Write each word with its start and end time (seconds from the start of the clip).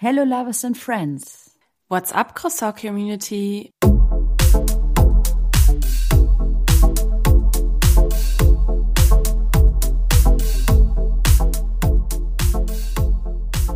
Hello 0.00 0.22
lovers 0.22 0.62
and 0.62 0.78
friends. 0.78 1.50
What's 1.88 2.12
up, 2.12 2.36
Croissant 2.36 2.76
Community? 2.76 3.72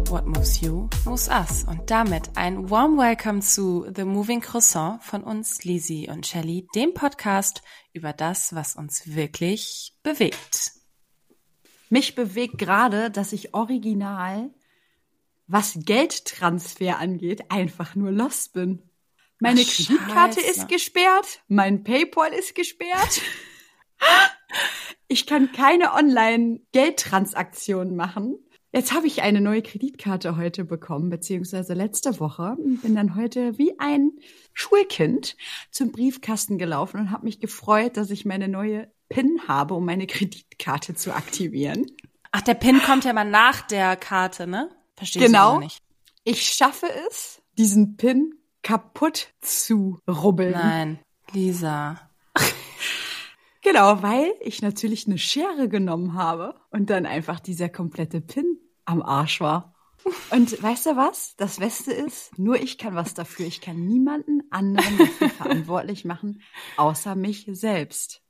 What 0.07 0.29
moves 0.29 0.63
you, 0.63 0.89
moves 1.05 1.29
us. 1.29 1.65
Und 1.65 1.91
damit 1.91 2.31
ein 2.37 2.71
warm 2.71 2.97
welcome 2.99 3.41
zu 3.41 3.85
The 3.93 4.05
Moving 4.05 4.43
Croissant 4.43 5.03
von 5.03 5.25
uns, 5.25 5.65
Lizzie 5.65 6.09
und 6.09 6.25
Shelly, 6.25 6.69
dem 6.77 6.95
Podcast 6.95 7.63
über 7.93 8.13
das, 8.13 8.55
was 8.55 8.77
uns 8.77 9.17
wirklich 9.17 9.97
bewegt. 10.05 10.71
Mich 11.91 12.15
bewegt 12.15 12.59
gerade, 12.59 13.11
dass 13.11 13.33
ich 13.33 13.55
original, 13.55 14.53
was 15.47 15.79
Geldtransfer 15.85 16.99
angeht, 16.99 17.51
einfach 17.51 17.95
nur 17.95 18.11
lost 18.11 18.53
bin. 18.53 18.83
Meine 19.39 19.61
Ach, 19.61 19.67
Kreditkarte 19.67 20.41
Scheiße. 20.41 20.51
ist 20.51 20.69
gesperrt, 20.69 21.43
mein 21.49 21.85
PayPal 21.85 22.33
ist 22.33 22.55
gesperrt. 22.55 23.21
Ich 25.09 25.27
kann 25.27 25.53
keine 25.53 25.95
Online-Geldtransaktionen 25.95 27.97
machen. 27.97 28.37
Jetzt 28.73 28.95
habe 28.95 29.07
ich 29.07 29.21
eine 29.21 29.43
neue 29.43 29.61
Kreditkarte 29.61 30.39
heute 30.39 30.65
bekommen, 30.65 31.11
beziehungsweise 31.11 31.75
letzte 31.75 32.19
Woche. 32.21 32.57
Bin 32.83 32.95
dann 32.95 33.15
heute 33.15 33.59
wie 33.59 33.79
ein 33.79 34.13
Schulkind 34.55 35.37
zum 35.71 35.93
Briefkasten 35.93 36.57
gelaufen 36.57 36.99
und 36.99 37.11
habe 37.11 37.27
mich 37.27 37.39
gefreut, 37.39 37.99
dass 37.99 38.11
ich 38.11 38.25
meine 38.25 38.49
neue 38.49 38.91
PIN 39.11 39.47
habe, 39.47 39.75
um 39.75 39.85
meine 39.85 40.07
Kreditkarte 40.07 40.95
zu 40.95 41.15
aktivieren. 41.15 41.87
Ach, 42.31 42.41
der 42.41 42.55
Pin 42.55 42.81
kommt 42.81 43.05
ja 43.05 43.13
mal 43.13 43.29
nach 43.29 43.61
der 43.61 43.95
Karte, 43.97 44.47
ne? 44.47 44.71
Verstehe 44.97 45.27
Genau. 45.27 45.55
ich 45.57 45.61
nicht. 45.61 45.83
Ich 46.25 46.43
schaffe 46.53 46.87
es, 47.09 47.43
diesen 47.59 47.97
PIN 47.97 48.35
kaputt 48.63 49.29
zu 49.41 49.99
rubbeln. 50.09 50.53
Nein, 50.53 50.99
Lisa. 51.33 52.01
Genau, 53.65 54.03
weil 54.03 54.35
ich 54.41 54.61
natürlich 54.61 55.07
eine 55.07 55.19
Schere 55.19 55.69
genommen 55.69 56.15
habe 56.15 56.57
und 56.71 56.91
dann 56.91 57.07
einfach 57.07 57.39
dieser 57.39 57.69
komplette 57.69 58.21
Pin 58.21 58.59
am 58.85 59.01
Arsch 59.03 59.41
war. 59.41 59.77
Und 60.31 60.61
weißt 60.61 60.87
du 60.87 60.97
was? 60.97 61.37
Das 61.37 61.59
Beste 61.61 61.93
ist, 61.93 62.37
nur 62.37 62.57
ich 62.61 62.77
kann 62.77 62.97
was 62.97 63.15
dafür. 63.15 63.47
Ich 63.47 63.61
kann 63.61 63.87
niemanden 63.87 64.43
anderen 64.51 64.99
dafür 64.99 65.29
verantwortlich 65.31 66.05
machen, 66.05 66.43
außer 66.77 67.15
mich 67.15 67.47
selbst. 67.53 68.21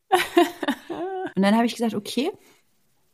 Und 1.34 1.40
dann 1.42 1.54
habe 1.56 1.64
ich 1.64 1.76
gesagt, 1.76 1.94
okay, 1.94 2.30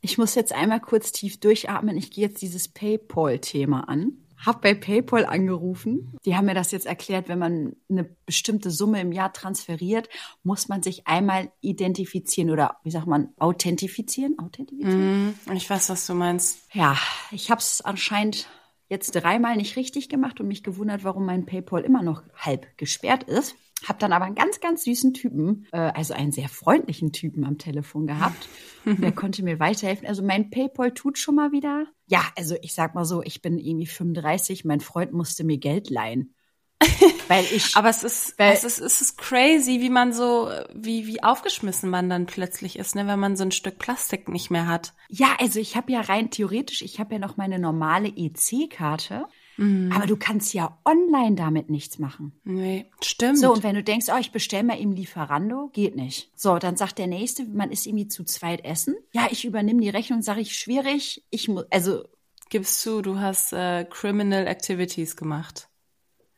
ich 0.00 0.18
muss 0.18 0.34
jetzt 0.34 0.52
einmal 0.52 0.80
kurz 0.80 1.12
tief 1.12 1.40
durchatmen. 1.40 1.96
Ich 1.96 2.10
gehe 2.10 2.26
jetzt 2.26 2.42
dieses 2.42 2.68
PayPal-Thema 2.68 3.88
an. 3.88 4.12
Hab 4.44 4.62
bei 4.62 4.72
PayPal 4.72 5.26
angerufen. 5.26 6.16
Die 6.24 6.36
haben 6.36 6.46
mir 6.46 6.54
das 6.54 6.70
jetzt 6.70 6.86
erklärt, 6.86 7.28
wenn 7.28 7.40
man 7.40 7.74
eine 7.90 8.04
bestimmte 8.24 8.70
Summe 8.70 9.00
im 9.00 9.10
Jahr 9.10 9.32
transferiert, 9.32 10.08
muss 10.44 10.68
man 10.68 10.82
sich 10.82 11.08
einmal 11.08 11.50
identifizieren 11.60 12.50
oder 12.50 12.76
wie 12.84 12.92
sagt 12.92 13.08
man, 13.08 13.30
authentifizieren? 13.38 14.38
Authentifizieren? 14.38 15.34
Hm, 15.44 15.56
ich 15.56 15.68
weiß, 15.68 15.90
was 15.90 16.06
du 16.06 16.14
meinst. 16.14 16.60
Ja, 16.72 16.96
ich 17.32 17.50
habe 17.50 17.58
es 17.58 17.80
anscheinend 17.80 18.48
jetzt 18.88 19.10
dreimal 19.10 19.56
nicht 19.56 19.76
richtig 19.76 20.08
gemacht 20.08 20.40
und 20.40 20.46
mich 20.46 20.62
gewundert, 20.62 21.02
warum 21.04 21.26
mein 21.26 21.44
PayPal 21.44 21.82
immer 21.82 22.02
noch 22.02 22.22
halb 22.36 22.78
gesperrt 22.78 23.24
ist. 23.24 23.56
Hab 23.86 23.98
dann 23.98 24.12
aber 24.12 24.24
einen 24.24 24.34
ganz, 24.34 24.60
ganz 24.60 24.84
süßen 24.84 25.14
Typen, 25.14 25.66
äh, 25.72 25.78
also 25.78 26.14
einen 26.14 26.32
sehr 26.32 26.48
freundlichen 26.48 27.12
Typen 27.12 27.44
am 27.44 27.58
Telefon 27.58 28.06
gehabt. 28.06 28.48
Und 28.84 29.00
der 29.02 29.12
konnte 29.12 29.42
mir 29.42 29.60
weiterhelfen. 29.60 30.06
Also 30.06 30.22
mein 30.22 30.50
PayPal 30.50 30.92
tut 30.92 31.18
schon 31.18 31.36
mal 31.36 31.52
wieder. 31.52 31.86
Ja, 32.06 32.22
also 32.36 32.56
ich 32.62 32.74
sag 32.74 32.94
mal 32.94 33.04
so, 33.04 33.22
ich 33.22 33.42
bin 33.42 33.58
irgendwie 33.58 33.86
35, 33.86 34.64
mein 34.64 34.80
Freund 34.80 35.12
musste 35.12 35.44
mir 35.44 35.58
Geld 35.58 35.90
leihen. 35.90 36.34
Weil 37.28 37.44
ich. 37.52 37.76
Aber 37.76 37.88
es 37.88 38.04
ist, 38.04 38.34
es 38.38 38.64
ist, 38.64 38.78
es 38.78 39.00
ist 39.00 39.18
crazy, 39.18 39.80
wie 39.80 39.90
man 39.90 40.12
so, 40.12 40.48
wie, 40.74 41.06
wie 41.06 41.22
aufgeschmissen 41.22 41.90
man 41.90 42.08
dann 42.08 42.26
plötzlich 42.26 42.78
ist, 42.78 42.94
ne, 42.94 43.06
wenn 43.06 43.18
man 43.18 43.36
so 43.36 43.42
ein 43.42 43.50
Stück 43.50 43.78
Plastik 43.78 44.28
nicht 44.28 44.50
mehr 44.50 44.66
hat. 44.66 44.94
Ja, 45.08 45.36
also 45.40 45.58
ich 45.58 45.76
habe 45.76 45.92
ja 45.92 46.00
rein 46.00 46.30
theoretisch, 46.30 46.82
ich 46.82 47.00
habe 47.00 47.14
ja 47.14 47.18
noch 47.18 47.36
meine 47.36 47.58
normale 47.58 48.08
EC-Karte, 48.08 49.26
aber 49.58 50.06
du 50.06 50.16
kannst 50.16 50.54
ja 50.54 50.78
online 50.84 51.34
damit 51.34 51.68
nichts 51.68 51.98
machen. 51.98 52.32
Nee, 52.44 52.86
stimmt. 53.02 53.38
So, 53.38 53.52
und 53.52 53.64
wenn 53.64 53.74
du 53.74 53.82
denkst, 53.82 54.06
oh, 54.14 54.18
ich 54.18 54.30
bestell 54.30 54.62
mal 54.62 54.80
eben 54.80 54.92
Lieferando, 54.92 55.68
geht 55.72 55.96
nicht. 55.96 56.30
So, 56.36 56.58
dann 56.58 56.76
sagt 56.76 56.98
der 56.98 57.08
Nächste, 57.08 57.44
man 57.44 57.72
ist 57.72 57.86
irgendwie 57.86 58.06
zu 58.06 58.22
zweit 58.22 58.64
essen. 58.64 58.96
Ja, 59.12 59.26
ich 59.30 59.44
übernehme 59.44 59.80
die 59.80 59.88
Rechnung, 59.88 60.22
sage 60.22 60.40
ich, 60.40 60.56
schwierig, 60.56 61.24
ich 61.30 61.48
muss, 61.48 61.64
also, 61.70 62.04
Gibst 62.50 62.80
zu, 62.80 63.02
du 63.02 63.18
hast 63.18 63.52
äh, 63.52 63.84
Criminal 63.84 64.46
Activities 64.46 65.16
gemacht. 65.16 65.68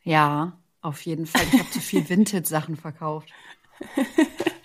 ja, 0.02 0.56
auf 0.82 1.02
jeden 1.02 1.26
Fall. 1.26 1.42
Ich 1.52 1.58
habe 1.58 1.70
zu 1.70 1.80
viel 1.80 2.08
Vintage-Sachen 2.08 2.76
verkauft. 2.76 3.28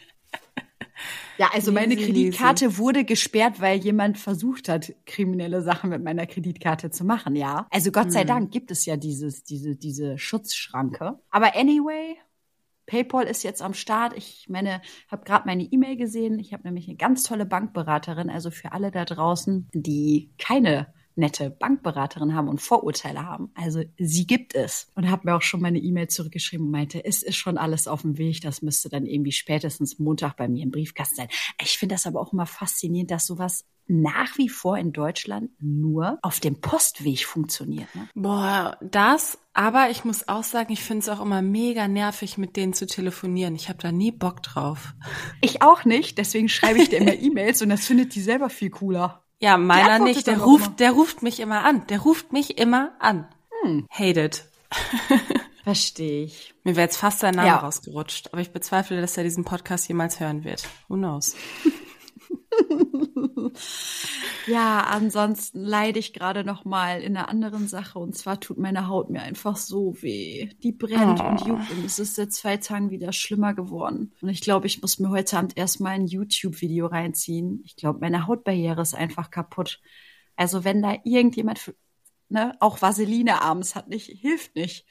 Ja, 1.37 1.49
also 1.53 1.71
meine 1.71 1.93
Easy, 1.93 2.05
Kreditkarte 2.05 2.77
wurde 2.77 3.03
gesperrt, 3.03 3.59
weil 3.59 3.79
jemand 3.79 4.17
versucht 4.17 4.69
hat, 4.69 4.93
kriminelle 5.05 5.61
Sachen 5.61 5.89
mit 5.89 6.03
meiner 6.03 6.25
Kreditkarte 6.25 6.91
zu 6.91 7.03
machen, 7.03 7.35
ja. 7.35 7.67
Also 7.71 7.91
Gott 7.91 8.11
sei 8.11 8.23
Dank 8.23 8.51
gibt 8.51 8.71
es 8.71 8.85
ja 8.85 8.97
dieses, 8.97 9.43
diese, 9.43 9.75
diese 9.75 10.17
Schutzschranke. 10.17 11.19
Aber 11.29 11.55
anyway, 11.55 12.15
PayPal 12.85 13.25
ist 13.25 13.43
jetzt 13.43 13.61
am 13.61 13.73
Start. 13.73 14.13
Ich 14.15 14.47
meine, 14.49 14.81
habe 15.09 15.25
gerade 15.25 15.45
meine 15.45 15.63
E-Mail 15.63 15.97
gesehen. 15.97 16.39
Ich 16.39 16.53
habe 16.53 16.63
nämlich 16.63 16.87
eine 16.87 16.97
ganz 16.97 17.23
tolle 17.23 17.45
Bankberaterin. 17.45 18.29
Also 18.29 18.51
für 18.51 18.71
alle 18.71 18.91
da 18.91 19.05
draußen, 19.05 19.69
die 19.73 20.31
keine 20.37 20.93
nette 21.15 21.49
Bankberaterin 21.49 22.35
haben 22.35 22.47
und 22.47 22.61
Vorurteile 22.61 23.25
haben. 23.25 23.51
Also 23.55 23.83
sie 23.97 24.27
gibt 24.27 24.55
es. 24.55 24.91
Und 24.95 25.09
habe 25.09 25.23
mir 25.25 25.35
auch 25.35 25.41
schon 25.41 25.61
meine 25.61 25.79
E-Mail 25.79 26.07
zurückgeschrieben 26.07 26.65
und 26.65 26.71
meinte, 26.71 27.03
es 27.03 27.23
ist 27.23 27.37
schon 27.37 27.57
alles 27.57 27.87
auf 27.87 28.01
dem 28.01 28.17
Weg. 28.17 28.41
Das 28.41 28.61
müsste 28.61 28.89
dann 28.89 29.05
irgendwie 29.05 29.31
spätestens 29.31 29.99
Montag 29.99 30.37
bei 30.37 30.47
mir 30.47 30.63
im 30.63 30.71
Briefkasten 30.71 31.15
sein. 31.15 31.29
Ich 31.61 31.77
finde 31.77 31.95
das 31.95 32.05
aber 32.05 32.21
auch 32.21 32.33
immer 32.33 32.45
faszinierend, 32.45 33.11
dass 33.11 33.25
sowas 33.25 33.65
nach 33.87 34.37
wie 34.37 34.49
vor 34.49 34.77
in 34.77 34.93
Deutschland 34.93 35.51
nur 35.59 36.17
auf 36.21 36.39
dem 36.39 36.59
Postweg 36.59 37.25
funktioniert. 37.25 37.93
Ne? 37.93 38.09
Boah, 38.15 38.77
das, 38.81 39.37
aber 39.53 39.89
ich 39.91 40.03
muss 40.03 40.27
auch 40.27 40.43
sagen, 40.43 40.73
ich 40.73 40.83
finde 40.83 41.03
es 41.03 41.09
auch 41.09 41.21
immer 41.21 41.41
mega 41.41 41.87
nervig, 41.87 42.37
mit 42.37 42.55
denen 42.55 42.73
zu 42.73 42.87
telefonieren. 42.87 43.55
Ich 43.55 43.69
habe 43.69 43.79
da 43.79 43.91
nie 43.91 44.11
Bock 44.11 44.41
drauf. 44.41 44.95
Ich 45.41 45.61
auch 45.61 45.85
nicht, 45.85 46.17
deswegen 46.17 46.49
schreibe 46.49 46.79
ich 46.79 46.89
dir 46.89 46.97
immer 46.97 47.13
E-Mails 47.13 47.61
und 47.61 47.69
das 47.69 47.85
findet 47.85 48.15
die 48.15 48.21
selber 48.21 48.49
viel 48.49 48.71
cooler. 48.71 49.24
Ja, 49.45 49.57
meiner 49.57 49.99
nicht. 49.99 50.25
Der 50.25 50.39
ruft, 50.39 50.65
immer. 50.65 50.75
der 50.77 50.91
ruft 50.93 51.21
mich 51.21 51.39
immer 51.39 51.63
an. 51.63 51.85
Der 51.87 51.99
ruft 51.99 52.33
mich 52.33 52.57
immer 52.57 52.93
an. 52.97 53.27
Hm. 53.61 53.87
Hate 53.91 54.21
it. 54.21 54.45
Verstehe 55.63 56.23
ich. 56.25 56.55
Mir 56.63 56.75
wäre 56.75 56.85
jetzt 56.85 56.97
fast 56.97 57.19
sein 57.19 57.35
Name 57.35 57.47
Ja. 57.47 57.57
rausgerutscht, 57.57 58.29
aber 58.31 58.41
ich 58.41 58.51
bezweifle, 58.51 58.99
dass 58.99 59.17
er 59.17 59.23
diesen 59.23 59.43
Podcast 59.45 59.87
jemals 59.87 60.19
hören 60.19 60.43
wird. 60.43 60.67
Who 60.87 60.95
knows? 60.95 61.35
Ja, 64.47 64.81
ansonsten 64.81 65.63
leide 65.63 65.97
ich 65.97 66.13
gerade 66.13 66.43
noch 66.43 66.65
mal 66.65 67.01
in 67.01 67.17
einer 67.17 67.29
anderen 67.29 67.67
Sache 67.67 67.97
und 67.97 68.15
zwar 68.15 68.39
tut 68.39 68.59
meine 68.59 68.87
Haut 68.87 69.09
mir 69.09 69.21
einfach 69.21 69.57
so 69.57 69.99
weh. 70.01 70.49
Die 70.61 70.71
brennt 70.71 71.19
und 71.19 71.41
juckt 71.47 71.71
und 71.71 71.85
es 71.85 71.97
ist 71.97 72.15
seit 72.15 72.31
zwei 72.31 72.57
Tagen 72.57 72.91
wieder 72.91 73.11
schlimmer 73.11 73.55
geworden. 73.55 74.13
Und 74.21 74.29
ich 74.29 74.41
glaube, 74.41 74.67
ich 74.67 74.81
muss 74.81 74.99
mir 74.99 75.09
heute 75.09 75.37
Abend 75.37 75.57
erstmal 75.57 75.93
ein 75.93 76.05
YouTube-Video 76.05 76.85
reinziehen. 76.85 77.61
Ich 77.65 77.75
glaube, 77.75 77.99
meine 77.99 78.27
Hautbarriere 78.27 78.81
ist 78.81 78.93
einfach 78.93 79.31
kaputt. 79.31 79.81
Also 80.35 80.63
wenn 80.63 80.81
da 80.83 80.95
irgendjemand, 81.03 81.73
ne, 82.29 82.55
auch 82.59 82.81
Vaseline 82.81 83.41
abends 83.41 83.73
hat 83.75 83.87
nicht, 83.89 84.07
hilft 84.07 84.55
nicht. 84.55 84.85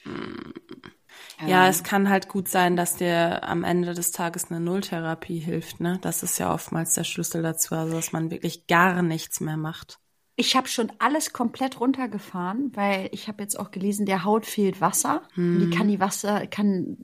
Ja, 1.45 1.67
es 1.67 1.83
kann 1.83 2.09
halt 2.09 2.27
gut 2.29 2.47
sein, 2.47 2.75
dass 2.75 2.95
dir 2.95 3.47
am 3.47 3.63
Ende 3.63 3.93
des 3.93 4.11
Tages 4.11 4.49
eine 4.49 4.59
Nulltherapie 4.59 5.39
hilft, 5.39 5.79
ne? 5.79 5.99
Das 6.01 6.23
ist 6.23 6.37
ja 6.37 6.53
oftmals 6.53 6.93
der 6.93 7.03
Schlüssel 7.03 7.41
dazu, 7.41 7.75
also 7.75 7.95
dass 7.95 8.11
man 8.11 8.31
wirklich 8.31 8.67
gar 8.67 9.01
nichts 9.01 9.39
mehr 9.41 9.57
macht. 9.57 9.99
Ich 10.37 10.55
habe 10.55 10.67
schon 10.67 10.91
alles 10.99 11.31
komplett 11.31 11.79
runtergefahren, 11.79 12.71
weil 12.75 13.09
ich 13.11 13.27
habe 13.27 13.41
jetzt 13.41 13.57
auch 13.57 13.71
gelesen, 13.71 14.05
der 14.05 14.25
Haut 14.25 14.45
fehlt 14.45 14.81
Wasser. 14.81 15.21
Und 15.37 15.59
die 15.61 15.69
kann 15.69 15.87
die 15.87 16.01
Wasser, 16.01 16.45
kann 16.47 16.97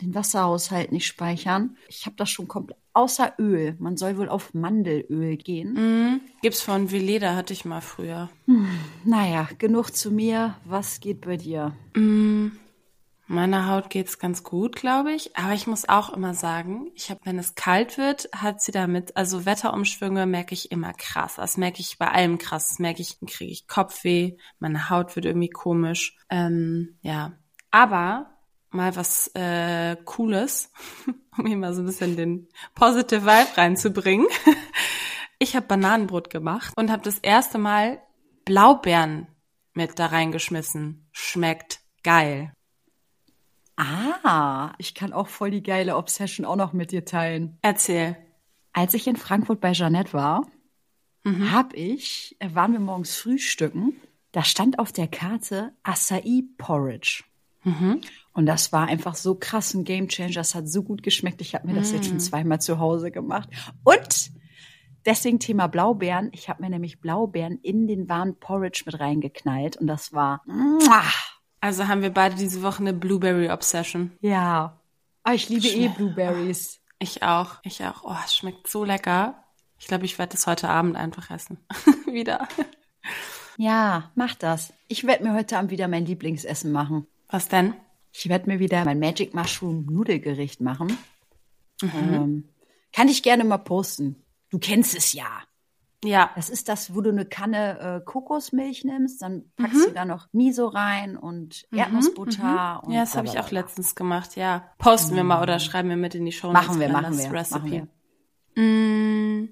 den 0.00 0.14
Wasserhaushalt 0.14 0.90
nicht 0.90 1.06
speichern. 1.06 1.76
Ich 1.88 2.06
habe 2.06 2.16
das 2.16 2.30
schon 2.30 2.48
komplett, 2.48 2.78
außer 2.94 3.34
Öl. 3.38 3.76
Man 3.78 3.98
soll 3.98 4.16
wohl 4.16 4.30
auf 4.30 4.54
Mandelöl 4.54 5.36
gehen. 5.36 5.74
Mhm. 5.74 6.20
Gibt's 6.40 6.62
von 6.62 6.90
Veleda, 6.90 7.36
hatte 7.36 7.52
ich 7.52 7.66
mal 7.66 7.82
früher. 7.82 8.30
Naja, 9.04 9.46
genug 9.58 9.94
zu 9.94 10.10
mir. 10.10 10.56
Was 10.64 11.00
geht 11.00 11.20
bei 11.20 11.36
dir? 11.36 11.74
Meiner 13.32 13.68
Haut 13.68 13.90
geht's 13.90 14.18
ganz 14.18 14.42
gut, 14.42 14.74
glaube 14.74 15.12
ich. 15.12 15.36
Aber 15.36 15.52
ich 15.52 15.68
muss 15.68 15.88
auch 15.88 16.12
immer 16.12 16.34
sagen, 16.34 16.90
ich 16.96 17.10
habe, 17.10 17.20
wenn 17.22 17.38
es 17.38 17.54
kalt 17.54 17.96
wird, 17.96 18.28
hat 18.34 18.60
sie 18.60 18.72
damit, 18.72 19.16
also 19.16 19.46
Wetterumschwünge 19.46 20.26
merke 20.26 20.52
ich 20.52 20.72
immer 20.72 20.92
krass. 20.92 21.36
Das 21.36 21.56
merke 21.56 21.78
ich 21.78 21.96
bei 21.96 22.08
allem 22.08 22.38
krass. 22.38 22.70
Das 22.70 22.80
merke 22.80 23.02
ich, 23.02 23.20
kriege 23.20 23.52
ich 23.52 23.68
Kopfweh, 23.68 24.36
meine 24.58 24.90
Haut 24.90 25.14
wird 25.14 25.26
irgendwie 25.26 25.48
komisch. 25.48 26.18
Ähm, 26.28 26.98
ja. 27.02 27.34
Aber 27.70 28.32
mal 28.70 28.96
was 28.96 29.30
äh, 29.36 29.94
Cooles, 30.04 30.72
um 31.38 31.46
hier 31.46 31.56
mal 31.56 31.72
so 31.72 31.82
ein 31.82 31.86
bisschen 31.86 32.16
den 32.16 32.48
Positive 32.74 33.22
Vibe 33.22 33.56
reinzubringen. 33.56 34.26
Ich 35.42 35.56
habe 35.56 35.66
Bananenbrot 35.66 36.28
gemacht 36.28 36.74
und 36.76 36.90
habe 36.90 37.02
das 37.02 37.18
erste 37.18 37.56
Mal 37.56 38.02
Blaubeeren 38.44 39.26
mit 39.72 39.98
da 39.98 40.06
reingeschmissen. 40.06 41.08
schmeckt 41.12 41.80
geil. 42.02 42.52
Ah, 43.80 44.72
ich 44.76 44.94
kann 44.94 45.12
auch 45.12 45.28
voll 45.28 45.50
die 45.50 45.62
geile 45.62 45.96
Obsession 45.96 46.44
auch 46.44 46.56
noch 46.56 46.72
mit 46.74 46.92
dir 46.92 47.04
teilen. 47.04 47.58
Erzähl. 47.62 48.16
Als 48.72 48.92
ich 48.94 49.06
in 49.06 49.16
Frankfurt 49.16 49.60
bei 49.60 49.72
Jeanette 49.72 50.12
war, 50.12 50.46
mhm. 51.24 51.50
hab 51.50 51.74
ich, 51.74 52.36
äh, 52.40 52.54
waren 52.54 52.72
wir 52.72 52.80
morgens 52.80 53.16
frühstücken, 53.16 53.94
da 54.32 54.44
stand 54.44 54.78
auf 54.78 54.92
der 54.92 55.08
Karte 55.08 55.72
Acai 55.82 56.44
Porridge. 56.58 57.24
Mhm. 57.64 58.02
Und 58.32 58.46
das 58.46 58.72
war 58.72 58.86
einfach 58.86 59.16
so 59.16 59.34
krass 59.34 59.74
ein 59.74 59.84
Gamechanger. 59.84 60.34
Das 60.34 60.54
hat 60.54 60.68
so 60.68 60.82
gut 60.82 61.02
geschmeckt. 61.02 61.40
Ich 61.40 61.54
habe 61.54 61.66
mir 61.66 61.74
das 61.74 61.92
jetzt 61.92 62.06
schon 62.06 62.16
mm. 62.16 62.20
zweimal 62.20 62.60
zu 62.60 62.78
Hause 62.78 63.10
gemacht. 63.10 63.50
Und 63.82 64.30
deswegen 65.04 65.40
Thema 65.40 65.66
Blaubeeren. 65.66 66.30
Ich 66.32 66.48
habe 66.48 66.62
mir 66.62 66.70
nämlich 66.70 67.00
Blaubeeren 67.00 67.58
in 67.58 67.86
den 67.86 68.08
warmen 68.08 68.36
Porridge 68.36 68.84
mit 68.86 68.98
reingeknallt. 68.98 69.76
Und 69.76 69.88
das 69.88 70.12
war. 70.12 70.42
Also 71.60 71.88
haben 71.88 72.02
wir 72.02 72.10
beide 72.10 72.36
diese 72.36 72.62
Woche 72.62 72.80
eine 72.80 72.92
Blueberry 72.92 73.50
Obsession. 73.50 74.12
Ja. 74.20 74.80
Oh, 75.26 75.32
ich 75.32 75.48
liebe 75.48 75.66
Schme 75.66 75.84
eh 75.84 75.88
Blueberries. 75.88 76.80
Ich 76.98 77.22
auch. 77.22 77.56
Ich 77.62 77.84
auch. 77.84 78.02
Oh, 78.04 78.16
es 78.24 78.34
schmeckt 78.34 78.68
so 78.68 78.84
lecker. 78.84 79.42
Ich 79.78 79.86
glaube, 79.86 80.04
ich 80.04 80.18
werde 80.18 80.32
das 80.32 80.46
heute 80.46 80.68
Abend 80.68 80.96
einfach 80.96 81.30
essen. 81.30 81.58
wieder. 82.06 82.48
Ja, 83.56 84.10
mach 84.14 84.34
das. 84.34 84.72
Ich 84.88 85.06
werde 85.06 85.24
mir 85.24 85.34
heute 85.34 85.58
Abend 85.58 85.70
wieder 85.70 85.88
mein 85.88 86.06
Lieblingsessen 86.06 86.72
machen. 86.72 87.06
Was 87.28 87.48
denn? 87.48 87.74
Ich 88.12 88.28
werde 88.28 88.48
mir 88.48 88.58
wieder 88.58 88.84
mein 88.84 88.98
Magic 88.98 89.34
Mushroom 89.34 89.86
Nudelgericht 89.86 90.60
machen. 90.60 90.96
Mhm. 91.82 91.90
Ähm, 91.94 92.48
kann 92.92 93.08
ich 93.08 93.22
gerne 93.22 93.44
mal 93.44 93.58
posten. 93.58 94.16
Du 94.50 94.58
kennst 94.58 94.96
es 94.96 95.12
ja. 95.12 95.42
Ja. 96.04 96.30
Das 96.34 96.48
ist 96.48 96.68
das, 96.68 96.94
wo 96.94 97.00
du 97.00 97.10
eine 97.10 97.26
Kanne 97.26 97.78
äh, 97.78 98.04
Kokosmilch 98.04 98.84
nimmst, 98.84 99.20
dann 99.22 99.52
packst 99.56 99.74
mhm. 99.74 99.84
du 99.88 99.92
da 99.92 100.04
noch 100.04 100.28
Miso 100.32 100.66
rein 100.66 101.16
und 101.16 101.66
mhm, 101.70 101.78
Erdnussbutter. 101.78 102.80
Mhm. 102.82 102.88
Und 102.88 102.92
ja, 102.94 103.00
das 103.00 103.16
habe 103.16 103.26
ich 103.26 103.38
auch 103.38 103.50
letztens 103.50 103.94
gemacht, 103.94 104.36
ja. 104.36 104.64
Posten 104.78 105.14
wir 105.14 105.24
mal 105.24 105.42
oder 105.42 105.54
mhm. 105.54 105.60
schreiben 105.60 105.88
wir 105.88 105.96
mit 105.96 106.14
in 106.14 106.24
die 106.24 106.32
Show. 106.32 106.52
Machen 106.52 106.80
wir, 106.80 106.88
machen 106.88 107.18
wir, 107.18 107.30
machen 107.30 107.70
wir. 107.70 108.62
Mm, 108.62 109.48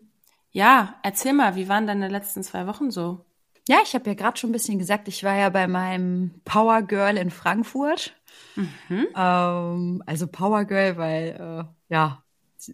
ja, 0.50 0.94
erzähl 1.02 1.34
mal, 1.34 1.54
wie 1.54 1.68
waren 1.68 1.86
deine 1.86 2.08
letzten 2.08 2.42
zwei 2.42 2.66
Wochen 2.66 2.90
so? 2.90 3.24
Ja, 3.68 3.78
ich 3.82 3.94
habe 3.94 4.08
ja 4.08 4.14
gerade 4.14 4.38
schon 4.38 4.48
ein 4.48 4.54
bisschen 4.54 4.78
gesagt, 4.78 5.08
ich 5.08 5.22
war 5.24 5.36
ja 5.36 5.50
bei 5.50 5.68
meinem 5.68 6.40
Power 6.46 6.80
Girl 6.82 7.18
in 7.18 7.30
Frankfurt. 7.30 8.16
Mhm. 8.56 9.06
Ähm, 9.14 10.02
also 10.06 10.26
Power 10.26 10.64
Girl, 10.64 10.96
weil 10.96 11.68
äh, 11.68 11.94
ja 11.94 12.22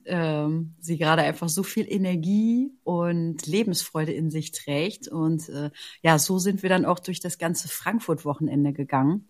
ähm, 0.05 0.75
sie 0.81 0.99
gerade 0.99 1.23
einfach 1.23 1.49
so 1.49 1.63
viel 1.63 1.87
Energie 1.91 2.73
und 2.85 3.47
Lebensfreude 3.47 4.13
in 4.13 4.31
sich 4.31 4.53
trägt. 4.53 5.09
Und 5.09 5.49
äh, 5.49 5.71
ja, 6.03 6.19
so 6.19 6.39
sind 6.39 6.63
wir 6.63 6.71
dann 6.71 6.85
auch 6.85 6.99
durch 6.99 7.21
das 7.21 7.39
ganze 7.39 7.69
Frankfurt-Wochenende 7.69 8.73
gegangen. 8.73 9.29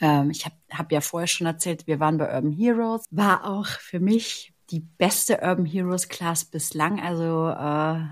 Ähm, 0.00 0.30
ich 0.30 0.44
habe 0.44 0.56
hab 0.70 0.92
ja 0.92 1.00
vorher 1.00 1.28
schon 1.28 1.46
erzählt, 1.46 1.86
wir 1.86 2.00
waren 2.00 2.18
bei 2.18 2.34
Urban 2.34 2.52
Heroes. 2.52 3.04
War 3.10 3.44
auch 3.44 3.66
für 3.66 4.00
mich 4.00 4.52
die 4.70 4.80
beste 4.80 5.40
Urban 5.42 5.66
Heroes 5.66 6.08
Class 6.08 6.44
bislang. 6.44 7.00
Also 7.00 7.48
äh, 7.48 8.04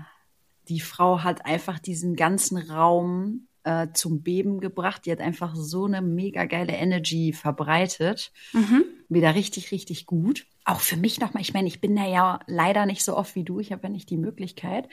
die 0.69 0.79
Frau 0.79 1.23
hat 1.23 1.45
einfach 1.45 1.79
diesen 1.79 2.15
ganzen 2.15 2.57
Raum 2.57 3.48
äh, 3.63 3.87
zum 3.93 4.21
Beben 4.21 4.59
gebracht. 4.59 5.05
Die 5.05 5.11
hat 5.11 5.19
einfach 5.19 5.55
so 5.55 5.85
eine 5.85 6.01
mega 6.01 6.45
geile 6.45 6.73
Energy 6.73 7.33
verbreitet. 7.33 8.31
Mhm. 8.53 8.83
Wieder 9.09 9.35
richtig, 9.35 9.71
richtig 9.71 10.05
gut. 10.05 10.45
Auch 10.65 10.81
für 10.81 10.97
mich 10.97 11.19
nochmal, 11.19 11.41
ich 11.41 11.53
meine, 11.53 11.67
ich 11.67 11.81
bin 11.81 11.95
da 11.95 12.07
ja 12.07 12.39
leider 12.45 12.85
nicht 12.85 13.03
so 13.03 13.17
oft 13.17 13.35
wie 13.35 13.43
du, 13.43 13.59
ich 13.59 13.71
habe 13.71 13.83
ja 13.83 13.89
nicht 13.89 14.09
die 14.09 14.17
Möglichkeit. 14.17 14.87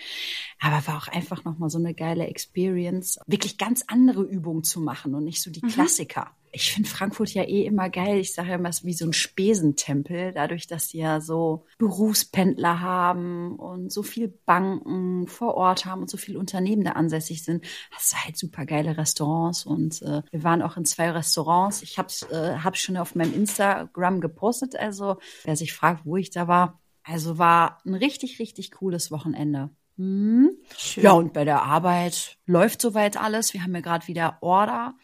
Aber 0.58 0.86
war 0.86 0.96
auch 0.96 1.08
einfach 1.08 1.44
nochmal 1.44 1.70
so 1.70 1.78
eine 1.78 1.94
geile 1.94 2.26
Experience, 2.26 3.18
wirklich 3.26 3.58
ganz 3.58 3.84
andere 3.86 4.22
Übungen 4.22 4.64
zu 4.64 4.80
machen 4.80 5.14
und 5.14 5.24
nicht 5.24 5.42
so 5.42 5.50
die 5.50 5.62
mhm. 5.62 5.68
Klassiker 5.68 6.30
ich 6.56 6.72
finde 6.72 6.88
Frankfurt 6.88 7.34
ja 7.34 7.42
eh 7.42 7.66
immer 7.66 7.90
geil. 7.90 8.18
Ich 8.18 8.32
sage 8.32 8.48
ja 8.48 8.54
immer, 8.54 8.70
es 8.70 8.78
ist 8.78 8.84
wie 8.86 8.94
so 8.94 9.04
ein 9.04 9.12
Spesentempel, 9.12 10.32
dadurch, 10.32 10.66
dass 10.66 10.88
die 10.88 10.98
ja 10.98 11.20
so 11.20 11.66
Berufspendler 11.76 12.80
haben 12.80 13.56
und 13.56 13.92
so 13.92 14.02
viel 14.02 14.28
Banken 14.28 15.26
vor 15.26 15.54
Ort 15.54 15.84
haben 15.84 16.00
und 16.00 16.08
so 16.08 16.16
viele 16.16 16.38
Unternehmen 16.38 16.82
da 16.82 16.92
ansässig 16.92 17.44
sind. 17.44 17.62
Hast 17.90 18.12
du 18.12 18.16
halt 18.16 18.38
super 18.38 18.64
geile 18.64 18.96
Restaurants 18.96 19.66
und 19.66 20.00
äh, 20.00 20.22
wir 20.30 20.44
waren 20.44 20.62
auch 20.62 20.78
in 20.78 20.86
zwei 20.86 21.10
Restaurants. 21.10 21.82
Ich 21.82 21.98
habe 21.98 22.08
äh, 22.30 22.56
hab 22.58 22.78
schon 22.78 22.96
auf 22.96 23.14
meinem 23.14 23.34
Instagram 23.34 24.22
gepostet, 24.22 24.76
also 24.76 25.18
wer 25.44 25.56
sich 25.56 25.74
fragt, 25.74 26.06
wo 26.06 26.16
ich 26.16 26.30
da 26.30 26.48
war. 26.48 26.80
Also 27.02 27.36
war 27.36 27.80
ein 27.84 27.94
richtig, 27.94 28.38
richtig 28.38 28.70
cooles 28.70 29.10
Wochenende. 29.10 29.70
Hm. 29.98 30.50
Ja, 30.96 31.12
und 31.12 31.32
bei 31.32 31.44
der 31.44 31.62
Arbeit 31.62 32.36
läuft 32.44 32.82
soweit 32.82 33.16
alles. 33.16 33.54
Wir 33.54 33.62
haben 33.62 33.74
ja 33.74 33.80
gerade 33.80 34.06
wieder 34.08 34.38
Order. 34.42 34.94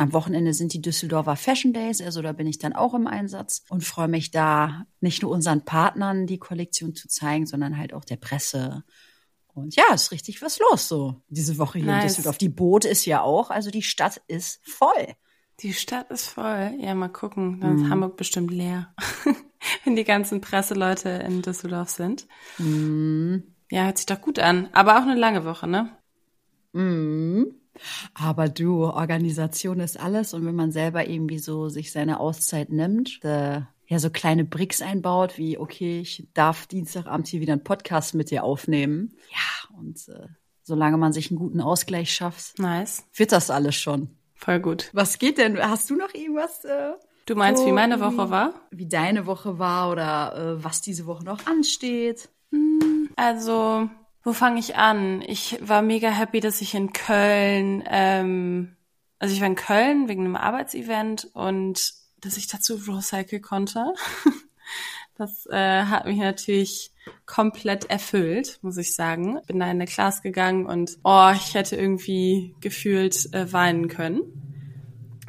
Am 0.00 0.12
Wochenende 0.14 0.54
sind 0.54 0.72
die 0.72 0.80
Düsseldorfer 0.80 1.36
Fashion 1.36 1.74
Days, 1.74 2.00
also 2.00 2.22
da 2.22 2.32
bin 2.32 2.46
ich 2.46 2.58
dann 2.58 2.72
auch 2.72 2.94
im 2.94 3.06
Einsatz 3.06 3.64
und 3.68 3.84
freue 3.84 4.08
mich 4.08 4.30
da 4.30 4.86
nicht 5.00 5.22
nur 5.22 5.30
unseren 5.30 5.64
Partnern 5.64 6.26
die 6.26 6.38
Kollektion 6.38 6.94
zu 6.94 7.06
zeigen, 7.06 7.44
sondern 7.44 7.76
halt 7.76 7.92
auch 7.92 8.06
der 8.06 8.16
Presse. 8.16 8.82
Und 9.52 9.76
ja, 9.76 9.92
ist 9.92 10.10
richtig 10.10 10.40
was 10.40 10.58
los 10.58 10.88
so 10.88 11.20
diese 11.28 11.58
Woche 11.58 11.80
hier 11.80 11.86
nice. 11.86 12.02
in 12.02 12.08
Düsseldorf. 12.08 12.38
Die 12.38 12.48
Boot 12.48 12.86
ist 12.86 13.04
ja 13.04 13.20
auch, 13.20 13.50
also 13.50 13.70
die 13.70 13.82
Stadt 13.82 14.22
ist 14.26 14.60
voll. 14.62 15.16
Die 15.60 15.74
Stadt 15.74 16.10
ist 16.10 16.28
voll. 16.28 16.78
Ja, 16.78 16.94
mal 16.94 17.08
gucken. 17.08 17.60
Dann 17.60 17.76
ist 17.76 17.90
Hamburg 17.90 18.16
bestimmt 18.16 18.50
leer, 18.50 18.94
wenn 19.84 19.96
die 19.96 20.04
ganzen 20.04 20.40
Presseleute 20.40 21.10
in 21.10 21.42
Düsseldorf 21.42 21.90
sind. 21.90 22.26
Mhm. 22.56 23.54
Ja, 23.70 23.84
hört 23.84 23.98
sich 23.98 24.06
doch 24.06 24.22
gut 24.22 24.38
an. 24.38 24.70
Aber 24.72 24.96
auch 24.96 25.02
eine 25.02 25.14
lange 25.14 25.44
Woche, 25.44 25.66
ne? 25.66 25.90
Mhm. 26.72 27.59
Aber 28.14 28.48
du, 28.48 28.84
Organisation 28.84 29.80
ist 29.80 29.98
alles 29.98 30.34
und 30.34 30.44
wenn 30.44 30.54
man 30.54 30.72
selber 30.72 31.08
irgendwie 31.08 31.38
so 31.38 31.68
sich 31.68 31.92
seine 31.92 32.20
Auszeit 32.20 32.70
nimmt, 32.70 33.22
äh, 33.24 33.62
ja, 33.86 33.98
so 33.98 34.08
kleine 34.08 34.44
Bricks 34.44 34.82
einbaut, 34.82 35.36
wie, 35.36 35.58
okay, 35.58 36.00
ich 36.00 36.28
darf 36.32 36.66
Dienstagabend 36.66 37.26
hier 37.26 37.40
wieder 37.40 37.54
einen 37.54 37.64
Podcast 37.64 38.14
mit 38.14 38.30
dir 38.30 38.44
aufnehmen. 38.44 39.16
Ja, 39.30 39.76
und 39.78 40.08
äh, 40.08 40.28
solange 40.62 40.96
man 40.96 41.12
sich 41.12 41.30
einen 41.30 41.38
guten 41.38 41.60
Ausgleich 41.60 42.12
schafft, 42.12 42.58
nice. 42.60 43.04
wird 43.14 43.32
das 43.32 43.50
alles 43.50 43.74
schon. 43.74 44.10
Voll 44.34 44.60
gut. 44.60 44.90
Was 44.92 45.18
geht 45.18 45.38
denn? 45.38 45.58
Hast 45.58 45.90
du 45.90 45.96
noch 45.96 46.14
irgendwas? 46.14 46.64
Äh, 46.64 46.92
du 47.26 47.34
meinst, 47.34 47.62
so, 47.62 47.66
wie 47.66 47.72
meine 47.72 48.00
Woche 48.00 48.30
war? 48.30 48.54
Wie 48.70 48.86
deine 48.86 49.26
Woche 49.26 49.58
war 49.58 49.90
oder 49.90 50.36
äh, 50.36 50.64
was 50.64 50.80
diese 50.80 51.06
Woche 51.06 51.24
noch 51.24 51.44
ansteht? 51.46 52.28
Hm, 52.52 53.10
also, 53.16 53.90
wo 54.22 54.32
fange 54.32 54.60
ich 54.60 54.76
an? 54.76 55.22
Ich 55.22 55.58
war 55.60 55.82
mega 55.82 56.10
happy, 56.10 56.40
dass 56.40 56.60
ich 56.60 56.74
in 56.74 56.92
Köln, 56.92 57.82
ähm, 57.86 58.76
also 59.18 59.34
ich 59.34 59.40
war 59.40 59.48
in 59.48 59.54
Köln 59.54 60.08
wegen 60.08 60.24
einem 60.24 60.36
Arbeitsevent 60.36 61.28
und 61.32 61.94
dass 62.20 62.36
ich 62.36 62.46
dazu 62.46 62.76
Rollcycle 62.76 63.40
konnte. 63.40 63.94
Das 65.20 65.44
äh, 65.50 65.82
hat 65.82 66.06
mich 66.06 66.16
natürlich 66.16 66.92
komplett 67.26 67.90
erfüllt, 67.90 68.58
muss 68.62 68.78
ich 68.78 68.94
sagen. 68.94 69.38
Bin 69.46 69.58
da 69.58 69.66
in 69.66 69.72
eine 69.72 69.84
Class 69.84 70.22
gegangen 70.22 70.64
und 70.64 70.96
oh, 71.04 71.30
ich 71.34 71.52
hätte 71.52 71.76
irgendwie 71.76 72.54
gefühlt 72.62 73.30
äh, 73.34 73.52
weinen 73.52 73.88
können. 73.88 74.22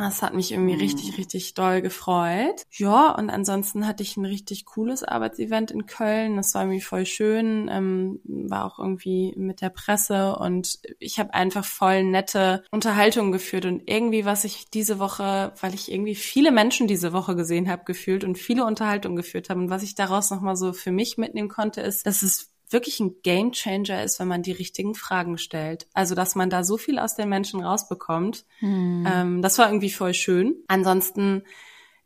Das 0.01 0.23
hat 0.23 0.33
mich 0.33 0.51
irgendwie 0.51 0.73
mhm. 0.73 0.81
richtig, 0.81 1.17
richtig 1.17 1.53
doll 1.53 1.81
gefreut. 1.81 2.65
Ja, 2.71 3.11
und 3.11 3.29
ansonsten 3.29 3.85
hatte 3.85 4.01
ich 4.01 4.17
ein 4.17 4.25
richtig 4.25 4.65
cooles 4.65 5.03
Arbeitsevent 5.03 5.69
in 5.71 5.85
Köln. 5.85 6.37
Das 6.37 6.53
war 6.55 6.63
irgendwie 6.63 6.81
voll 6.81 7.05
schön. 7.05 7.69
Ähm, 7.71 8.19
war 8.23 8.65
auch 8.65 8.79
irgendwie 8.79 9.33
mit 9.37 9.61
der 9.61 9.69
Presse 9.69 10.35
und 10.35 10.79
ich 10.99 11.19
habe 11.19 11.33
einfach 11.33 11.65
voll 11.65 12.03
nette 12.03 12.63
Unterhaltungen 12.71 13.31
geführt. 13.31 13.65
Und 13.65 13.83
irgendwie, 13.85 14.25
was 14.25 14.43
ich 14.43 14.69
diese 14.69 14.97
Woche, 14.97 15.53
weil 15.61 15.73
ich 15.75 15.91
irgendwie 15.91 16.15
viele 16.15 16.51
Menschen 16.51 16.87
diese 16.87 17.13
Woche 17.13 17.35
gesehen 17.35 17.69
habe, 17.69 17.83
gefühlt 17.85 18.23
und 18.23 18.37
viele 18.37 18.65
Unterhaltungen 18.65 19.15
geführt 19.15 19.49
habe 19.49 19.59
und 19.59 19.69
was 19.69 19.83
ich 19.83 19.95
daraus 19.95 20.31
nochmal 20.31 20.55
so 20.55 20.73
für 20.73 20.91
mich 20.91 21.17
mitnehmen 21.17 21.49
konnte, 21.49 21.81
ist, 21.81 22.05
dass 22.05 22.23
es 22.23 22.50
wirklich 22.71 22.99
ein 22.99 23.21
Game 23.23 23.51
Changer 23.51 24.03
ist, 24.03 24.19
wenn 24.19 24.27
man 24.27 24.43
die 24.43 24.51
richtigen 24.51 24.95
Fragen 24.95 25.37
stellt. 25.37 25.87
Also, 25.93 26.15
dass 26.15 26.35
man 26.35 26.49
da 26.49 26.63
so 26.63 26.77
viel 26.77 26.99
aus 26.99 27.15
den 27.15 27.29
Menschen 27.29 27.61
rausbekommt. 27.61 28.45
Hm. 28.59 29.07
Ähm, 29.09 29.41
das 29.41 29.57
war 29.57 29.67
irgendwie 29.67 29.91
voll 29.91 30.13
schön. 30.13 30.55
Ansonsten, 30.67 31.43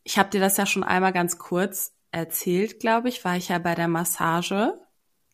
ich 0.04 0.18
habe 0.18 0.30
dir 0.30 0.40
das 0.40 0.58
ja 0.58 0.66
schon 0.66 0.84
einmal 0.84 1.14
ganz 1.14 1.38
kurz 1.38 1.94
erzählt, 2.12 2.80
glaube 2.80 3.10
ich, 3.10 3.26
war 3.26 3.36
ich 3.36 3.50
ja 3.50 3.60
bei 3.60 3.76
der 3.76 3.88
Massage. 3.88 4.80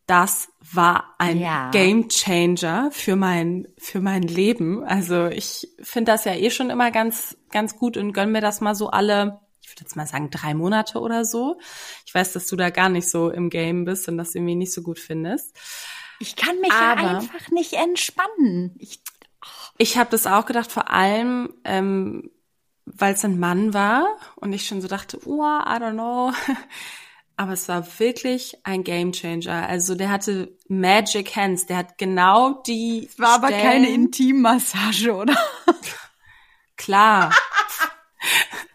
Das 0.06 0.48
war 0.60 1.14
ein 1.18 1.38
ja. 1.38 1.70
Game 1.70 2.08
Changer 2.08 2.90
für 2.90 3.14
mein 3.14 3.68
für 3.78 4.00
mein 4.00 4.22
Leben. 4.22 4.82
Also 4.84 5.28
ich 5.28 5.68
finde 5.80 6.12
das 6.12 6.24
ja 6.24 6.34
eh 6.34 6.50
schon 6.50 6.70
immer 6.70 6.90
ganz 6.90 7.36
ganz 7.50 7.76
gut 7.76 7.96
und 7.96 8.12
gönn 8.12 8.32
mir 8.32 8.40
das 8.40 8.60
mal 8.60 8.74
so 8.74 8.90
alle 8.90 9.40
würde 9.72 9.82
jetzt 9.82 9.96
mal 9.96 10.06
sagen, 10.06 10.30
drei 10.30 10.54
Monate 10.54 11.00
oder 11.00 11.24
so. 11.24 11.58
Ich 12.06 12.14
weiß, 12.14 12.32
dass 12.32 12.46
du 12.46 12.56
da 12.56 12.70
gar 12.70 12.88
nicht 12.88 13.08
so 13.08 13.30
im 13.30 13.50
Game 13.50 13.84
bist 13.84 14.08
und 14.08 14.16
das 14.18 14.34
irgendwie 14.34 14.54
nicht 14.54 14.72
so 14.72 14.82
gut 14.82 14.98
findest. 14.98 15.56
Ich 16.18 16.36
kann 16.36 16.60
mich 16.60 16.72
Aber 16.72 17.02
ja 17.02 17.18
einfach 17.18 17.50
nicht 17.50 17.72
entspannen. 17.72 18.76
Ich, 18.78 19.00
oh. 19.44 19.48
ich 19.78 19.98
habe 19.98 20.10
das 20.10 20.26
auch 20.26 20.46
gedacht, 20.46 20.70
vor 20.70 20.90
allem, 20.90 21.54
ähm, 21.64 22.30
weil 22.84 23.14
es 23.14 23.24
ein 23.24 23.38
Mann 23.38 23.74
war 23.74 24.06
und 24.36 24.52
ich 24.52 24.66
schon 24.66 24.80
so 24.80 24.88
dachte, 24.88 25.18
oh, 25.24 25.42
I 25.42 25.78
don't 25.78 25.92
know. 25.92 26.32
Aber 27.36 27.52
es 27.54 27.68
war 27.68 27.84
wirklich 27.98 28.58
ein 28.62 28.84
Game 28.84 29.12
Changer. 29.12 29.68
Also 29.68 29.94
der 29.94 30.10
hatte 30.10 30.56
Magic 30.68 31.34
Hands. 31.34 31.66
Der 31.66 31.78
hat 31.78 31.98
genau 31.98 32.62
die. 32.62 33.08
Es 33.10 33.18
war 33.18 33.38
Stellen 33.38 33.54
aber 33.54 33.62
keine 33.62 33.88
Intimmassage, 33.88 35.12
oder? 35.14 35.36
Klar, 36.76 37.32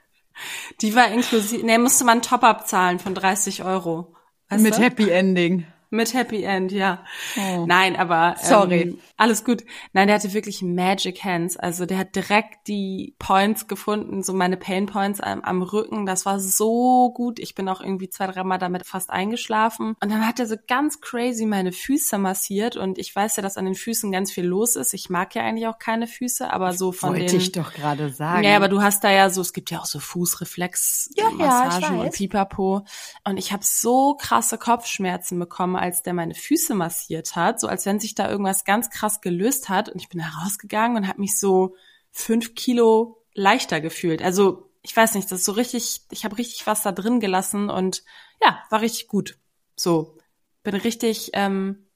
Die 0.81 0.95
war 0.95 1.11
inklusive, 1.11 1.65
nee, 1.65 1.77
musste 1.77 2.05
man 2.05 2.21
Top-Up 2.21 2.67
zahlen 2.67 2.99
von 2.99 3.15
30 3.15 3.63
Euro. 3.63 4.13
Weißt 4.49 4.63
Mit 4.63 4.75
du? 4.75 4.81
Happy 4.81 5.09
Ending. 5.09 5.65
Mit 5.89 6.13
Happy 6.13 6.43
End, 6.43 6.71
ja. 6.71 7.03
Oh. 7.37 7.65
Nein, 7.65 7.95
aber 7.95 8.35
sorry. 8.41 8.81
Ähm, 8.81 8.99
alles 9.15 9.45
gut. 9.45 9.63
Nein, 9.93 10.07
der 10.07 10.17
hatte 10.17 10.33
wirklich 10.33 10.61
Magic 10.61 11.23
Hands. 11.23 11.55
Also 11.55 11.85
der 11.85 11.97
hat 11.99 12.15
direkt 12.15 12.67
die 12.67 13.15
Points 13.19 13.67
gefunden, 13.67 14.21
so 14.21 14.33
meine 14.33 14.57
Pain 14.57 14.85
Points 14.85 15.21
am, 15.21 15.41
am 15.41 15.61
Rücken. 15.61 16.05
Das 16.05 16.25
war 16.25 16.39
so 16.41 17.11
gut. 17.13 17.39
Ich 17.39 17.55
bin 17.55 17.69
auch 17.69 17.79
irgendwie 17.79 18.09
zwei, 18.09 18.27
dreimal 18.27 18.57
damit 18.57 18.85
fast 18.85 19.09
eingeschlafen. 19.09 19.95
Und 20.01 20.11
dann 20.11 20.27
hat 20.27 20.39
er 20.39 20.45
so 20.45 20.55
ganz 20.67 20.99
crazy 20.99 21.45
meine 21.45 21.71
Füße 21.71 22.17
massiert. 22.17 22.75
Und 22.75 22.97
ich 22.97 23.15
weiß 23.15 23.37
ja, 23.37 23.43
dass 23.43 23.55
an 23.55 23.63
den 23.63 23.75
Füßen 23.75 24.11
ganz 24.11 24.31
viel 24.31 24.45
los 24.45 24.75
ist. 24.75 24.93
Ich 24.93 25.09
mag 25.09 25.33
ja 25.35 25.43
eigentlich 25.43 25.67
auch 25.67 25.79
keine 25.79 26.07
Füße, 26.07 26.51
aber 26.51 26.73
so 26.73 26.91
von 26.91 27.11
Wollte 27.11 27.25
den. 27.27 27.31
Wollte 27.31 27.43
ich 27.43 27.51
doch 27.53 27.73
gerade 27.73 28.09
sagen. 28.09 28.43
Ja, 28.43 28.57
aber 28.57 28.67
du 28.67 28.81
hast 28.81 29.05
da 29.05 29.11
ja 29.11 29.29
so, 29.29 29.39
es 29.39 29.53
gibt 29.53 29.71
ja 29.71 29.79
auch 29.79 29.85
so 29.85 29.99
Fußreflex, 29.99 31.11
ja, 31.15 31.29
ja, 31.39 31.89
und 31.91 32.11
Pipapo. 32.11 32.83
Und 33.23 33.37
ich 33.37 33.53
habe 33.53 33.63
so 33.63 34.15
krasse 34.15 34.57
Kopfschmerzen 34.57 35.39
bekommen 35.39 35.76
als 35.77 36.03
der 36.03 36.13
meine 36.13 36.35
Füße 36.35 36.75
massiert 36.75 37.35
hat, 37.35 37.59
so 37.59 37.67
als 37.67 37.85
wenn 37.85 37.99
sich 37.99 38.15
da 38.15 38.29
irgendwas 38.29 38.65
ganz 38.65 38.89
krass 38.89 39.21
gelöst 39.21 39.69
hat. 39.69 39.89
Und 39.89 40.01
ich 40.01 40.09
bin 40.09 40.19
da 40.19 40.43
rausgegangen 40.43 40.97
und 40.97 41.07
habe 41.07 41.21
mich 41.21 41.39
so 41.39 41.75
fünf 42.11 42.55
Kilo 42.55 43.23
leichter 43.33 43.81
gefühlt. 43.81 44.21
Also 44.21 44.71
ich 44.81 44.95
weiß 44.95 45.15
nicht, 45.15 45.31
das 45.31 45.39
ist 45.39 45.45
so 45.45 45.51
richtig, 45.51 46.01
ich 46.11 46.25
habe 46.25 46.37
richtig 46.37 46.65
was 46.67 46.81
da 46.81 46.91
drin 46.91 47.19
gelassen 47.19 47.69
und 47.69 48.03
ja, 48.41 48.59
war 48.69 48.81
richtig 48.81 49.07
gut. 49.07 49.37
So, 49.75 50.17
bin 50.63 50.75
richtig 50.75 51.31
ähm, 51.33 51.87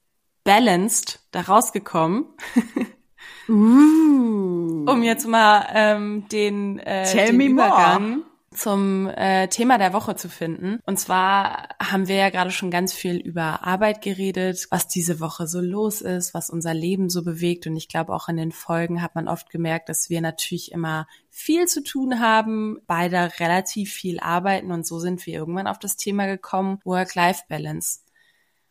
balanced 0.44 1.20
da 1.30 1.42
rausgekommen. 1.42 2.26
uh. 3.48 4.62
Um 4.84 5.04
jetzt 5.04 5.28
mal 5.28 5.68
ähm, 5.72 6.26
den, 6.32 6.80
äh, 6.80 7.04
Tell 7.04 7.28
den 7.28 7.36
me 7.36 7.44
Übergang 7.44 8.16
more 8.16 8.31
zum 8.54 9.08
äh, 9.08 9.48
Thema 9.48 9.78
der 9.78 9.92
Woche 9.92 10.16
zu 10.16 10.28
finden. 10.28 10.78
Und 10.86 10.98
zwar 10.98 11.68
haben 11.80 12.08
wir 12.08 12.16
ja 12.16 12.30
gerade 12.30 12.50
schon 12.50 12.70
ganz 12.70 12.92
viel 12.92 13.16
über 13.16 13.64
Arbeit 13.64 14.02
geredet, 14.02 14.66
was 14.70 14.88
diese 14.88 15.20
Woche 15.20 15.46
so 15.46 15.60
los 15.60 16.00
ist, 16.00 16.34
was 16.34 16.50
unser 16.50 16.74
Leben 16.74 17.10
so 17.10 17.22
bewegt. 17.22 17.66
Und 17.66 17.76
ich 17.76 17.88
glaube, 17.88 18.14
auch 18.14 18.28
in 18.28 18.36
den 18.36 18.52
Folgen 18.52 19.02
hat 19.02 19.14
man 19.14 19.28
oft 19.28 19.50
gemerkt, 19.50 19.88
dass 19.88 20.08
wir 20.08 20.20
natürlich 20.20 20.72
immer 20.72 21.06
viel 21.28 21.66
zu 21.66 21.82
tun 21.82 22.20
haben, 22.20 22.78
beide 22.86 23.32
relativ 23.40 23.92
viel 23.92 24.20
arbeiten. 24.20 24.72
Und 24.72 24.86
so 24.86 24.98
sind 24.98 25.24
wir 25.26 25.34
irgendwann 25.34 25.66
auf 25.66 25.78
das 25.78 25.96
Thema 25.96 26.26
gekommen, 26.26 26.78
Work-Life-Balance. 26.84 28.00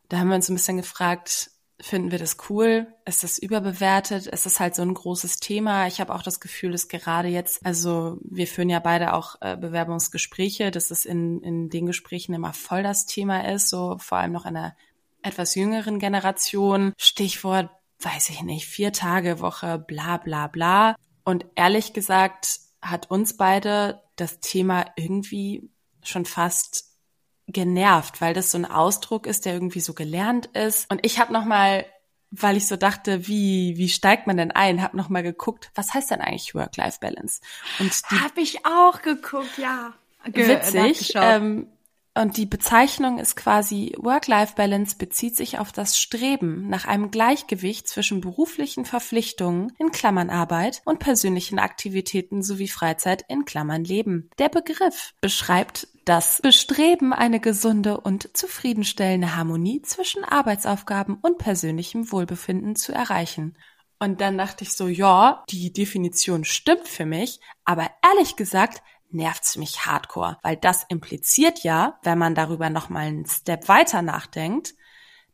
Da 0.09 0.19
haben 0.19 0.29
wir 0.29 0.35
uns 0.35 0.49
ein 0.49 0.55
bisschen 0.55 0.77
gefragt, 0.77 1.50
Finden 1.81 2.11
wir 2.11 2.19
das 2.19 2.37
cool? 2.49 2.87
Ist 3.05 3.23
das 3.23 3.39
überbewertet? 3.39 4.27
Ist 4.27 4.45
das 4.45 4.59
halt 4.59 4.75
so 4.75 4.83
ein 4.83 4.93
großes 4.93 5.37
Thema? 5.37 5.87
Ich 5.87 5.99
habe 5.99 6.13
auch 6.13 6.21
das 6.21 6.39
Gefühl, 6.39 6.71
dass 6.71 6.87
gerade 6.87 7.27
jetzt, 7.27 7.65
also 7.65 8.19
wir 8.23 8.45
führen 8.45 8.69
ja 8.69 8.79
beide 8.79 9.13
auch 9.13 9.35
äh, 9.41 9.57
Bewerbungsgespräche, 9.57 10.69
dass 10.69 10.91
es 10.91 11.05
in, 11.05 11.41
in 11.41 11.69
den 11.69 11.87
Gesprächen 11.87 12.33
immer 12.33 12.53
voll 12.53 12.83
das 12.83 13.07
Thema 13.07 13.49
ist, 13.51 13.69
so 13.69 13.97
vor 13.99 14.19
allem 14.19 14.31
noch 14.31 14.45
einer 14.45 14.75
etwas 15.23 15.55
jüngeren 15.55 15.97
Generation. 15.97 16.93
Stichwort, 16.97 17.69
weiß 17.99 18.29
ich 18.29 18.43
nicht, 18.43 18.67
vier 18.67 18.93
Tage 18.93 19.39
Woche, 19.39 19.79
bla 19.79 20.17
bla 20.17 20.47
bla. 20.47 20.95
Und 21.23 21.45
ehrlich 21.55 21.93
gesagt 21.93 22.59
hat 22.81 23.09
uns 23.09 23.37
beide 23.37 24.01
das 24.15 24.39
Thema 24.39 24.85
irgendwie 24.95 25.69
schon 26.03 26.25
fast 26.25 26.90
genervt, 27.47 28.21
weil 28.21 28.33
das 28.33 28.51
so 28.51 28.57
ein 28.57 28.65
Ausdruck 28.65 29.27
ist, 29.27 29.45
der 29.45 29.53
irgendwie 29.53 29.81
so 29.81 29.93
gelernt 29.93 30.47
ist. 30.47 30.89
Und 30.91 31.05
ich 31.05 31.19
habe 31.19 31.33
noch 31.33 31.45
mal, 31.45 31.85
weil 32.31 32.57
ich 32.57 32.67
so 32.67 32.77
dachte, 32.77 33.27
wie 33.27 33.77
wie 33.77 33.89
steigt 33.89 34.27
man 34.27 34.37
denn 34.37 34.51
ein, 34.51 34.81
habe 34.81 34.97
noch 34.97 35.09
mal 35.09 35.23
geguckt, 35.23 35.69
was 35.75 35.93
heißt 35.93 36.11
denn 36.11 36.21
eigentlich 36.21 36.55
Work-Life-Balance? 36.55 37.41
Und 37.79 37.91
habe 38.21 38.41
ich 38.41 38.65
auch 38.65 39.01
geguckt, 39.01 39.57
ja. 39.57 39.93
Ge 40.25 40.47
witzig. 40.47 41.13
Ähm, 41.15 41.67
und 42.13 42.35
die 42.35 42.45
Bezeichnung 42.45 43.19
ist 43.19 43.37
quasi 43.37 43.95
Work-Life-Balance 43.97 44.97
bezieht 44.97 45.37
sich 45.37 45.59
auf 45.59 45.71
das 45.71 45.97
Streben 45.97 46.67
nach 46.67 46.85
einem 46.85 47.09
Gleichgewicht 47.09 47.87
zwischen 47.87 48.19
beruflichen 48.19 48.83
Verpflichtungen 48.83 49.71
in 49.79 49.91
Klammern 49.91 50.29
Arbeit 50.29 50.81
und 50.83 50.99
persönlichen 50.99 51.57
Aktivitäten 51.57 52.43
sowie 52.43 52.67
Freizeit 52.67 53.23
in 53.29 53.45
Klammern 53.45 53.85
Leben. 53.85 54.29
Der 54.39 54.49
Begriff 54.49 55.13
beschreibt 55.21 55.87
das 56.03 56.41
Bestreben, 56.41 57.13
eine 57.13 57.39
gesunde 57.39 58.01
und 58.01 58.35
zufriedenstellende 58.35 59.37
Harmonie 59.37 59.81
zwischen 59.81 60.25
Arbeitsaufgaben 60.25 61.17
und 61.21 61.37
persönlichem 61.37 62.11
Wohlbefinden 62.11 62.75
zu 62.75 62.91
erreichen. 62.91 63.55
Und 63.99 64.19
dann 64.19 64.37
dachte 64.37 64.63
ich 64.63 64.73
so, 64.73 64.87
ja, 64.87 65.45
die 65.49 65.71
Definition 65.71 66.43
stimmt 66.43 66.87
für 66.87 67.05
mich, 67.05 67.39
aber 67.63 67.89
ehrlich 68.03 68.35
gesagt 68.35 68.81
nervt's 69.13 69.57
mich 69.57 69.85
hardcore, 69.85 70.37
weil 70.43 70.57
das 70.57 70.85
impliziert 70.89 71.63
ja, 71.63 71.99
wenn 72.03 72.17
man 72.17 72.35
darüber 72.35 72.69
noch 72.69 72.89
mal 72.89 73.07
einen 73.07 73.25
Step 73.25 73.67
weiter 73.67 74.01
nachdenkt, 74.01 74.73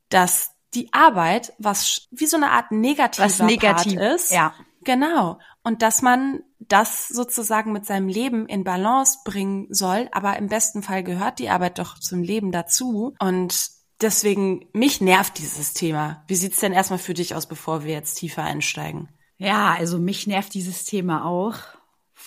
dass 0.10 0.51
die 0.74 0.91
Arbeit 0.93 1.53
was 1.57 2.07
wie 2.12 2.25
so 2.25 2.38
eine 2.38 2.51
Art 2.51 2.72
negativer 2.72 3.25
was 3.25 3.39
negativ 3.39 3.96
Part 3.96 4.15
ist. 4.15 4.31
Ja. 4.31 4.53
Genau. 4.84 5.39
Und 5.63 5.81
dass 5.81 6.01
man 6.01 6.43
das 6.60 7.10
sozusagen 7.10 7.74
mit 7.74 7.86
seinem 7.86 8.07
Leben 8.07 8.48
in 8.48 8.63
Balance 8.63 9.19
bringen 9.25 9.67
soll, 9.69 10.07
aber 10.13 10.38
im 10.38 10.48
besten 10.48 10.81
Fall 10.81 11.03
gehört 11.03 11.39
die 11.39 11.50
Arbeit 11.50 11.77
doch 11.77 12.00
zum 12.00 12.24
Leben 12.24 12.53
dazu. 12.53 13.13
Und 13.19 13.69
deswegen, 14.00 14.69
mich 14.72 15.01
nervt 15.01 15.39
dieses 15.39 15.74
Thema. 15.74 16.24
Wie 16.27 16.36
sieht's 16.36 16.62
denn 16.62 16.72
erstmal 16.72 17.00
für 17.00 17.13
dich 17.13 17.36
aus, 17.36 17.48
bevor 17.48 17.84
wir 17.84 17.93
jetzt 17.93 18.15
tiefer 18.15 18.43
einsteigen? 18.43 19.10
Ja, 19.38 19.74
also 19.74 20.00
mich 20.00 20.25
nervt 20.25 20.53
dieses 20.53 20.86
Thema 20.86 21.25
auch 21.25 21.57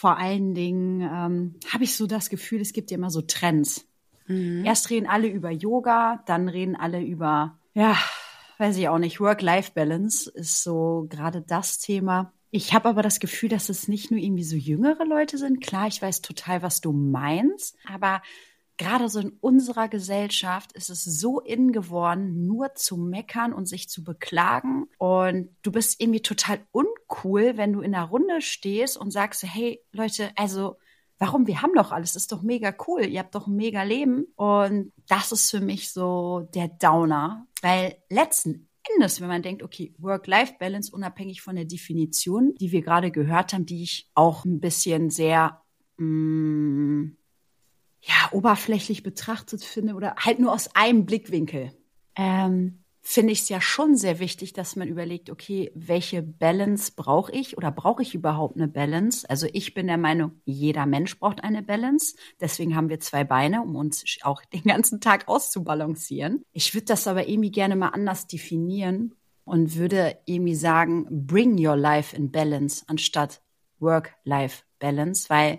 vor 0.01 0.17
allen 0.17 0.55
Dingen 0.55 1.03
ähm, 1.03 1.57
habe 1.71 1.85
ich 1.85 1.95
so 1.95 2.07
das 2.07 2.31
Gefühl, 2.31 2.63
es 2.63 2.73
gibt 2.73 2.91
ja 2.91 2.97
immer 2.97 3.11
so 3.11 3.21
Trends. 3.21 3.87
Mhm. 4.29 4.65
Erst 4.65 4.89
reden 4.89 5.07
alle 5.07 5.29
über 5.29 5.51
Yoga, 5.51 6.23
dann 6.25 6.49
reden 6.49 6.75
alle 6.75 7.03
über, 7.03 7.59
ja, 7.75 7.99
weiß 8.57 8.79
ich 8.79 8.89
auch 8.89 8.97
nicht, 8.97 9.21
Work-Life-Balance 9.21 10.31
ist 10.31 10.63
so 10.63 11.07
gerade 11.11 11.43
das 11.43 11.81
Thema. 11.81 12.33
Ich 12.51 12.73
habe 12.73 12.89
aber 12.89 13.03
das 13.03 13.21
Gefühl, 13.21 13.51
dass 13.51 13.69
es 13.69 13.89
nicht 13.89 14.11
nur 14.11 14.19
irgendwie 14.19 14.43
so 14.43 14.57
jüngere 14.57 15.05
Leute 15.05 15.37
sind. 15.37 15.61
Klar, 15.61 15.87
ich 15.89 16.01
weiß 16.01 16.23
total, 16.23 16.63
was 16.63 16.81
du 16.81 16.93
meinst, 16.93 17.77
aber 17.87 18.23
gerade 18.81 19.11
so 19.11 19.21
in 19.21 19.37
unserer 19.41 19.89
Gesellschaft 19.89 20.73
ist 20.73 20.89
es 20.89 21.05
so 21.05 21.39
in 21.39 21.71
geworden, 21.71 22.47
nur 22.47 22.75
zu 22.75 22.97
meckern 22.97 23.53
und 23.53 23.67
sich 23.67 23.91
zu 23.91 24.03
beklagen. 24.03 24.87
Und 24.97 25.51
du 25.61 25.71
bist 25.71 26.01
irgendwie 26.01 26.23
total 26.23 26.61
uncool, 26.73 27.59
wenn 27.59 27.75
du 27.75 27.83
in 27.83 27.93
der 27.93 28.05
Runde 28.05 28.41
stehst 28.41 28.97
und 28.97 29.11
sagst, 29.11 29.43
hey 29.43 29.83
Leute, 29.93 30.31
also 30.35 30.79
warum? 31.19 31.47
Wir 31.47 31.61
haben 31.61 31.75
doch 31.75 31.93
alles, 31.93 32.17
ist 32.17 32.33
doch 32.33 32.41
mega 32.41 32.75
cool, 32.87 33.05
ihr 33.05 33.21
habt 33.21 33.35
doch 33.35 33.47
ein 33.49 33.55
mega 33.55 33.83
Leben. 33.83 34.25
Und 34.35 34.93
das 35.07 35.31
ist 35.31 35.51
für 35.51 35.61
mich 35.61 35.93
so 35.93 36.49
der 36.55 36.69
Downer, 36.69 37.47
weil 37.61 37.99
letzten 38.09 38.71
Endes, 38.95 39.21
wenn 39.21 39.29
man 39.29 39.43
denkt, 39.43 39.63
okay, 39.63 39.95
Work-Life-Balance 39.99 40.91
unabhängig 40.91 41.43
von 41.43 41.55
der 41.55 41.67
Definition, 41.67 42.55
die 42.55 42.73
wir 42.73 42.81
gerade 42.81 43.11
gehört 43.11 43.53
haben, 43.53 43.67
die 43.67 43.83
ich 43.83 44.11
auch 44.15 44.47
ein 44.47 44.59
bisschen 44.59 45.11
sehr 45.11 45.61
mh, 45.99 46.07
mm, 46.07 47.17
ja, 48.03 48.29
oberflächlich 48.33 49.03
betrachtet 49.03 49.65
finde 49.65 49.95
oder 49.95 50.17
halt 50.17 50.39
nur 50.39 50.53
aus 50.53 50.75
einem 50.75 51.05
Blickwinkel, 51.05 51.73
ähm, 52.17 52.81
finde 53.03 53.33
ich 53.33 53.41
es 53.41 53.49
ja 53.49 53.61
schon 53.61 53.97
sehr 53.97 54.19
wichtig, 54.19 54.53
dass 54.53 54.77
man 54.77 54.89
überlegt, 54.89 55.31
okay, 55.31 55.73
welche 55.75 56.23
Balance 56.23 56.93
brauche 56.95 57.33
ich 57.33 57.57
oder 57.57 57.71
brauche 57.71 58.03
ich 58.03 58.15
überhaupt 58.15 58.57
eine 58.57 58.69
Balance? 58.69 59.29
Also 59.29 59.47
ich 59.53 59.75
bin 59.75 59.87
der 59.87 59.97
Meinung, 59.99 60.33
jeder 60.45 60.87
Mensch 60.87 61.19
braucht 61.19 61.43
eine 61.43 61.63
Balance. 61.63 62.15
Deswegen 62.41 62.77
haben 62.77 62.89
wir 62.89 63.01
zwei 63.01 63.25
Beine, 63.25 63.63
um 63.63 63.75
uns 63.75 64.05
auch 64.23 64.45
den 64.45 64.63
ganzen 64.65 65.01
Tag 65.01 65.29
auszubalancieren. 65.29 66.45
Ich 66.53 66.75
würde 66.75 66.87
das 66.87 67.07
aber 67.07 67.27
irgendwie 67.29 67.51
gerne 67.51 67.75
mal 67.75 67.89
anders 67.89 68.27
definieren 68.27 69.15
und 69.45 69.77
würde 69.77 70.19
irgendwie 70.27 70.55
sagen, 70.55 71.07
bring 71.11 71.59
your 71.59 71.77
life 71.77 72.15
in 72.15 72.31
balance 72.31 72.85
anstatt 72.87 73.41
work-life 73.79 74.63
balance, 74.79 75.29
weil 75.31 75.59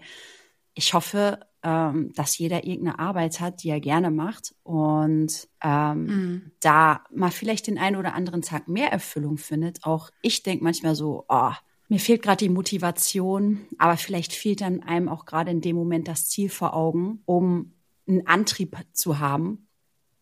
ich 0.73 0.93
hoffe, 0.93 1.39
ähm, 1.63 2.11
dass 2.13 2.37
jeder 2.37 2.65
irgendeine 2.65 2.99
Arbeit 2.99 3.39
hat, 3.39 3.63
die 3.63 3.69
er 3.69 3.79
gerne 3.79 4.09
macht 4.09 4.55
und 4.63 5.47
ähm, 5.61 6.05
mhm. 6.05 6.51
da 6.59 7.03
mal 7.13 7.31
vielleicht 7.31 7.67
den 7.67 7.77
einen 7.77 7.97
oder 7.97 8.15
anderen 8.15 8.41
Tag 8.41 8.67
mehr 8.67 8.91
Erfüllung 8.91 9.37
findet. 9.37 9.83
Auch 9.83 10.09
ich 10.21 10.43
denke 10.43 10.63
manchmal 10.63 10.95
so, 10.95 11.25
oh, 11.29 11.51
mir 11.87 11.99
fehlt 11.99 12.21
gerade 12.21 12.45
die 12.45 12.49
Motivation, 12.49 13.67
aber 13.77 13.97
vielleicht 13.97 14.33
fehlt 14.33 14.61
dann 14.61 14.81
einem 14.81 15.09
auch 15.09 15.25
gerade 15.25 15.51
in 15.51 15.61
dem 15.61 15.75
Moment 15.75 16.07
das 16.07 16.29
Ziel 16.29 16.49
vor 16.49 16.73
Augen, 16.73 17.21
um 17.25 17.73
einen 18.07 18.25
Antrieb 18.25 18.77
zu 18.93 19.19
haben, 19.19 19.67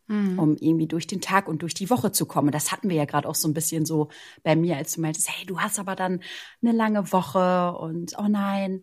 mhm. 0.07 0.39
um 0.39 0.57
irgendwie 0.59 0.87
durch 0.87 1.07
den 1.07 1.21
Tag 1.21 1.47
und 1.47 1.61
durch 1.61 1.73
die 1.73 1.89
Woche 1.89 2.11
zu 2.11 2.25
kommen. 2.25 2.51
Das 2.51 2.71
hatten 2.71 2.89
wir 2.89 2.97
ja 2.97 3.05
gerade 3.05 3.29
auch 3.29 3.35
so 3.35 3.47
ein 3.47 3.53
bisschen 3.53 3.85
so 3.85 4.09
bei 4.43 4.55
mir, 4.55 4.77
als 4.77 4.93
du 4.93 5.01
meintest, 5.01 5.29
hey, 5.29 5.45
du 5.45 5.59
hast 5.59 5.79
aber 5.79 5.95
dann 5.95 6.21
eine 6.61 6.73
lange 6.73 7.11
Woche 7.11 7.73
und 7.77 8.15
oh 8.17 8.27
nein, 8.27 8.81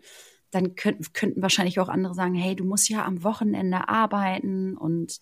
dann 0.51 0.75
könnten, 0.75 1.13
könnten 1.13 1.43
wahrscheinlich 1.43 1.81
auch 1.81 1.89
andere 1.89 2.15
sagen, 2.15 2.35
hey, 2.35 2.57
du 2.57 2.65
musst 2.65 2.89
ja 2.89 3.05
am 3.05 3.25
Wochenende 3.25 3.89
arbeiten 3.89 4.77
und 4.77 5.19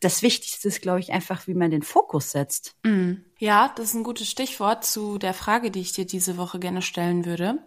das 0.00 0.22
Wichtigste 0.22 0.68
ist, 0.68 0.80
glaube 0.80 1.00
ich, 1.00 1.12
einfach, 1.12 1.46
wie 1.46 1.54
man 1.54 1.70
den 1.70 1.82
Fokus 1.82 2.30
setzt. 2.30 2.74
Mm. 2.84 3.16
Ja, 3.38 3.72
das 3.76 3.90
ist 3.90 3.94
ein 3.94 4.02
gutes 4.02 4.30
Stichwort 4.30 4.84
zu 4.84 5.18
der 5.18 5.34
Frage, 5.34 5.70
die 5.70 5.80
ich 5.80 5.92
dir 5.92 6.06
diese 6.06 6.38
Woche 6.38 6.58
gerne 6.58 6.80
stellen 6.80 7.26
würde. 7.26 7.58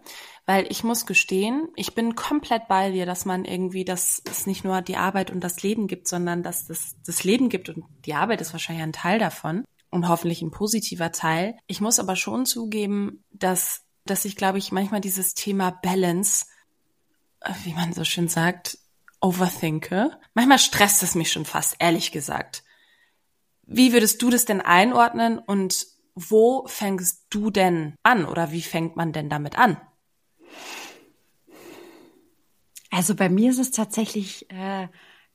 Weil 0.44 0.66
ich 0.68 0.84
muss 0.84 1.06
gestehen, 1.06 1.68
ich 1.76 1.94
bin 1.94 2.16
komplett 2.16 2.68
bei 2.68 2.90
dir, 2.90 3.06
dass 3.06 3.24
man 3.24 3.44
irgendwie, 3.44 3.84
dass 3.84 4.20
es 4.28 4.46
nicht 4.46 4.64
nur 4.64 4.82
die 4.82 4.96
Arbeit 4.96 5.30
und 5.30 5.42
das 5.42 5.62
Leben 5.62 5.86
gibt, 5.86 6.08
sondern 6.08 6.42
dass 6.42 6.68
es 6.68 6.96
das 7.06 7.24
Leben 7.24 7.48
gibt 7.48 7.68
und 7.70 7.84
die 8.04 8.14
Arbeit 8.14 8.40
ist 8.40 8.52
wahrscheinlich 8.52 8.82
ein 8.82 8.92
Teil 8.92 9.18
davon 9.18 9.64
und 9.90 10.08
hoffentlich 10.08 10.42
ein 10.42 10.50
positiver 10.50 11.12
Teil. 11.12 11.56
Ich 11.66 11.80
muss 11.80 12.00
aber 12.00 12.16
schon 12.16 12.46
zugeben, 12.46 13.24
dass, 13.30 13.82
dass 14.04 14.24
ich, 14.24 14.34
glaube 14.36 14.58
ich, 14.58 14.72
manchmal 14.72 15.00
dieses 15.00 15.34
Thema 15.34 15.70
Balance, 15.70 16.46
wie 17.64 17.74
man 17.74 17.92
so 17.92 18.04
schön 18.04 18.28
sagt, 18.28 18.78
overthinke. 19.20 20.18
Manchmal 20.34 20.58
stresst 20.58 21.02
es 21.02 21.14
mich 21.14 21.32
schon 21.32 21.44
fast, 21.44 21.76
ehrlich 21.78 22.12
gesagt. 22.12 22.62
Wie 23.62 23.92
würdest 23.92 24.20
du 24.20 24.30
das 24.30 24.44
denn 24.44 24.60
einordnen 24.60 25.38
und 25.38 25.86
wo 26.14 26.66
fängst 26.66 27.26
du 27.30 27.50
denn 27.50 27.94
an 28.02 28.26
oder 28.26 28.52
wie 28.52 28.62
fängt 28.62 28.96
man 28.96 29.12
denn 29.12 29.28
damit 29.28 29.58
an? 29.58 29.80
Also 32.90 33.16
bei 33.16 33.28
mir 33.28 33.50
ist 33.50 33.58
es 33.58 33.72
tatsächlich 33.72 34.48
äh, 34.50 34.88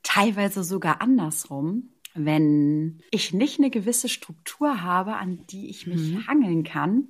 teilweise 0.04 0.64
sogar 0.64 1.02
andersrum. 1.02 1.90
Wenn 2.14 3.02
ich 3.12 3.34
nicht 3.34 3.60
eine 3.60 3.70
gewisse 3.70 4.08
Struktur 4.08 4.82
habe, 4.82 5.16
an 5.18 5.46
die 5.48 5.70
ich 5.70 5.86
mich 5.86 6.14
mhm. 6.14 6.28
hangeln 6.28 6.64
kann, 6.64 7.10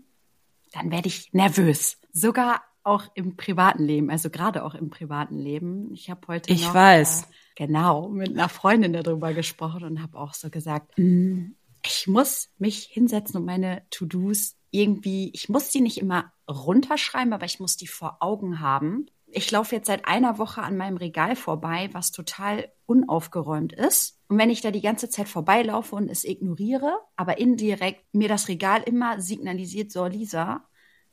dann 0.71 0.91
werde 0.91 1.07
ich 1.07 1.33
nervös. 1.33 1.97
Sogar 2.11 2.63
auch 2.89 3.05
im 3.13 3.35
privaten 3.35 3.83
Leben, 3.83 4.09
also 4.09 4.29
gerade 4.29 4.63
auch 4.63 4.75
im 4.75 4.89
privaten 4.89 5.37
Leben. 5.37 5.93
Ich 5.93 6.09
habe 6.09 6.21
heute 6.27 6.51
ich 6.51 6.65
noch, 6.65 6.73
weiß. 6.73 7.23
Äh, 7.23 7.25
genau 7.55 8.09
mit 8.09 8.29
einer 8.29 8.49
Freundin 8.49 8.93
darüber 8.93 9.33
gesprochen 9.33 9.83
und 9.83 10.01
habe 10.01 10.17
auch 10.17 10.33
so 10.33 10.49
gesagt, 10.49 10.97
mm, 10.97 11.51
ich 11.85 12.07
muss 12.07 12.49
mich 12.57 12.83
hinsetzen 12.91 13.37
und 13.37 13.45
meine 13.45 13.83
To-Dos 13.89 14.55
irgendwie, 14.71 15.31
ich 15.33 15.49
muss 15.49 15.69
die 15.69 15.81
nicht 15.81 15.97
immer 15.97 16.31
runterschreiben, 16.49 17.33
aber 17.33 17.45
ich 17.45 17.59
muss 17.59 17.77
die 17.77 17.87
vor 17.87 18.17
Augen 18.21 18.59
haben. 18.59 19.07
Ich 19.31 19.51
laufe 19.51 19.75
jetzt 19.75 19.87
seit 19.87 20.07
einer 20.07 20.37
Woche 20.37 20.61
an 20.61 20.77
meinem 20.77 20.97
Regal 20.97 21.35
vorbei, 21.35 21.89
was 21.91 22.11
total 22.11 22.71
unaufgeräumt 22.85 23.73
ist. 23.73 24.19
Und 24.27 24.37
wenn 24.37 24.49
ich 24.49 24.61
da 24.61 24.71
die 24.71 24.81
ganze 24.81 25.09
Zeit 25.09 25.27
vorbeilaufe 25.27 25.95
und 25.95 26.09
es 26.09 26.23
ignoriere, 26.23 26.93
aber 27.15 27.37
indirekt 27.37 28.03
mir 28.13 28.27
das 28.27 28.47
Regal 28.47 28.81
immer 28.83 29.21
signalisiert, 29.21 29.91
so 29.91 30.05
Lisa, 30.05 30.65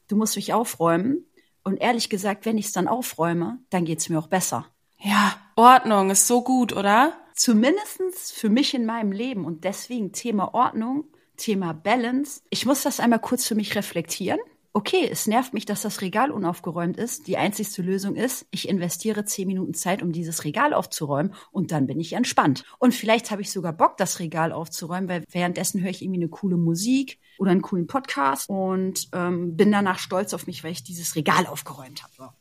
du 0.09 0.16
musst 0.16 0.37
mich 0.37 0.52
aufräumen. 0.52 1.26
Und 1.66 1.78
ehrlich 1.78 2.08
gesagt, 2.08 2.46
wenn 2.46 2.58
ich 2.58 2.66
es 2.66 2.73
dann 2.73 2.87
aufräume, 2.87 3.58
dann 3.70 3.85
geht 3.85 3.99
es 3.99 4.08
mir 4.08 4.20
auch 4.20 4.28
besser. 4.28 4.66
Ja, 5.00 5.35
Ordnung 5.56 6.11
ist 6.11 6.28
so 6.28 6.42
gut, 6.42 6.73
oder? 6.73 7.12
Zumindestens 7.35 8.30
für 8.30 8.49
mich 8.49 8.73
in 8.73 8.87
meinem 8.87 9.11
Leben. 9.11 9.44
Und 9.44 9.64
deswegen 9.64 10.12
Thema 10.12 10.54
Ordnung, 10.54 11.06
Thema 11.37 11.75
Balance. 11.75 12.42
Ich 12.50 12.66
muss 12.66 12.85
das 12.85 13.00
einmal 13.00 13.18
kurz 13.18 13.49
für 13.49 13.56
mich 13.56 13.75
reflektieren 13.75 14.38
okay, 14.76 15.08
es 15.11 15.26
nervt 15.26 15.54
mich, 15.54 15.64
dass 15.64 15.80
das 15.80 16.02
Regal 16.02 16.30
unaufgeräumt 16.30 16.99
ist. 16.99 17.28
Die 17.28 17.38
einzigste 17.38 17.80
Lösung 17.80 18.14
ist, 18.14 18.46
ich 18.50 18.68
investiere 18.68 19.25
zehn 19.25 19.46
Minuten 19.46 19.73
Zeit, 19.73 20.02
um 20.02 20.12
dieses 20.12 20.44
Regal 20.44 20.75
aufzuräumen 20.75 21.32
und 21.50 21.73
dann 21.73 21.87
bin 21.87 21.99
ich 21.99 22.12
entspannt. 22.12 22.62
Und 22.78 22.94
vielleicht 22.94 23.30
habe 23.30 23.40
ich 23.40 23.50
sogar 23.50 23.73
Bock, 23.73 23.96
das 23.96 24.20
Regal 24.20 24.52
aufzuräumen, 24.52 25.08
weil 25.08 25.25
währenddessen 25.30 25.80
höre 25.80 25.88
ich 25.88 26.02
irgendwie 26.02 26.20
eine 26.20 26.28
coole 26.28 26.58
Musik 26.58 27.18
oder 27.38 27.50
einen 27.50 27.62
coolen 27.62 27.87
Podcast 27.87 28.49
und 28.49 29.09
ähm, 29.12 29.57
bin 29.57 29.73
danach 29.73 29.99
stolz 29.99 30.35
auf 30.35 30.47
mich, 30.47 30.64
weil 30.64 30.73
ich 30.73 30.83
dieses 30.83 31.16
Regal 31.16 31.47
aufgeräumt 31.47 32.02
habe. 32.02 32.33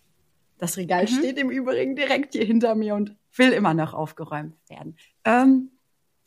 Das 0.58 0.78
Regal 0.78 1.04
mhm. 1.04 1.08
steht 1.08 1.38
im 1.38 1.50
Übrigen 1.50 1.96
direkt 1.96 2.34
hier 2.34 2.46
hinter 2.46 2.76
mir 2.76 2.96
und 2.96 3.16
will 3.36 3.52
immer 3.52 3.74
noch 3.74 3.94
aufgeräumt 3.94 4.56
werden. 4.70 4.98
Ähm, 5.26 5.72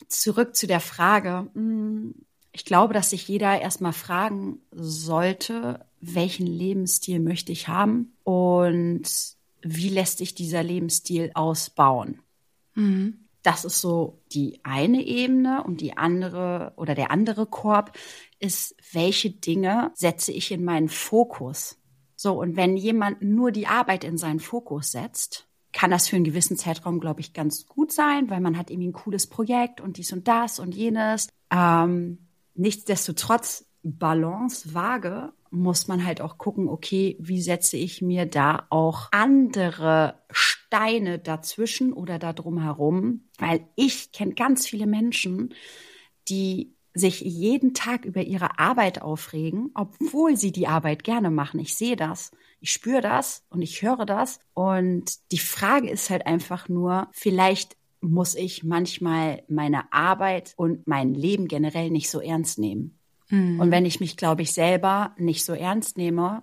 zurück 0.08 0.54
zu 0.54 0.66
der 0.66 0.80
Frage. 0.80 1.48
Hm, 1.54 2.14
ich 2.52 2.64
glaube, 2.64 2.94
dass 2.94 3.10
sich 3.10 3.26
jeder 3.28 3.60
erstmal 3.60 3.92
fragen 3.92 4.60
sollte, 4.70 5.84
welchen 6.00 6.46
Lebensstil 6.46 7.20
möchte 7.20 7.52
ich 7.52 7.68
haben 7.68 8.12
und 8.24 9.02
wie 9.62 9.88
lässt 9.88 10.18
sich 10.18 10.34
dieser 10.34 10.62
Lebensstil 10.62 11.30
ausbauen. 11.34 12.20
Mhm. 12.74 13.27
Das 13.42 13.64
ist 13.64 13.80
so 13.80 14.20
die 14.32 14.60
eine 14.64 15.02
Ebene 15.02 15.62
und 15.64 15.80
die 15.80 15.96
andere 15.96 16.72
oder 16.76 16.94
der 16.94 17.10
andere 17.10 17.46
Korb 17.46 17.96
ist, 18.38 18.74
welche 18.92 19.30
Dinge 19.30 19.92
setze 19.94 20.32
ich 20.32 20.50
in 20.50 20.64
meinen 20.64 20.88
Fokus? 20.88 21.78
So, 22.16 22.40
und 22.40 22.56
wenn 22.56 22.76
jemand 22.76 23.22
nur 23.22 23.52
die 23.52 23.68
Arbeit 23.68 24.02
in 24.02 24.18
seinen 24.18 24.40
Fokus 24.40 24.90
setzt, 24.90 25.46
kann 25.72 25.90
das 25.90 26.08
für 26.08 26.16
einen 26.16 26.24
gewissen 26.24 26.56
Zeitraum, 26.56 26.98
glaube 26.98 27.20
ich, 27.20 27.32
ganz 27.32 27.66
gut 27.66 27.92
sein, 27.92 28.30
weil 28.30 28.40
man 28.40 28.58
hat 28.58 28.70
irgendwie 28.70 28.88
ein 28.88 28.92
cooles 28.92 29.26
Projekt 29.26 29.80
und 29.80 29.98
dies 29.98 30.12
und 30.12 30.26
das 30.26 30.58
und 30.58 30.74
jenes. 30.74 31.28
Ähm, 31.52 32.26
nichtsdestotrotz 32.54 33.66
Balance, 33.82 34.74
Waage, 34.74 35.32
muss 35.50 35.88
man 35.88 36.04
halt 36.04 36.20
auch 36.20 36.38
gucken, 36.38 36.68
okay, 36.68 37.16
wie 37.20 37.40
setze 37.40 37.76
ich 37.76 38.02
mir 38.02 38.26
da 38.26 38.66
auch 38.70 39.08
andere 39.12 40.22
Steine 40.30 41.18
dazwischen 41.18 41.92
oder 41.92 42.18
da 42.18 42.32
drum 42.32 42.60
herum? 42.60 43.28
Weil 43.38 43.66
ich 43.76 44.12
kenne 44.12 44.34
ganz 44.34 44.66
viele 44.66 44.86
Menschen, 44.86 45.54
die 46.28 46.74
sich 46.94 47.20
jeden 47.20 47.74
Tag 47.74 48.04
über 48.04 48.22
ihre 48.22 48.58
Arbeit 48.58 49.02
aufregen, 49.02 49.70
obwohl 49.74 50.36
sie 50.36 50.52
die 50.52 50.66
Arbeit 50.66 51.04
gerne 51.04 51.30
machen. 51.30 51.60
Ich 51.60 51.76
sehe 51.76 51.96
das, 51.96 52.32
ich 52.60 52.72
spüre 52.72 53.00
das 53.00 53.44
und 53.50 53.62
ich 53.62 53.82
höre 53.82 54.04
das. 54.04 54.40
Und 54.54 55.12
die 55.30 55.38
Frage 55.38 55.88
ist 55.90 56.10
halt 56.10 56.26
einfach 56.26 56.68
nur, 56.68 57.08
vielleicht 57.12 57.76
muss 58.00 58.34
ich 58.34 58.64
manchmal 58.64 59.42
meine 59.48 59.92
Arbeit 59.92 60.54
und 60.56 60.86
mein 60.86 61.14
Leben 61.14 61.48
generell 61.48 61.90
nicht 61.90 62.10
so 62.10 62.20
ernst 62.20 62.58
nehmen. 62.58 62.97
Mhm. 63.28 63.60
Und 63.60 63.70
wenn 63.70 63.84
ich 63.84 64.00
mich, 64.00 64.16
glaube 64.16 64.42
ich, 64.42 64.52
selber 64.52 65.14
nicht 65.18 65.44
so 65.44 65.52
ernst 65.52 65.96
nehme, 65.96 66.42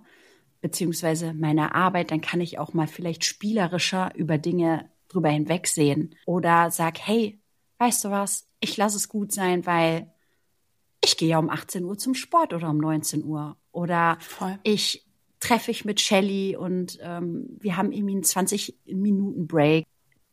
beziehungsweise 0.60 1.34
meine 1.34 1.74
Arbeit, 1.74 2.10
dann 2.10 2.20
kann 2.20 2.40
ich 2.40 2.58
auch 2.58 2.72
mal 2.72 2.86
vielleicht 2.86 3.24
spielerischer 3.24 4.12
über 4.16 4.38
Dinge 4.38 4.90
drüber 5.08 5.28
hinwegsehen 5.28 6.14
oder 6.24 6.70
sag, 6.70 6.98
hey, 6.98 7.40
weißt 7.78 8.04
du 8.04 8.10
was, 8.10 8.48
ich 8.60 8.76
lasse 8.76 8.96
es 8.96 9.08
gut 9.08 9.32
sein, 9.32 9.66
weil 9.66 10.12
ich 11.04 11.16
gehe 11.16 11.28
ja 11.28 11.38
um 11.38 11.50
18 11.50 11.84
Uhr 11.84 11.98
zum 11.98 12.14
Sport 12.14 12.52
oder 12.52 12.70
um 12.70 12.78
19 12.78 13.24
Uhr 13.24 13.56
oder 13.70 14.18
Voll. 14.20 14.58
ich 14.62 15.06
treffe 15.38 15.70
ich 15.70 15.84
mit 15.84 16.00
Shelly 16.00 16.56
und 16.56 16.98
ähm, 17.02 17.46
wir 17.60 17.76
haben 17.76 17.92
irgendwie 17.92 18.14
einen 18.14 18.24
20 18.24 18.78
Minuten 18.86 19.46
Break. 19.46 19.86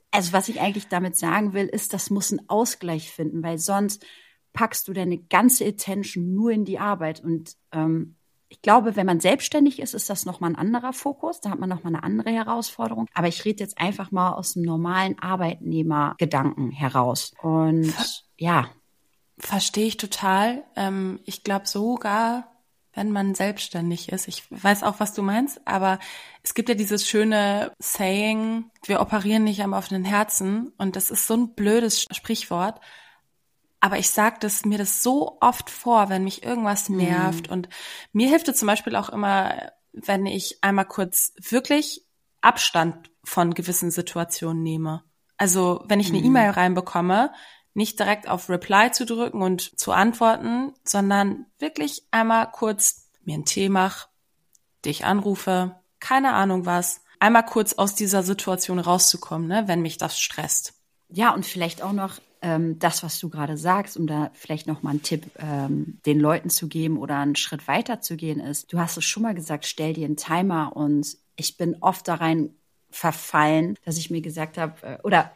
Also 0.09 0.33
was 0.33 0.47
ich 0.47 0.61
eigentlich 0.61 0.87
damit 0.87 1.15
sagen 1.15 1.53
will, 1.53 1.67
ist, 1.67 1.93
das 1.93 2.09
muss 2.09 2.31
einen 2.31 2.49
Ausgleich 2.49 3.11
finden, 3.11 3.43
weil 3.43 3.57
sonst 3.57 4.05
packst 4.53 4.87
du 4.87 4.93
deine 4.93 5.17
ganze 5.17 5.65
Attention 5.65 6.33
nur 6.33 6.51
in 6.51 6.65
die 6.65 6.79
Arbeit. 6.79 7.21
Und 7.23 7.55
ähm, 7.71 8.15
ich 8.49 8.61
glaube, 8.61 8.95
wenn 8.95 9.07
man 9.07 9.19
selbstständig 9.19 9.79
ist, 9.79 9.93
ist 9.93 10.09
das 10.09 10.25
nochmal 10.25 10.51
ein 10.51 10.55
anderer 10.55 10.93
Fokus. 10.93 11.41
Da 11.41 11.49
hat 11.49 11.59
man 11.59 11.69
nochmal 11.69 11.95
eine 11.95 12.03
andere 12.03 12.29
Herausforderung. 12.29 13.07
Aber 13.13 13.27
ich 13.27 13.43
rede 13.45 13.63
jetzt 13.63 13.79
einfach 13.79 14.11
mal 14.11 14.33
aus 14.33 14.53
dem 14.53 14.61
normalen 14.61 15.17
Arbeitnehmergedanken 15.19 16.71
heraus. 16.71 17.33
Und 17.41 17.85
Ver 17.87 18.05
ja. 18.37 18.69
Verstehe 19.39 19.87
ich 19.87 19.97
total. 19.97 20.63
Ähm, 20.75 21.19
ich 21.25 21.43
glaube 21.43 21.67
sogar, 21.67 22.53
wenn 22.93 23.11
man 23.11 23.33
selbstständig 23.33 24.09
ist. 24.11 24.27
Ich 24.27 24.43
weiß 24.51 24.83
auch, 24.83 24.99
was 24.99 25.13
du 25.13 25.23
meinst, 25.23 25.59
aber 25.65 25.99
es 26.43 26.53
gibt 26.53 26.69
ja 26.69 26.75
dieses 26.75 27.07
schöne 27.07 27.71
Saying, 27.79 28.65
wir 28.85 29.01
operieren 29.01 29.43
nicht 29.43 29.63
am 29.63 29.73
offenen 29.73 30.05
Herzen 30.05 30.71
und 30.77 30.95
das 30.95 31.09
ist 31.09 31.25
so 31.25 31.33
ein 31.33 31.55
blödes 31.55 32.03
Sprichwort, 32.11 32.79
aber 33.83 33.99
ich 33.99 34.11
sage 34.11 34.37
das 34.39 34.63
mir 34.63 34.77
das 34.77 35.03
so 35.03 35.37
oft 35.41 35.69
vor, 35.69 36.07
wenn 36.07 36.23
mich 36.23 36.41
irgendwas 36.41 36.87
mhm. 36.87 36.97
nervt. 36.99 37.47
Mhm. 37.47 37.53
Und 37.53 37.69
mir 38.13 38.29
hilft 38.29 38.47
es 38.47 38.55
zum 38.55 38.65
Beispiel 38.65 38.95
auch 38.95 39.09
immer, 39.09 39.73
wenn 39.91 40.25
ich 40.25 40.63
einmal 40.63 40.85
kurz 40.85 41.33
wirklich 41.37 42.05
Abstand 42.39 43.11
von 43.25 43.53
gewissen 43.53 43.91
Situationen 43.91 44.63
nehme. 44.63 45.03
Also 45.35 45.83
wenn 45.85 45.99
ich 45.99 46.07
eine 46.07 46.19
mhm. 46.19 46.27
E-Mail 46.27 46.51
reinbekomme, 46.51 47.33
nicht 47.73 47.99
direkt 47.99 48.29
auf 48.29 48.49
Reply 48.49 48.89
zu 48.93 49.05
drücken 49.05 49.41
und 49.41 49.77
zu 49.77 49.91
antworten, 49.91 50.71
sondern 50.85 51.47
wirklich 51.59 52.03
einmal 52.09 52.49
kurz 52.51 53.09
mir 53.25 53.33
einen 53.33 53.43
Tee 53.43 53.67
mach, 53.67 54.07
dich 54.85 55.03
anrufe, 55.03 55.75
keine 55.99 56.31
Ahnung 56.31 56.65
was, 56.65 57.01
einmal 57.19 57.43
kurz 57.43 57.73
aus 57.73 57.95
dieser 57.95 58.23
Situation 58.23 58.79
rauszukommen, 58.79 59.49
ne, 59.49 59.63
wenn 59.67 59.81
mich 59.81 59.97
das 59.97 60.17
stresst. 60.17 60.73
Ja, 61.09 61.33
und 61.33 61.45
vielleicht 61.45 61.81
auch 61.81 61.91
noch 61.91 62.21
ähm, 62.43 62.77
das, 62.77 63.01
was 63.03 63.19
du 63.19 63.29
gerade 63.29 63.57
sagst, 63.57 63.97
um 63.97 64.05
da 64.05 64.29
vielleicht 64.33 64.67
noch 64.67 64.83
mal 64.83 64.91
einen 64.91 65.01
Tipp 65.01 65.31
ähm, 65.39 65.99
den 66.05 66.19
Leuten 66.19 66.49
zu 66.49 66.67
geben 66.67 66.97
oder 66.97 67.17
einen 67.17 67.35
Schritt 67.35 67.67
weiter 67.67 68.01
zu 68.01 68.17
gehen, 68.17 68.39
ist, 68.39 68.71
du 68.71 68.79
hast 68.79 68.97
es 68.97 69.05
schon 69.05 69.23
mal 69.23 69.33
gesagt, 69.33 69.65
stell 69.65 69.93
dir 69.93 70.05
einen 70.05 70.17
Timer 70.17 70.75
und 70.75 71.17
ich 71.37 71.57
bin 71.57 71.77
oft 71.79 72.07
da 72.07 72.15
rein 72.15 72.53
verfallen, 72.91 73.79
dass 73.85 73.97
ich 73.97 74.11
mir 74.11 74.21
gesagt 74.21 74.57
habe, 74.57 74.75
äh, 74.85 74.97
oder 75.03 75.31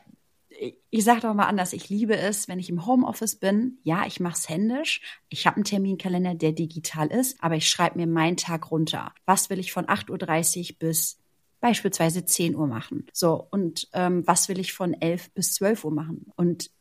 ich 0.89 1.03
sage 1.03 1.21
doch 1.21 1.33
mal 1.33 1.45
anders, 1.45 1.73
ich 1.73 1.89
liebe 1.89 2.17
es, 2.17 2.47
wenn 2.47 2.59
ich 2.59 2.69
im 2.69 2.85
Homeoffice 2.85 3.35
bin. 3.35 3.77
Ja, 3.83 4.05
ich 4.07 4.19
mache 4.19 4.35
es 4.35 4.49
händisch. 4.49 5.01
Ich 5.29 5.45
habe 5.45 5.57
einen 5.57 5.65
Terminkalender, 5.65 6.33
der 6.33 6.51
digital 6.51 7.07
ist, 7.07 7.41
aber 7.43 7.55
ich 7.55 7.69
schreibe 7.69 7.99
mir 7.99 8.07
meinen 8.07 8.37
Tag 8.37 8.71
runter. 8.71 9.13
Was 9.25 9.49
will 9.49 9.59
ich 9.59 9.71
von 9.71 9.85
8.30 9.85 10.71
Uhr 10.71 10.75
bis 10.79 11.19
beispielsweise 11.59 12.25
10 12.25 12.55
Uhr 12.55 12.65
machen? 12.65 13.05
So, 13.13 13.47
und 13.51 13.87
ähm, 13.93 14.25
was 14.25 14.49
will 14.49 14.59
ich 14.59 14.73
von 14.73 14.93
11 14.93 15.31
bis 15.31 15.53
12 15.53 15.85
Uhr 15.85 15.91
machen? 15.91 16.25
Und 16.35 16.71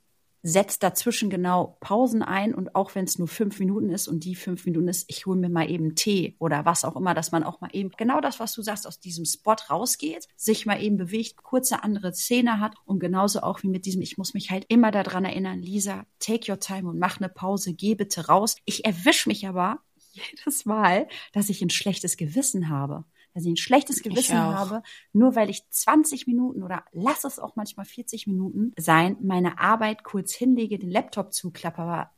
setze 0.46 0.78
dazwischen 0.78 1.28
genau 1.28 1.76
Pausen 1.80 2.22
ein 2.22 2.54
und 2.54 2.76
auch 2.76 2.94
wenn 2.94 3.04
es 3.04 3.18
nur 3.18 3.26
fünf 3.26 3.58
Minuten 3.58 3.90
ist 3.90 4.06
und 4.06 4.24
die 4.24 4.36
fünf 4.36 4.64
Minuten 4.64 4.86
ist, 4.86 5.04
ich 5.08 5.26
hole 5.26 5.38
mir 5.38 5.48
mal 5.48 5.68
eben 5.68 5.96
Tee 5.96 6.36
oder 6.38 6.64
was 6.64 6.84
auch 6.84 6.94
immer, 6.94 7.14
dass 7.14 7.32
man 7.32 7.42
auch 7.42 7.60
mal 7.60 7.70
eben 7.72 7.90
genau 7.96 8.20
das, 8.20 8.38
was 8.38 8.52
du 8.52 8.62
sagst, 8.62 8.86
aus 8.86 9.00
diesem 9.00 9.24
Spot 9.24 9.56
rausgeht, 9.68 10.28
sich 10.36 10.64
mal 10.64 10.80
eben 10.80 10.96
bewegt, 10.96 11.42
kurze 11.42 11.82
andere 11.82 12.12
Szene 12.12 12.60
hat 12.60 12.74
und 12.84 13.00
genauso 13.00 13.40
auch 13.40 13.64
wie 13.64 13.68
mit 13.68 13.86
diesem, 13.86 14.02
ich 14.02 14.18
muss 14.18 14.34
mich 14.34 14.50
halt 14.50 14.64
immer 14.68 14.92
daran 14.92 15.24
erinnern, 15.24 15.62
Lisa, 15.62 16.06
take 16.20 16.50
your 16.50 16.60
time 16.60 16.88
und 16.88 16.98
mach 16.98 17.18
eine 17.18 17.28
Pause, 17.28 17.74
geh 17.74 17.96
bitte 17.96 18.26
raus. 18.26 18.56
Ich 18.64 18.84
erwisch 18.84 19.26
mich 19.26 19.48
aber 19.48 19.80
jedes 20.12 20.64
Mal, 20.64 21.08
dass 21.32 21.50
ich 21.50 21.60
ein 21.60 21.70
schlechtes 21.70 22.16
Gewissen 22.16 22.68
habe 22.68 23.04
dass 23.36 23.44
ich 23.44 23.50
ein 23.50 23.56
schlechtes 23.58 24.02
Gewissen 24.02 24.38
habe, 24.38 24.82
nur 25.12 25.36
weil 25.36 25.50
ich 25.50 25.68
20 25.68 26.26
Minuten 26.26 26.62
oder 26.62 26.84
lass 26.92 27.24
es 27.24 27.38
auch 27.38 27.54
manchmal 27.54 27.84
40 27.84 28.26
Minuten 28.26 28.72
sein, 28.78 29.18
meine 29.20 29.58
Arbeit 29.60 30.04
kurz 30.04 30.32
hinlege, 30.32 30.78
den 30.78 30.90
Laptop 30.90 31.34
zuklappe, 31.34 31.82
aber 31.82 32.10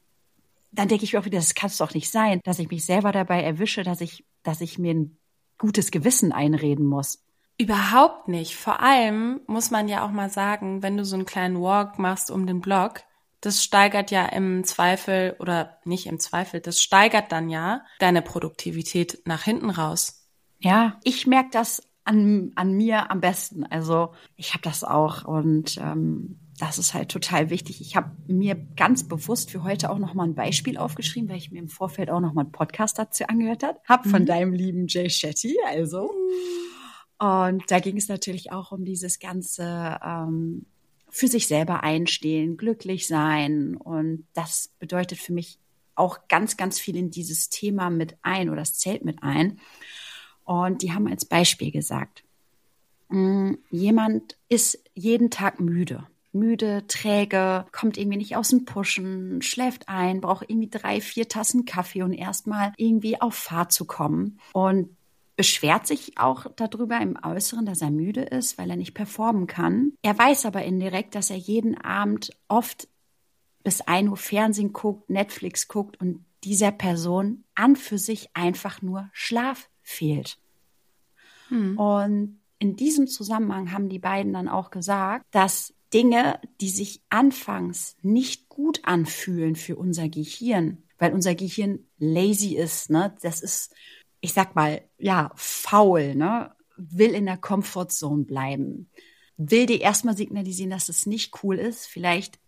dann 0.70 0.86
denke 0.86 1.02
ich 1.02 1.12
mir 1.12 1.18
auch 1.18 1.24
wieder, 1.24 1.38
das 1.38 1.56
kann 1.56 1.70
es 1.70 1.78
doch 1.78 1.92
nicht 1.92 2.08
sein, 2.08 2.40
dass 2.44 2.60
ich 2.60 2.70
mich 2.70 2.84
selber 2.84 3.10
dabei 3.10 3.42
erwische, 3.42 3.82
dass 3.82 4.00
ich, 4.00 4.24
dass 4.44 4.60
ich 4.60 4.78
mir 4.78 4.94
ein 4.94 5.18
gutes 5.58 5.90
Gewissen 5.90 6.30
einreden 6.30 6.86
muss. 6.86 7.24
Überhaupt 7.58 8.28
nicht. 8.28 8.54
Vor 8.54 8.78
allem 8.80 9.40
muss 9.48 9.72
man 9.72 9.88
ja 9.88 10.06
auch 10.06 10.12
mal 10.12 10.30
sagen, 10.30 10.84
wenn 10.84 10.96
du 10.96 11.04
so 11.04 11.16
einen 11.16 11.26
kleinen 11.26 11.60
Walk 11.60 11.98
machst 11.98 12.30
um 12.30 12.46
den 12.46 12.60
Block, 12.60 13.00
das 13.40 13.64
steigert 13.64 14.12
ja 14.12 14.24
im 14.26 14.62
Zweifel 14.62 15.34
oder 15.40 15.78
nicht 15.84 16.06
im 16.06 16.20
Zweifel, 16.20 16.60
das 16.60 16.80
steigert 16.80 17.32
dann 17.32 17.48
ja 17.48 17.82
deine 17.98 18.22
Produktivität 18.22 19.22
nach 19.24 19.42
hinten 19.42 19.70
raus. 19.70 20.17
Ja, 20.60 20.98
ich 21.04 21.26
merke 21.26 21.50
das 21.52 21.82
an, 22.04 22.52
an 22.54 22.72
mir 22.72 23.10
am 23.10 23.20
besten. 23.20 23.64
Also 23.64 24.12
ich 24.36 24.54
habe 24.54 24.62
das 24.62 24.82
auch 24.82 25.24
und 25.24 25.78
ähm, 25.78 26.38
das 26.58 26.78
ist 26.78 26.94
halt 26.94 27.10
total 27.10 27.50
wichtig. 27.50 27.80
Ich 27.80 27.94
habe 27.94 28.10
mir 28.26 28.56
ganz 28.76 29.06
bewusst 29.06 29.50
für 29.50 29.62
heute 29.62 29.90
auch 29.90 29.98
noch 29.98 30.14
mal 30.14 30.24
ein 30.24 30.34
Beispiel 30.34 30.76
aufgeschrieben, 30.76 31.28
weil 31.28 31.36
ich 31.36 31.52
mir 31.52 31.60
im 31.60 31.68
Vorfeld 31.68 32.10
auch 32.10 32.20
noch 32.20 32.32
mal 32.32 32.42
einen 32.42 32.52
Podcast 32.52 32.98
dazu 32.98 33.24
angehört 33.28 33.62
habe. 33.62 33.78
Hab 33.86 34.06
von 34.06 34.22
mhm. 34.22 34.26
deinem 34.26 34.52
lieben 34.52 34.86
Jay 34.88 35.08
Shetty, 35.08 35.56
also. 35.66 36.10
Und 37.18 37.64
da 37.68 37.78
ging 37.78 37.96
es 37.96 38.08
natürlich 38.08 38.52
auch 38.52 38.72
um 38.72 38.84
dieses 38.84 39.18
ganze 39.18 39.98
ähm, 40.04 40.66
für 41.10 41.28
sich 41.28 41.46
selber 41.46 41.82
einstehen, 41.82 42.56
glücklich 42.56 43.06
sein. 43.06 43.76
Und 43.76 44.26
das 44.34 44.70
bedeutet 44.78 45.18
für 45.18 45.32
mich 45.32 45.58
auch 45.94 46.28
ganz, 46.28 46.56
ganz 46.56 46.78
viel 46.78 46.96
in 46.96 47.10
dieses 47.10 47.50
Thema 47.50 47.90
mit 47.90 48.16
ein 48.22 48.50
oder 48.50 48.62
es 48.62 48.78
zählt 48.78 49.04
mit 49.04 49.22
ein. 49.22 49.60
Und 50.48 50.80
die 50.80 50.94
haben 50.94 51.06
als 51.06 51.26
Beispiel 51.26 51.70
gesagt, 51.70 52.24
mm, 53.10 53.52
jemand 53.68 54.38
ist 54.48 54.82
jeden 54.94 55.28
Tag 55.28 55.60
müde. 55.60 56.06
Müde, 56.32 56.86
träge, 56.88 57.66
kommt 57.70 57.98
irgendwie 57.98 58.16
nicht 58.16 58.34
aus 58.34 58.48
dem 58.48 58.64
Pushen, 58.64 59.42
schläft 59.42 59.90
ein, 59.90 60.22
braucht 60.22 60.48
irgendwie 60.48 60.70
drei, 60.70 61.02
vier 61.02 61.28
Tassen 61.28 61.66
Kaffee 61.66 62.02
und 62.02 62.14
erstmal 62.14 62.72
irgendwie 62.78 63.20
auf 63.20 63.34
Fahrt 63.34 63.72
zu 63.72 63.84
kommen. 63.84 64.38
Und 64.54 64.96
beschwert 65.36 65.86
sich 65.86 66.16
auch 66.16 66.46
darüber 66.56 66.98
im 66.98 67.18
Äußeren, 67.22 67.66
dass 67.66 67.82
er 67.82 67.90
müde 67.90 68.22
ist, 68.22 68.56
weil 68.56 68.70
er 68.70 68.76
nicht 68.76 68.94
performen 68.94 69.46
kann. 69.46 69.92
Er 70.00 70.18
weiß 70.18 70.46
aber 70.46 70.64
indirekt, 70.64 71.14
dass 71.14 71.28
er 71.28 71.36
jeden 71.36 71.78
Abend 71.78 72.30
oft 72.48 72.88
bis 73.64 73.82
ein 73.82 74.08
Uhr 74.08 74.16
Fernsehen 74.16 74.72
guckt, 74.72 75.10
Netflix 75.10 75.68
guckt 75.68 76.00
und 76.00 76.24
dieser 76.42 76.72
Person 76.72 77.44
an 77.54 77.76
für 77.76 77.98
sich 77.98 78.30
einfach 78.34 78.80
nur 78.80 79.10
Schlaf 79.12 79.68
fehlt. 79.88 80.38
Hm. 81.48 81.78
Und 81.78 82.40
in 82.58 82.76
diesem 82.76 83.06
Zusammenhang 83.06 83.72
haben 83.72 83.88
die 83.88 83.98
beiden 83.98 84.34
dann 84.34 84.48
auch 84.48 84.70
gesagt, 84.70 85.24
dass 85.30 85.72
Dinge, 85.94 86.40
die 86.60 86.68
sich 86.68 87.00
anfangs 87.08 87.96
nicht 88.02 88.48
gut 88.50 88.80
anfühlen 88.84 89.56
für 89.56 89.76
unser 89.76 90.08
Gehirn, 90.08 90.82
weil 90.98 91.14
unser 91.14 91.34
Gehirn 91.34 91.78
lazy 91.98 92.54
ist, 92.54 92.90
ne? 92.90 93.16
Das 93.22 93.40
ist, 93.40 93.72
ich 94.20 94.34
sag 94.34 94.54
mal, 94.54 94.82
ja, 94.98 95.30
faul, 95.36 96.14
ne? 96.14 96.52
Will 96.76 97.14
in 97.14 97.24
der 97.24 97.38
Comfortzone 97.38 98.24
bleiben. 98.24 98.90
Will 99.38 99.66
dir 99.66 99.80
erstmal 99.80 100.16
signalisieren, 100.16 100.70
dass 100.70 100.90
es 100.90 101.06
nicht 101.06 101.42
cool 101.42 101.56
ist, 101.56 101.86
vielleicht 101.86 102.38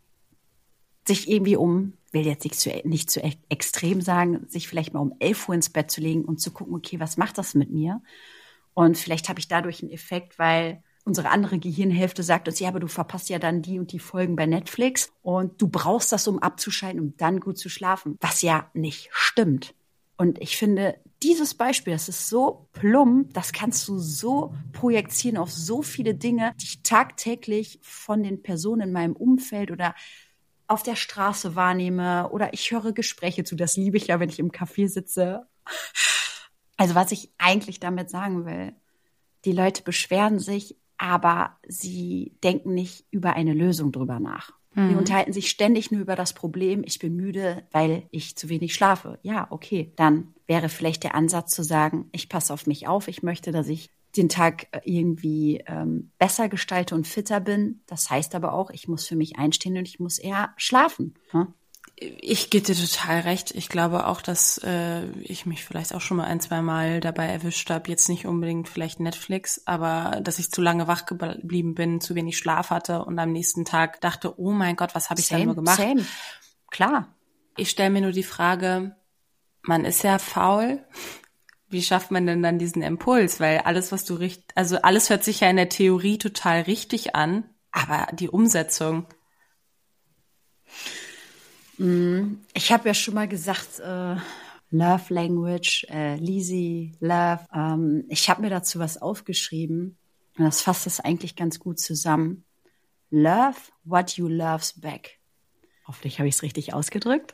sich 1.06 1.30
irgendwie 1.30 1.56
um, 1.56 1.94
will 2.12 2.26
jetzt 2.26 2.44
nicht 2.44 2.58
zu, 2.58 2.70
nicht 2.84 3.10
zu 3.10 3.22
extrem 3.48 4.00
sagen, 4.00 4.46
sich 4.48 4.68
vielleicht 4.68 4.94
mal 4.94 5.00
um 5.00 5.14
elf 5.20 5.48
Uhr 5.48 5.54
ins 5.54 5.70
Bett 5.70 5.90
zu 5.90 6.00
legen 6.00 6.24
und 6.24 6.40
zu 6.40 6.50
gucken, 6.50 6.74
okay, 6.74 7.00
was 7.00 7.16
macht 7.16 7.38
das 7.38 7.54
mit 7.54 7.70
mir? 7.70 8.02
Und 8.74 8.98
vielleicht 8.98 9.28
habe 9.28 9.40
ich 9.40 9.48
dadurch 9.48 9.82
einen 9.82 9.92
Effekt, 9.92 10.38
weil 10.38 10.82
unsere 11.04 11.30
andere 11.30 11.58
Gehirnhälfte 11.58 12.22
sagt 12.22 12.48
uns, 12.48 12.60
ja, 12.60 12.68
aber 12.68 12.80
du 12.80 12.88
verpasst 12.88 13.28
ja 13.28 13.38
dann 13.38 13.62
die 13.62 13.78
und 13.78 13.92
die 13.92 13.98
Folgen 13.98 14.36
bei 14.36 14.46
Netflix 14.46 15.12
und 15.22 15.60
du 15.60 15.68
brauchst 15.68 16.12
das, 16.12 16.28
um 16.28 16.38
abzuschalten, 16.38 17.00
um 17.00 17.16
dann 17.16 17.40
gut 17.40 17.58
zu 17.58 17.68
schlafen, 17.68 18.16
was 18.20 18.42
ja 18.42 18.70
nicht 18.74 19.08
stimmt. 19.12 19.74
Und 20.16 20.38
ich 20.40 20.56
finde, 20.56 20.96
dieses 21.22 21.54
Beispiel, 21.54 21.94
das 21.94 22.08
ist 22.08 22.28
so 22.28 22.68
plump, 22.72 23.32
das 23.32 23.52
kannst 23.52 23.88
du 23.88 23.98
so 23.98 24.54
projizieren 24.72 25.38
auf 25.38 25.50
so 25.50 25.82
viele 25.82 26.14
Dinge, 26.14 26.54
die 26.60 26.66
ich 26.66 26.82
tagtäglich 26.82 27.78
von 27.82 28.22
den 28.22 28.42
Personen 28.42 28.82
in 28.82 28.92
meinem 28.92 29.16
Umfeld 29.16 29.70
oder 29.70 29.94
auf 30.70 30.82
der 30.82 30.96
Straße 30.96 31.56
wahrnehme 31.56 32.30
oder 32.30 32.52
ich 32.54 32.70
höre 32.70 32.92
Gespräche 32.92 33.44
zu. 33.44 33.56
Das 33.56 33.76
liebe 33.76 33.96
ich 33.96 34.06
ja, 34.06 34.20
wenn 34.20 34.28
ich 34.28 34.38
im 34.38 34.52
Café 34.52 34.88
sitze. 34.88 35.46
Also 36.76 36.94
was 36.94 37.12
ich 37.12 37.32
eigentlich 37.38 37.80
damit 37.80 38.08
sagen 38.08 38.46
will, 38.46 38.72
die 39.44 39.52
Leute 39.52 39.82
beschweren 39.82 40.38
sich, 40.38 40.76
aber 40.96 41.58
sie 41.66 42.36
denken 42.44 42.74
nicht 42.74 43.04
über 43.10 43.34
eine 43.34 43.52
Lösung 43.52 43.90
drüber 43.90 44.20
nach. 44.20 44.52
Mhm. 44.74 44.90
Die 44.90 44.94
unterhalten 44.94 45.32
sich 45.32 45.50
ständig 45.50 45.90
nur 45.90 46.00
über 46.00 46.14
das 46.14 46.34
Problem, 46.34 46.82
ich 46.84 46.98
bin 46.98 47.16
müde, 47.16 47.66
weil 47.72 48.04
ich 48.10 48.36
zu 48.36 48.48
wenig 48.48 48.74
schlafe. 48.74 49.18
Ja, 49.22 49.48
okay, 49.50 49.92
dann 49.96 50.34
wäre 50.46 50.68
vielleicht 50.68 51.02
der 51.02 51.14
Ansatz 51.14 51.52
zu 51.52 51.64
sagen, 51.64 52.08
ich 52.12 52.28
passe 52.28 52.52
auf 52.52 52.66
mich 52.66 52.86
auf, 52.86 53.08
ich 53.08 53.22
möchte, 53.22 53.50
dass 53.50 53.68
ich 53.68 53.90
den 54.16 54.28
Tag 54.28 54.68
äh, 54.72 54.80
irgendwie 54.84 55.62
ähm, 55.66 56.10
besser 56.18 56.48
gestalte 56.48 56.94
und 56.94 57.06
fitter 57.06 57.40
bin. 57.40 57.82
Das 57.86 58.10
heißt 58.10 58.34
aber 58.34 58.52
auch, 58.52 58.70
ich 58.70 58.88
muss 58.88 59.06
für 59.06 59.16
mich 59.16 59.38
einstehen 59.38 59.76
und 59.76 59.86
ich 59.86 60.00
muss 60.00 60.18
eher 60.18 60.52
schlafen. 60.56 61.14
Hm? 61.30 61.54
Ich 61.96 62.48
gebe 62.48 62.64
dir 62.64 62.74
total 62.74 63.20
recht. 63.20 63.50
Ich 63.54 63.68
glaube 63.68 64.06
auch, 64.06 64.22
dass 64.22 64.58
äh, 64.64 65.06
ich 65.20 65.44
mich 65.44 65.64
vielleicht 65.64 65.94
auch 65.94 66.00
schon 66.00 66.16
mal 66.16 66.24
ein, 66.24 66.40
zwei 66.40 66.62
Mal 66.62 67.00
dabei 67.00 67.26
erwischt 67.26 67.68
habe. 67.68 67.90
Jetzt 67.90 68.08
nicht 68.08 68.26
unbedingt 68.26 68.70
vielleicht 68.70 69.00
Netflix, 69.00 69.62
aber 69.66 70.20
dass 70.22 70.38
ich 70.38 70.50
zu 70.50 70.62
lange 70.62 70.88
wach 70.88 71.04
geblieben 71.04 71.74
bin, 71.74 72.00
zu 72.00 72.14
wenig 72.14 72.38
Schlaf 72.38 72.70
hatte 72.70 73.04
und 73.04 73.18
am 73.18 73.32
nächsten 73.32 73.66
Tag 73.66 74.00
dachte, 74.00 74.40
oh 74.40 74.50
mein 74.50 74.76
Gott, 74.76 74.94
was 74.94 75.10
habe 75.10 75.20
ich 75.20 75.26
same, 75.26 75.40
denn 75.40 75.46
nur 75.48 75.56
gemacht? 75.56 75.76
Same. 75.76 76.06
Klar. 76.70 77.14
Ich 77.56 77.68
stelle 77.68 77.90
mir 77.90 78.00
nur 78.00 78.12
die 78.12 78.22
Frage, 78.22 78.96
man 79.62 79.84
ist 79.84 80.02
ja 80.02 80.18
faul 80.18 80.82
wie 81.70 81.82
schafft 81.82 82.10
man 82.10 82.26
denn 82.26 82.42
dann 82.42 82.58
diesen 82.58 82.82
Impuls? 82.82 83.40
Weil 83.40 83.58
alles, 83.58 83.92
was 83.92 84.04
du 84.04 84.14
richt, 84.14 84.42
also 84.54 84.82
alles 84.82 85.10
hört 85.10 85.24
sich 85.24 85.40
ja 85.40 85.50
in 85.50 85.56
der 85.56 85.68
Theorie 85.68 86.18
total 86.18 86.62
richtig 86.62 87.14
an, 87.14 87.44
aber 87.70 88.08
die 88.12 88.28
Umsetzung. 88.28 89.06
Mm, 91.78 92.34
ich 92.54 92.72
habe 92.72 92.88
ja 92.88 92.94
schon 92.94 93.14
mal 93.14 93.28
gesagt, 93.28 93.78
äh, 93.80 94.16
Love 94.70 95.14
Language, 95.14 95.86
äh, 95.90 96.16
Lizzie, 96.16 96.92
Love. 97.00 97.46
Ähm, 97.54 98.04
ich 98.08 98.28
habe 98.28 98.42
mir 98.42 98.50
dazu 98.50 98.78
was 98.78 99.00
aufgeschrieben 99.00 99.96
und 100.38 100.44
das 100.44 100.62
fasst 100.62 100.86
das 100.86 101.00
eigentlich 101.00 101.36
ganz 101.36 101.58
gut 101.58 101.80
zusammen. 101.80 102.44
Love 103.10 103.56
what 103.84 104.12
you 104.12 104.28
loves 104.28 104.80
back. 104.80 105.18
Hoffentlich 105.86 106.18
habe 106.18 106.28
ich 106.28 106.36
es 106.36 106.42
richtig 106.42 106.72
ausgedrückt. 106.72 107.32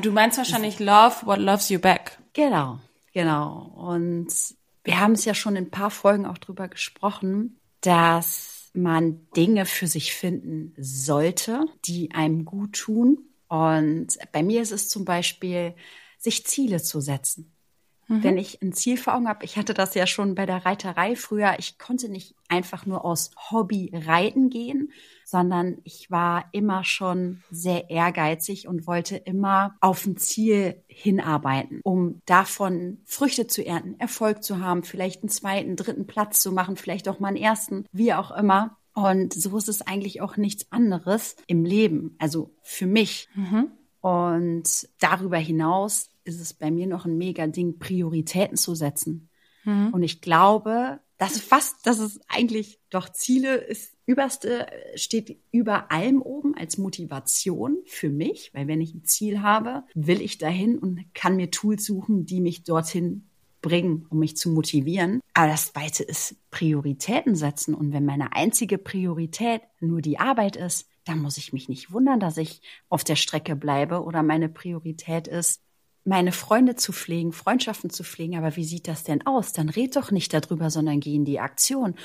Du 0.00 0.10
meinst 0.10 0.38
wahrscheinlich 0.38 0.78
Love 0.78 1.26
what 1.26 1.38
loves 1.38 1.68
you 1.68 1.78
back. 1.78 2.18
Genau. 2.32 2.78
Genau. 3.16 3.72
Und 3.74 4.28
wir 4.84 5.00
haben 5.00 5.12
es 5.12 5.24
ja 5.24 5.32
schon 5.32 5.56
in 5.56 5.64
ein 5.64 5.70
paar 5.70 5.90
Folgen 5.90 6.26
auch 6.26 6.36
drüber 6.36 6.68
gesprochen, 6.68 7.58
dass 7.80 8.70
man 8.74 9.26
Dinge 9.34 9.64
für 9.64 9.86
sich 9.86 10.12
finden 10.14 10.74
sollte, 10.76 11.64
die 11.86 12.10
einem 12.12 12.44
gut 12.44 12.74
tun. 12.74 13.20
Und 13.48 14.08
bei 14.32 14.42
mir 14.42 14.60
ist 14.60 14.70
es 14.70 14.90
zum 14.90 15.06
Beispiel, 15.06 15.74
sich 16.18 16.44
Ziele 16.44 16.82
zu 16.82 17.00
setzen. 17.00 17.55
Mhm. 18.08 18.22
Wenn 18.22 18.38
ich 18.38 18.62
ein 18.62 18.72
Ziel 18.72 18.96
vor 18.96 19.14
Augen 19.14 19.28
habe, 19.28 19.44
ich 19.44 19.56
hatte 19.56 19.74
das 19.74 19.94
ja 19.94 20.06
schon 20.06 20.34
bei 20.34 20.46
der 20.46 20.64
Reiterei 20.64 21.16
früher, 21.16 21.56
ich 21.58 21.78
konnte 21.78 22.08
nicht 22.08 22.34
einfach 22.48 22.86
nur 22.86 23.04
aus 23.04 23.30
Hobby 23.50 23.90
reiten 23.92 24.50
gehen, 24.50 24.92
sondern 25.24 25.78
ich 25.82 26.10
war 26.10 26.44
immer 26.52 26.84
schon 26.84 27.42
sehr 27.50 27.90
ehrgeizig 27.90 28.68
und 28.68 28.86
wollte 28.86 29.16
immer 29.16 29.76
auf 29.80 30.06
ein 30.06 30.16
Ziel 30.16 30.82
hinarbeiten, 30.86 31.80
um 31.82 32.20
davon 32.26 32.98
Früchte 33.04 33.48
zu 33.48 33.64
ernten, 33.64 33.98
Erfolg 33.98 34.44
zu 34.44 34.60
haben, 34.60 34.84
vielleicht 34.84 35.22
einen 35.22 35.28
zweiten, 35.28 35.76
dritten 35.76 36.06
Platz 36.06 36.40
zu 36.40 36.52
machen, 36.52 36.76
vielleicht 36.76 37.08
auch 37.08 37.18
mal 37.18 37.28
einen 37.28 37.36
ersten, 37.36 37.86
wie 37.92 38.14
auch 38.14 38.30
immer. 38.30 38.76
Und 38.94 39.34
so 39.34 39.58
ist 39.58 39.68
es 39.68 39.82
eigentlich 39.82 40.22
auch 40.22 40.36
nichts 40.36 40.70
anderes 40.70 41.36
im 41.46 41.64
Leben, 41.64 42.16
also 42.18 42.54
für 42.62 42.86
mich. 42.86 43.28
Mhm. 43.34 43.72
Und 44.00 44.88
darüber 45.00 45.36
hinaus 45.36 46.08
ist 46.26 46.40
es 46.40 46.54
bei 46.54 46.70
mir 46.70 46.86
noch 46.86 47.06
ein 47.06 47.16
mega 47.16 47.46
Ding, 47.46 47.78
Prioritäten 47.78 48.56
zu 48.56 48.74
setzen. 48.74 49.28
Mhm. 49.64 49.90
Und 49.92 50.02
ich 50.02 50.20
glaube, 50.20 51.00
das 51.18 51.38
fast, 51.38 51.86
das 51.86 51.98
ist 51.98 52.20
eigentlich 52.28 52.78
doch 52.90 53.08
Ziele 53.08 53.56
ist 53.56 53.94
überste, 54.04 54.66
steht 54.94 55.38
über 55.50 55.90
allem 55.90 56.22
oben 56.22 56.54
als 56.56 56.78
Motivation 56.78 57.78
für 57.86 58.08
mich, 58.08 58.50
weil 58.54 58.68
wenn 58.68 58.80
ich 58.80 58.94
ein 58.94 59.04
Ziel 59.04 59.42
habe, 59.42 59.82
will 59.94 60.20
ich 60.20 60.38
dahin 60.38 60.78
und 60.78 61.04
kann 61.12 61.36
mir 61.36 61.50
Tools 61.50 61.84
suchen, 61.84 62.24
die 62.24 62.40
mich 62.40 62.62
dorthin 62.62 63.28
bringen, 63.62 64.06
um 64.10 64.20
mich 64.20 64.36
zu 64.36 64.50
motivieren. 64.50 65.20
Aber 65.34 65.48
das 65.48 65.72
Zweite 65.72 66.04
ist 66.04 66.36
Prioritäten 66.50 67.34
setzen. 67.34 67.74
Und 67.74 67.92
wenn 67.92 68.04
meine 68.04 68.32
einzige 68.32 68.78
Priorität 68.78 69.62
nur 69.80 70.00
die 70.00 70.20
Arbeit 70.20 70.54
ist, 70.54 70.88
dann 71.04 71.20
muss 71.20 71.36
ich 71.36 71.52
mich 71.52 71.68
nicht 71.68 71.92
wundern, 71.92 72.20
dass 72.20 72.36
ich 72.36 72.62
auf 72.88 73.02
der 73.02 73.16
Strecke 73.16 73.56
bleibe 73.56 74.04
oder 74.04 74.22
meine 74.22 74.48
Priorität 74.48 75.26
ist, 75.26 75.62
meine 76.06 76.32
Freunde 76.32 76.76
zu 76.76 76.92
pflegen, 76.92 77.32
Freundschaften 77.32 77.90
zu 77.90 78.04
pflegen. 78.04 78.36
Aber 78.36 78.56
wie 78.56 78.64
sieht 78.64 78.88
das 78.88 79.04
denn 79.04 79.26
aus? 79.26 79.52
Dann 79.52 79.68
red 79.68 79.96
doch 79.96 80.10
nicht 80.10 80.32
darüber, 80.32 80.70
sondern 80.70 81.00
geh 81.00 81.14
in 81.14 81.24
die 81.24 81.40
Aktion. 81.40 81.96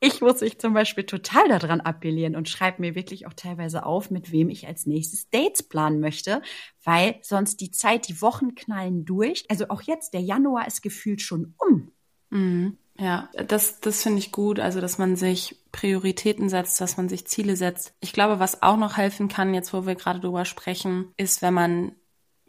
Ich 0.00 0.20
muss 0.20 0.40
mich 0.40 0.60
zum 0.60 0.74
Beispiel 0.74 1.04
total 1.04 1.48
daran 1.48 1.80
appellieren 1.80 2.36
und 2.36 2.48
schreibe 2.48 2.80
mir 2.80 2.94
wirklich 2.94 3.26
auch 3.26 3.34
teilweise 3.34 3.84
auf, 3.84 4.10
mit 4.10 4.30
wem 4.30 4.48
ich 4.48 4.68
als 4.68 4.86
nächstes 4.86 5.28
Dates 5.30 5.64
planen 5.64 5.98
möchte, 5.98 6.40
weil 6.84 7.16
sonst 7.22 7.60
die 7.60 7.72
Zeit, 7.72 8.06
die 8.06 8.22
Wochen 8.22 8.54
knallen 8.54 9.04
durch. 9.04 9.44
Also 9.48 9.66
auch 9.70 9.82
jetzt, 9.82 10.14
der 10.14 10.20
Januar 10.20 10.68
ist 10.68 10.82
gefühlt 10.82 11.20
schon 11.20 11.54
um. 11.58 11.90
Mhm. 12.30 12.78
Ja, 13.00 13.28
das, 13.46 13.80
das 13.80 14.02
finde 14.02 14.18
ich 14.18 14.32
gut. 14.32 14.58
Also, 14.60 14.80
dass 14.80 14.98
man 14.98 15.16
sich 15.16 15.56
Prioritäten 15.70 16.48
setzt, 16.48 16.80
dass 16.80 16.96
man 16.96 17.08
sich 17.08 17.26
Ziele 17.26 17.56
setzt. 17.56 17.94
Ich 18.00 18.12
glaube, 18.12 18.40
was 18.40 18.62
auch 18.62 18.76
noch 18.76 18.96
helfen 18.96 19.28
kann, 19.28 19.54
jetzt 19.54 19.72
wo 19.72 19.86
wir 19.86 19.94
gerade 19.94 20.20
drüber 20.20 20.44
sprechen, 20.44 21.12
ist, 21.16 21.42
wenn 21.42 21.54
man 21.54 21.92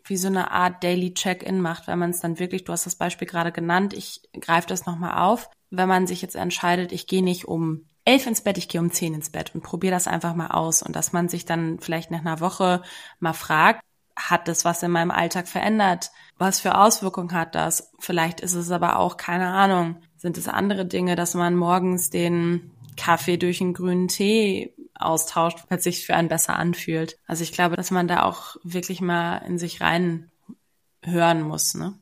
wie 0.10 0.18
so 0.18 0.28
eine 0.28 0.52
Art 0.52 0.84
Daily 0.84 1.14
Check-in 1.14 1.62
macht, 1.62 1.88
wenn 1.88 2.00
man 2.00 2.10
es 2.10 2.20
dann 2.20 2.40
wirklich, 2.40 2.64
du 2.64 2.72
hast 2.72 2.86
das 2.86 2.96
Beispiel 2.96 3.28
gerade 3.28 3.52
genannt, 3.52 3.94
ich 3.94 4.22
greife 4.40 4.68
das 4.68 4.86
nochmal 4.86 5.20
auf, 5.20 5.50
wenn 5.70 5.88
man 5.88 6.08
sich 6.08 6.22
jetzt 6.22 6.36
entscheidet, 6.36 6.92
ich 6.92 7.08
gehe 7.08 7.24
nicht 7.24 7.46
um 7.46 7.86
elf 8.06 8.26
ins 8.26 8.42
Bett, 8.42 8.58
ich 8.58 8.68
gehe 8.68 8.82
um 8.82 8.92
zehn 8.92 9.14
ins 9.14 9.30
Bett 9.30 9.54
und 9.54 9.62
probiere 9.62 9.94
das 9.94 10.08
einfach 10.08 10.34
mal 10.34 10.48
aus 10.48 10.82
und 10.82 10.96
dass 10.96 11.14
man 11.14 11.30
sich 11.30 11.46
dann 11.46 11.80
vielleicht 11.80 12.12
nach 12.12 12.22
einer 12.22 12.40
Woche 12.40 12.82
mal 13.20 13.34
fragt, 13.34 13.82
hat 14.16 14.48
das 14.48 14.66
was 14.66 14.84
in 14.84 14.92
meinem 14.92 15.12
Alltag 15.12 15.48
verändert? 15.48 16.12
Was 16.38 16.60
für 16.60 16.78
Auswirkungen 16.78 17.34
hat 17.34 17.56
das? 17.56 17.92
Vielleicht 18.00 18.42
ist 18.42 18.54
es 18.54 18.72
aber 18.72 19.00
auch, 19.00 19.16
keine 19.16 19.48
Ahnung, 19.48 19.98
sind 20.18 20.38
es 20.38 20.48
andere 20.48 20.86
Dinge, 20.86 21.16
dass 21.16 21.36
man 21.36 21.56
morgens 21.56 22.10
den 22.10 22.72
Kaffee 22.98 23.38
durch 23.38 23.62
einen 23.62 23.74
grünen 23.74 24.10
Tee 24.10 24.74
austauscht, 25.00 25.60
weil 25.70 25.78
es 25.78 25.84
sich 25.84 26.06
für 26.06 26.16
einen 26.16 26.28
besser 26.28 26.56
anfühlt. 26.56 27.18
Also 27.26 27.44
ich 27.44 27.52
glaube, 27.52 27.76
dass 27.76 27.92
man 27.92 28.08
da 28.08 28.24
auch 28.24 28.58
wirklich 28.64 29.02
mal 29.02 29.38
in 29.38 29.58
sich 29.58 29.82
rein 29.82 30.32
hören 31.04 31.42
muss, 31.42 31.74
ne? 31.74 31.98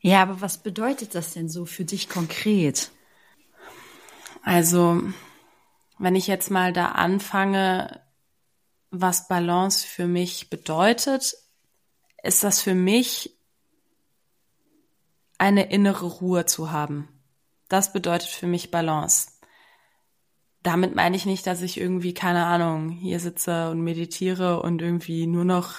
Ja, 0.00 0.22
aber 0.22 0.40
was 0.40 0.58
bedeutet 0.62 1.14
das 1.14 1.34
denn 1.34 1.48
so 1.48 1.66
für 1.66 1.84
dich 1.84 2.08
konkret? 2.08 2.90
Also, 4.42 5.02
wenn 5.98 6.16
ich 6.16 6.26
jetzt 6.26 6.50
mal 6.50 6.72
da 6.72 6.92
anfange, 6.92 8.00
was 8.90 9.28
Balance 9.28 9.86
für 9.86 10.06
mich 10.06 10.48
bedeutet, 10.48 11.34
ist 12.22 12.42
das 12.42 12.62
für 12.62 12.74
mich 12.74 13.36
eine 15.36 15.70
innere 15.70 16.06
Ruhe 16.06 16.46
zu 16.46 16.70
haben. 16.70 17.08
Das 17.68 17.92
bedeutet 17.92 18.28
für 18.28 18.46
mich 18.46 18.70
Balance. 18.70 19.28
Damit 20.62 20.94
meine 20.94 21.16
ich 21.16 21.26
nicht, 21.26 21.46
dass 21.46 21.62
ich 21.62 21.80
irgendwie, 21.80 22.12
keine 22.12 22.44
Ahnung, 22.44 22.90
hier 22.90 23.18
sitze 23.20 23.70
und 23.70 23.80
meditiere 23.80 24.62
und 24.62 24.82
irgendwie 24.82 25.26
nur 25.26 25.44
noch 25.44 25.74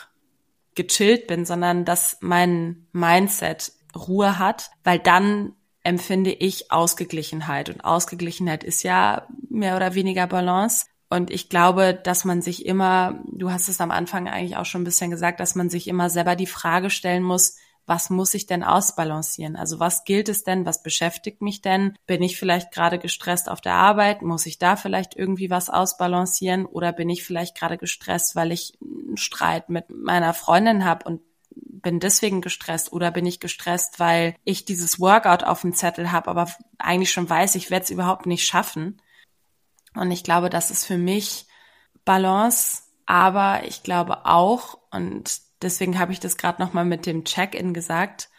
gechillt 0.76 1.28
bin, 1.28 1.46
sondern 1.46 1.86
dass 1.86 2.18
mein 2.22 2.88
Mindset 2.92 3.74
Ruhe 3.96 4.40
hat, 4.40 4.72
weil 4.84 5.00
dann 5.00 5.54
empfinde 5.84 6.32
ich 6.32 6.72
Ausgeglichenheit. 6.72 7.70
Und 7.70 7.84
Ausgeglichenheit 7.84 8.64
ist 8.64 8.84
ja 8.84 9.28
mehr 9.50 9.76
oder 9.76 9.96
weniger 9.96 10.28
Balance. 10.28 10.86
Und 11.10 11.30
ich 11.30 11.50
glaube, 11.50 11.94
dass 11.94 12.24
man 12.24 12.42
sich 12.42 12.66
immer, 12.66 13.22
du 13.26 13.52
hast 13.52 13.68
es 13.68 13.82
am 13.82 13.92
Anfang 13.92 14.30
eigentlich 14.30 14.58
auch 14.58 14.66
schon 14.66 14.82
ein 14.82 14.86
bisschen 14.86 15.12
gesagt, 15.12 15.40
dass 15.40 15.56
man 15.56 15.70
sich 15.70 15.88
immer 15.88 16.10
selber 16.10 16.36
die 16.36 16.46
Frage 16.46 16.90
stellen 16.90 17.24
muss, 17.24 17.58
was 17.92 18.10
muss 18.10 18.34
ich 18.36 18.46
denn 18.46 18.64
ausbalancieren? 18.64 19.58
Also 19.58 19.82
was 19.82 20.06
gilt 20.06 20.30
es 20.30 20.46
denn? 20.46 20.66
Was 20.66 20.82
beschäftigt 20.82 21.42
mich 21.42 21.62
denn? 21.62 21.98
Bin 22.08 22.24
ich 22.24 22.40
vielleicht 22.40 22.72
gerade 22.72 22.98
gestresst 23.00 23.50
auf 23.50 23.60
der 23.60 23.74
Arbeit? 23.74 24.22
Muss 24.22 24.46
ich 24.46 24.58
da 24.58 24.78
vielleicht 24.78 25.18
irgendwie 25.18 25.50
was 25.50 25.70
ausbalancieren? 25.70 26.66
Oder 26.66 26.94
bin 26.94 27.10
ich 27.10 27.26
vielleicht 27.26 27.54
gerade 27.54 27.78
gestresst, 27.78 28.34
weil 28.34 28.54
ich 28.54 28.78
einen 28.82 29.18
Streit 29.18 29.68
mit 29.68 29.90
meiner 29.90 30.34
Freundin 30.34 30.86
habe 30.86 31.04
und 31.04 31.22
bin 31.54 32.00
deswegen 32.00 32.40
gestresst 32.40 32.94
oder 32.94 33.12
bin 33.12 33.26
ich 33.26 33.42
gestresst, 33.42 34.00
weil 34.00 34.36
ich 34.46 34.64
dieses 34.64 35.02
Workout 35.02 35.44
auf 35.44 35.60
dem 35.60 35.74
Zettel 35.74 36.14
habe, 36.14 36.30
aber 36.30 36.50
eigentlich 36.78 37.12
schon 37.12 37.30
weiß, 37.30 37.56
ich 37.56 37.72
werde 37.72 37.84
es 37.84 37.90
überhaupt 37.90 38.26
nicht 38.26 38.48
schaffen. 38.48 39.02
Und 39.96 40.12
ich 40.12 40.24
glaube, 40.24 40.50
das 40.50 40.72
ist 40.72 40.86
für 40.86 40.98
mich 40.98 41.46
Balance, 42.06 42.84
aber 43.06 43.66
ich 43.66 43.84
glaube 43.84 44.26
auch, 44.28 44.78
und 44.92 45.42
deswegen 45.62 46.00
habe 46.00 46.12
ich 46.12 46.20
das 46.20 46.38
gerade 46.38 46.62
nochmal 46.62 46.86
mit 46.86 47.06
dem 47.06 47.24
Check-in 47.24 47.74
gesagt, 47.74 48.30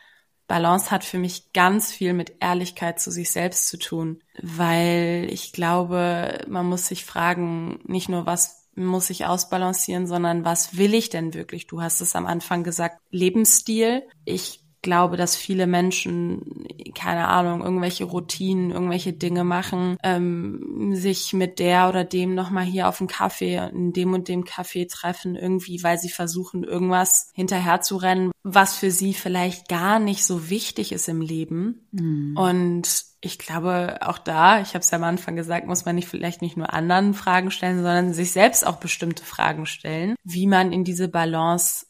Balance 0.48 0.90
hat 0.90 1.04
für 1.04 1.18
mich 1.18 1.52
ganz 1.52 1.92
viel 1.92 2.12
mit 2.12 2.34
Ehrlichkeit 2.40 3.00
zu 3.00 3.10
sich 3.10 3.30
selbst 3.30 3.68
zu 3.68 3.78
tun, 3.78 4.22
weil 4.42 5.28
ich 5.30 5.52
glaube, 5.52 6.44
man 6.48 6.66
muss 6.66 6.88
sich 6.88 7.04
fragen, 7.04 7.80
nicht 7.84 8.08
nur 8.08 8.26
was 8.26 8.68
muss 8.74 9.10
ich 9.10 9.26
ausbalancieren, 9.26 10.06
sondern 10.06 10.44
was 10.44 10.76
will 10.76 10.94
ich 10.94 11.10
denn 11.10 11.34
wirklich? 11.34 11.66
Du 11.66 11.82
hast 11.82 12.00
es 12.00 12.16
am 12.16 12.26
Anfang 12.26 12.64
gesagt, 12.64 13.00
Lebensstil. 13.10 14.02
Ich 14.24 14.61
glaube, 14.82 15.16
dass 15.16 15.36
viele 15.36 15.66
Menschen, 15.66 16.66
keine 16.94 17.28
Ahnung, 17.28 17.62
irgendwelche 17.62 18.04
Routinen, 18.04 18.70
irgendwelche 18.70 19.12
Dinge 19.12 19.44
machen, 19.44 19.96
ähm, 20.02 20.94
sich 20.94 21.32
mit 21.32 21.58
der 21.58 21.88
oder 21.88 22.04
dem 22.04 22.34
nochmal 22.34 22.64
hier 22.64 22.88
auf 22.88 22.98
dem 22.98 23.06
Kaffee, 23.06 23.56
in 23.72 23.92
dem 23.92 24.12
und 24.12 24.28
dem 24.28 24.44
Kaffee 24.44 24.86
treffen, 24.86 25.36
irgendwie, 25.36 25.82
weil 25.82 25.98
sie 25.98 26.10
versuchen, 26.10 26.64
irgendwas 26.64 27.30
hinterher 27.32 27.80
zu 27.80 27.96
rennen, 27.96 28.32
was 28.42 28.76
für 28.76 28.90
sie 28.90 29.14
vielleicht 29.14 29.68
gar 29.68 29.98
nicht 29.98 30.24
so 30.24 30.50
wichtig 30.50 30.92
ist 30.92 31.08
im 31.08 31.20
Leben. 31.20 31.86
Mhm. 31.92 32.36
Und 32.36 33.04
ich 33.20 33.38
glaube, 33.38 33.98
auch 34.00 34.18
da, 34.18 34.60
ich 34.60 34.70
habe 34.70 34.80
es 34.80 34.90
ja 34.90 34.98
am 34.98 35.04
Anfang 35.04 35.36
gesagt, 35.36 35.66
muss 35.66 35.84
man 35.84 35.94
nicht 35.94 36.08
vielleicht 36.08 36.42
nicht 36.42 36.56
nur 36.56 36.72
anderen 36.72 37.14
Fragen 37.14 37.52
stellen, 37.52 37.76
sondern 37.76 38.12
sich 38.12 38.32
selbst 38.32 38.66
auch 38.66 38.76
bestimmte 38.76 39.24
Fragen 39.24 39.64
stellen, 39.64 40.16
wie 40.24 40.48
man 40.48 40.72
in 40.72 40.82
diese 40.82 41.08
Balance 41.08 41.86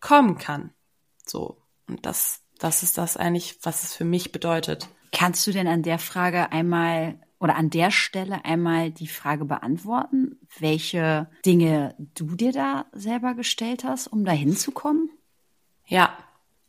kommen 0.00 0.38
kann. 0.38 0.70
So. 1.26 1.57
Und 1.88 2.06
das, 2.06 2.42
das 2.58 2.82
ist 2.82 2.98
das 2.98 3.16
eigentlich, 3.16 3.58
was 3.62 3.84
es 3.84 3.94
für 3.94 4.04
mich 4.04 4.32
bedeutet. 4.32 4.88
Kannst 5.12 5.46
du 5.46 5.52
denn 5.52 5.66
an 5.66 5.82
der 5.82 5.98
Frage 5.98 6.52
einmal 6.52 7.18
oder 7.40 7.56
an 7.56 7.70
der 7.70 7.90
Stelle 7.90 8.44
einmal 8.44 8.90
die 8.90 9.06
Frage 9.06 9.44
beantworten, 9.44 10.38
welche 10.58 11.30
Dinge 11.46 11.94
du 12.14 12.34
dir 12.34 12.52
da 12.52 12.86
selber 12.92 13.34
gestellt 13.34 13.84
hast, 13.84 14.08
um 14.08 14.24
da 14.24 14.32
hinzukommen? 14.32 15.10
Ja, 15.86 16.16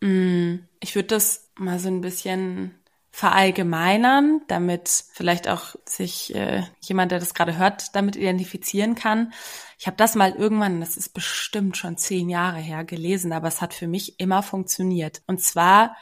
mm, 0.01 0.55
ich 0.79 0.95
würde 0.95 1.07
das 1.07 1.49
mal 1.55 1.79
so 1.79 1.89
ein 1.89 2.01
bisschen 2.01 2.75
verallgemeinern, 3.11 4.41
damit 4.47 4.87
vielleicht 5.11 5.47
auch 5.47 5.75
sich 5.85 6.33
äh, 6.35 6.63
jemand, 6.79 7.11
der 7.11 7.19
das 7.19 7.33
gerade 7.33 7.57
hört, 7.57 7.95
damit 7.95 8.15
identifizieren 8.15 8.95
kann. 8.95 9.33
Ich 9.79 9.87
habe 9.87 9.95
das 9.95 10.15
mal 10.15 10.33
irgendwann, 10.33 10.81
das 10.81 10.97
ist 10.97 11.13
bestimmt 11.13 11.77
schon 11.77 11.95
zehn 11.95 12.27
Jahre 12.27 12.59
her, 12.59 12.83
gelesen, 12.83 13.31
aber 13.31 13.47
es 13.47 13.61
hat 13.61 13.73
für 13.73 13.87
mich 13.87 14.19
immer 14.19 14.43
funktioniert. 14.43 15.21
Und 15.25 15.41
zwar 15.41 15.95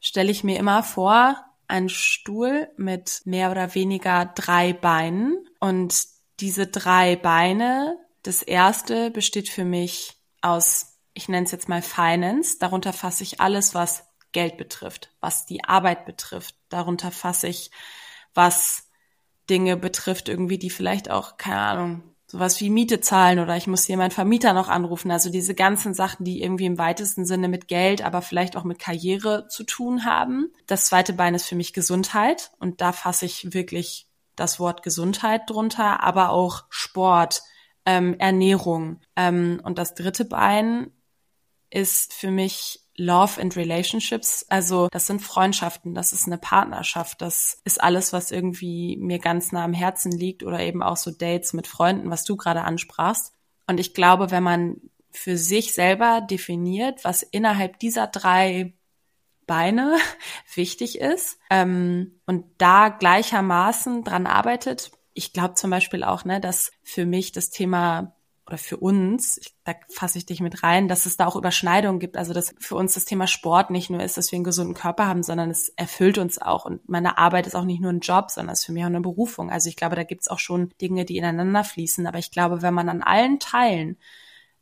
stelle 0.00 0.32
ich 0.32 0.42
mir 0.42 0.58
immer 0.58 0.82
vor, 0.82 1.36
einen 1.68 1.88
Stuhl 1.88 2.68
mit 2.76 3.22
mehr 3.26 3.52
oder 3.52 3.76
weniger 3.76 4.26
drei 4.26 4.72
Beinen 4.72 5.48
und 5.60 5.94
diese 6.40 6.66
drei 6.66 7.14
Beine, 7.14 7.96
das 8.24 8.42
erste 8.42 9.12
besteht 9.12 9.48
für 9.48 9.64
mich 9.64 10.18
aus, 10.42 10.98
ich 11.14 11.28
nenne 11.28 11.46
es 11.46 11.52
jetzt 11.52 11.68
mal 11.68 11.82
Finance, 11.82 12.58
darunter 12.58 12.92
fasse 12.92 13.22
ich 13.22 13.40
alles, 13.40 13.76
was 13.76 14.08
Geld 14.32 14.56
betrifft, 14.56 15.14
was 15.20 15.46
die 15.46 15.62
Arbeit 15.62 16.04
betrifft. 16.04 16.56
Darunter 16.68 17.12
fasse 17.12 17.46
ich, 17.46 17.70
was 18.34 18.88
Dinge 19.48 19.76
betrifft, 19.76 20.28
irgendwie, 20.28 20.58
die 20.58 20.70
vielleicht 20.70 21.10
auch, 21.10 21.36
keine 21.36 21.60
Ahnung, 21.60 22.09
sowas 22.30 22.60
wie 22.60 22.70
Miete 22.70 23.00
zahlen 23.00 23.40
oder 23.40 23.56
ich 23.56 23.66
muss 23.66 23.86
hier 23.86 23.96
meinen 23.96 24.12
Vermieter 24.12 24.52
noch 24.52 24.68
anrufen. 24.68 25.10
Also 25.10 25.30
diese 25.30 25.54
ganzen 25.54 25.94
Sachen, 25.94 26.24
die 26.24 26.42
irgendwie 26.42 26.66
im 26.66 26.78
weitesten 26.78 27.26
Sinne 27.26 27.48
mit 27.48 27.66
Geld, 27.66 28.02
aber 28.02 28.22
vielleicht 28.22 28.56
auch 28.56 28.62
mit 28.62 28.78
Karriere 28.78 29.48
zu 29.48 29.64
tun 29.64 30.04
haben. 30.04 30.52
Das 30.68 30.86
zweite 30.86 31.12
Bein 31.12 31.34
ist 31.34 31.46
für 31.46 31.56
mich 31.56 31.72
Gesundheit 31.72 32.52
und 32.60 32.80
da 32.80 32.92
fasse 32.92 33.26
ich 33.26 33.52
wirklich 33.52 34.06
das 34.36 34.60
Wort 34.60 34.84
Gesundheit 34.84 35.50
drunter, 35.50 36.04
aber 36.04 36.30
auch 36.30 36.64
Sport, 36.68 37.42
ähm, 37.84 38.14
Ernährung. 38.20 39.00
Ähm, 39.16 39.60
und 39.64 39.78
das 39.78 39.94
dritte 39.94 40.24
Bein 40.24 40.92
ist 41.68 42.14
für 42.14 42.30
mich 42.30 42.79
Love 43.00 43.40
and 43.40 43.56
Relationships. 43.56 44.44
Also 44.50 44.88
das 44.92 45.06
sind 45.06 45.22
Freundschaften, 45.22 45.94
das 45.94 46.12
ist 46.12 46.26
eine 46.26 46.36
Partnerschaft, 46.36 47.22
das 47.22 47.58
ist 47.64 47.82
alles, 47.82 48.12
was 48.12 48.30
irgendwie 48.30 48.98
mir 48.98 49.18
ganz 49.18 49.52
nah 49.52 49.64
am 49.64 49.72
Herzen 49.72 50.12
liegt 50.12 50.42
oder 50.42 50.60
eben 50.60 50.82
auch 50.82 50.98
so 50.98 51.10
Dates 51.10 51.54
mit 51.54 51.66
Freunden, 51.66 52.10
was 52.10 52.24
du 52.24 52.36
gerade 52.36 52.60
ansprachst. 52.60 53.32
Und 53.66 53.80
ich 53.80 53.94
glaube, 53.94 54.30
wenn 54.30 54.42
man 54.42 54.76
für 55.10 55.38
sich 55.38 55.72
selber 55.72 56.20
definiert, 56.20 57.02
was 57.02 57.22
innerhalb 57.22 57.78
dieser 57.78 58.06
drei 58.06 58.74
Beine 59.46 59.96
wichtig 60.54 61.00
ist 61.00 61.38
ähm, 61.48 62.20
und 62.26 62.44
da 62.58 62.90
gleichermaßen 62.90 64.04
dran 64.04 64.26
arbeitet. 64.26 64.92
Ich 65.14 65.32
glaube 65.32 65.54
zum 65.54 65.70
Beispiel 65.70 66.04
auch, 66.04 66.26
ne, 66.26 66.38
dass 66.38 66.70
für 66.82 67.06
mich 67.06 67.32
das 67.32 67.50
Thema 67.50 68.14
oder 68.50 68.58
für 68.58 68.78
uns, 68.78 69.38
ich, 69.38 69.54
da 69.62 69.74
fasse 69.88 70.18
ich 70.18 70.26
dich 70.26 70.40
mit 70.40 70.64
rein, 70.64 70.88
dass 70.88 71.06
es 71.06 71.16
da 71.16 71.26
auch 71.26 71.36
Überschneidungen 71.36 72.00
gibt. 72.00 72.16
Also 72.16 72.34
dass 72.34 72.52
für 72.58 72.74
uns 72.74 72.94
das 72.94 73.04
Thema 73.04 73.28
Sport 73.28 73.70
nicht 73.70 73.90
nur 73.90 74.02
ist, 74.02 74.16
dass 74.16 74.32
wir 74.32 74.36
einen 74.36 74.44
gesunden 74.44 74.74
Körper 74.74 75.06
haben, 75.06 75.22
sondern 75.22 75.50
es 75.50 75.68
erfüllt 75.70 76.18
uns 76.18 76.42
auch. 76.42 76.64
Und 76.64 76.88
meine 76.88 77.16
Arbeit 77.16 77.46
ist 77.46 77.54
auch 77.54 77.64
nicht 77.64 77.80
nur 77.80 77.92
ein 77.92 78.00
Job, 78.00 78.32
sondern 78.32 78.52
es 78.52 78.60
ist 78.60 78.66
für 78.66 78.72
mich 78.72 78.82
auch 78.82 78.88
eine 78.88 79.00
Berufung. 79.00 79.50
Also 79.52 79.68
ich 79.68 79.76
glaube, 79.76 79.94
da 79.94 80.02
gibt 80.02 80.22
es 80.22 80.28
auch 80.28 80.40
schon 80.40 80.70
Dinge, 80.80 81.04
die 81.04 81.16
ineinander 81.16 81.62
fließen. 81.62 82.08
Aber 82.08 82.18
ich 82.18 82.32
glaube, 82.32 82.60
wenn 82.60 82.74
man 82.74 82.88
an 82.88 83.02
allen 83.02 83.38
Teilen 83.38 83.96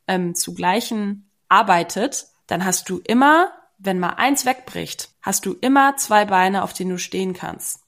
ähm, 0.06 0.34
zugleichen 0.34 1.30
arbeitet, 1.48 2.26
dann 2.46 2.66
hast 2.66 2.90
du 2.90 2.98
immer, 2.98 3.52
wenn 3.78 3.98
mal 3.98 4.14
eins 4.18 4.44
wegbricht, 4.44 5.08
hast 5.22 5.46
du 5.46 5.54
immer 5.54 5.96
zwei 5.96 6.26
Beine, 6.26 6.62
auf 6.62 6.74
denen 6.74 6.90
du 6.90 6.98
stehen 6.98 7.32
kannst. 7.32 7.80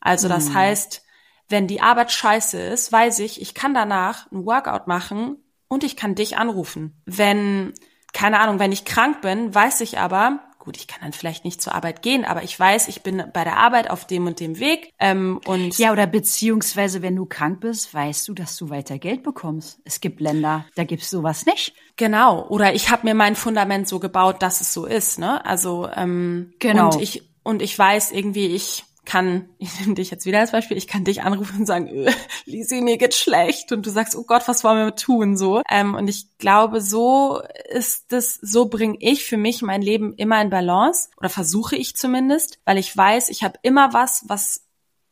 Also 0.00 0.28
das 0.28 0.50
mhm. 0.50 0.54
heißt, 0.54 1.02
wenn 1.48 1.66
die 1.66 1.80
Arbeit 1.80 2.12
scheiße 2.12 2.60
ist, 2.60 2.92
weiß 2.92 3.20
ich, 3.20 3.40
ich 3.40 3.54
kann 3.54 3.74
danach 3.74 4.30
ein 4.30 4.44
Workout 4.44 4.86
machen 4.86 5.38
und 5.68 5.84
ich 5.84 5.96
kann 5.96 6.14
dich 6.14 6.36
anrufen. 6.36 7.00
Wenn, 7.04 7.72
keine 8.12 8.40
Ahnung, 8.40 8.58
wenn 8.58 8.72
ich 8.72 8.84
krank 8.84 9.20
bin, 9.20 9.54
weiß 9.54 9.80
ich 9.82 9.98
aber, 9.98 10.40
gut, 10.68 10.76
ich 10.76 10.86
kann 10.86 11.00
dann 11.00 11.14
vielleicht 11.14 11.46
nicht 11.46 11.62
zur 11.62 11.74
Arbeit 11.74 12.02
gehen, 12.02 12.26
aber 12.26 12.42
ich 12.42 12.58
weiß, 12.58 12.88
ich 12.88 13.02
bin 13.02 13.24
bei 13.32 13.42
der 13.42 13.56
Arbeit 13.56 13.88
auf 13.88 14.06
dem 14.06 14.26
und 14.26 14.38
dem 14.38 14.58
Weg. 14.58 14.92
Ähm, 14.98 15.40
und 15.46 15.78
ja, 15.78 15.92
oder 15.92 16.06
beziehungsweise, 16.06 17.00
wenn 17.00 17.16
du 17.16 17.24
krank 17.24 17.60
bist, 17.60 17.94
weißt 17.94 18.28
du, 18.28 18.34
dass 18.34 18.56
du 18.56 18.68
weiter 18.68 18.98
Geld 18.98 19.22
bekommst. 19.22 19.80
Es 19.84 20.02
gibt 20.02 20.20
Länder, 20.20 20.66
da 20.74 20.84
gibt's 20.84 21.08
sowas 21.08 21.46
nicht. 21.46 21.72
Genau. 21.96 22.46
Oder 22.48 22.74
ich 22.74 22.90
habe 22.90 23.06
mir 23.06 23.14
mein 23.14 23.34
Fundament 23.34 23.88
so 23.88 23.98
gebaut, 23.98 24.42
dass 24.42 24.60
es 24.60 24.74
so 24.74 24.84
ist. 24.84 25.18
Ne? 25.18 25.44
Also 25.46 25.88
ähm, 25.94 26.52
genau. 26.58 26.92
Und 26.92 27.00
ich 27.00 27.22
und 27.44 27.62
ich 27.62 27.78
weiß 27.78 28.12
irgendwie, 28.12 28.48
ich 28.48 28.84
kann, 29.08 29.48
ich 29.58 29.80
nehme 29.80 29.94
dich 29.94 30.10
jetzt 30.10 30.26
wieder 30.26 30.40
als 30.40 30.52
Beispiel, 30.52 30.76
ich 30.76 30.86
kann 30.86 31.04
dich 31.04 31.22
anrufen 31.22 31.60
und 31.60 31.66
sagen, 31.66 31.88
äh, 31.88 32.12
Lisi, 32.44 32.80
mir 32.80 32.98
geht's 32.98 33.18
schlecht. 33.18 33.72
Und 33.72 33.86
du 33.86 33.90
sagst, 33.90 34.14
oh 34.14 34.24
Gott, 34.24 34.46
was 34.46 34.62
wollen 34.62 34.84
wir 34.84 34.94
tun? 34.94 35.36
So. 35.36 35.62
Ähm, 35.68 35.94
und 35.94 36.08
ich 36.08 36.36
glaube, 36.38 36.80
so 36.80 37.42
ist 37.70 38.12
das, 38.12 38.34
so 38.34 38.66
bringe 38.66 38.98
ich 39.00 39.24
für 39.24 39.38
mich 39.38 39.62
mein 39.62 39.82
Leben 39.82 40.12
immer 40.14 40.40
in 40.40 40.50
Balance 40.50 41.08
oder 41.16 41.30
versuche 41.30 41.76
ich 41.76 41.96
zumindest, 41.96 42.60
weil 42.64 42.78
ich 42.78 42.94
weiß, 42.94 43.30
ich 43.30 43.42
habe 43.42 43.58
immer 43.62 43.92
was, 43.94 44.24
was 44.26 44.66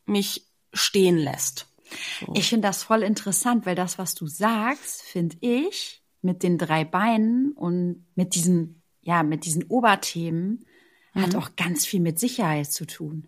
mich 0.05 0.45
stehen 0.73 1.17
lässt. 1.17 1.67
So. 2.19 2.33
Ich 2.35 2.49
finde 2.49 2.67
das 2.67 2.83
voll 2.83 3.01
interessant, 3.01 3.65
weil 3.65 3.75
das, 3.75 3.97
was 3.97 4.13
du 4.13 4.27
sagst, 4.27 5.01
finde 5.01 5.37
ich 5.41 6.03
mit 6.21 6.43
den 6.43 6.57
drei 6.57 6.85
Beinen 6.85 7.53
und 7.53 8.05
mit 8.15 8.35
diesen, 8.35 8.83
ja, 9.01 9.23
mit 9.23 9.45
diesen 9.45 9.63
Oberthemen 9.63 10.65
mhm. 11.13 11.21
hat 11.21 11.35
auch 11.35 11.55
ganz 11.55 11.85
viel 11.85 12.01
mit 12.01 12.19
Sicherheit 12.19 12.71
zu 12.71 12.85
tun. 12.85 13.27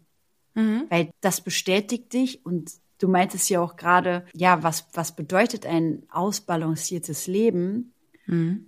Mhm. 0.53 0.85
Weil 0.89 1.11
das 1.21 1.41
bestätigt 1.41 2.13
dich 2.13 2.45
und 2.45 2.71
du 2.99 3.07
meintest 3.07 3.49
ja 3.49 3.61
auch 3.61 3.75
gerade, 3.75 4.25
ja, 4.33 4.63
was, 4.63 4.87
was 4.93 5.15
bedeutet 5.15 5.65
ein 5.65 6.03
ausbalanciertes 6.09 7.27
Leben? 7.27 7.93
Mhm. 8.25 8.65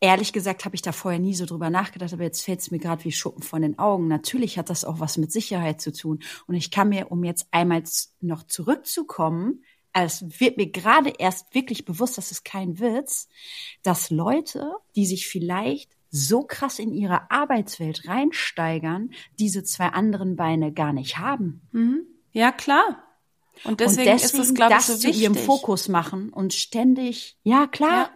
Ehrlich 0.00 0.32
gesagt 0.32 0.64
habe 0.64 0.74
ich 0.74 0.82
da 0.82 0.90
vorher 0.90 1.20
nie 1.20 1.34
so 1.34 1.46
drüber 1.46 1.70
nachgedacht, 1.70 2.12
aber 2.12 2.24
jetzt 2.24 2.44
fällt 2.44 2.58
es 2.58 2.72
mir 2.72 2.80
gerade 2.80 3.04
wie 3.04 3.12
Schuppen 3.12 3.42
von 3.42 3.62
den 3.62 3.78
Augen. 3.78 4.08
Natürlich 4.08 4.58
hat 4.58 4.68
das 4.68 4.84
auch 4.84 4.98
was 4.98 5.16
mit 5.16 5.30
Sicherheit 5.30 5.80
zu 5.80 5.92
tun. 5.92 6.20
Und 6.48 6.56
ich 6.56 6.72
kann 6.72 6.88
mir, 6.88 7.12
um 7.12 7.22
jetzt 7.22 7.46
einmal 7.52 7.84
noch 8.20 8.42
zurückzukommen, 8.42 9.62
es 9.92 10.40
wird 10.40 10.56
mir 10.56 10.70
gerade 10.70 11.12
erst 11.18 11.54
wirklich 11.54 11.84
bewusst, 11.84 12.18
das 12.18 12.30
ist 12.30 12.44
kein 12.44 12.80
Witz, 12.80 13.28
dass 13.82 14.10
Leute, 14.10 14.72
die 14.96 15.06
sich 15.06 15.28
vielleicht 15.28 15.90
so 16.12 16.42
krass 16.42 16.78
in 16.78 16.92
ihre 16.92 17.30
Arbeitswelt 17.30 18.06
reinsteigern, 18.06 19.10
diese 19.38 19.64
zwei 19.64 19.88
anderen 19.88 20.36
Beine 20.36 20.72
gar 20.72 20.92
nicht 20.92 21.18
haben. 21.18 21.62
Mhm. 21.72 22.06
Ja, 22.32 22.52
klar. 22.52 23.02
Und 23.64 23.80
deswegen, 23.80 24.10
und 24.10 24.20
deswegen 24.20 24.40
ist 24.40 24.48
es, 24.48 24.54
glaube 24.54 24.74
ich, 24.78 24.82
so 24.82 24.92
wichtig. 24.94 25.14
zu 25.14 25.20
ihrem 25.20 25.34
Fokus 25.34 25.88
machen 25.88 26.30
und 26.30 26.54
ständig, 26.54 27.38
ja, 27.42 27.66
klar. 27.66 28.04
Ja. 28.04 28.10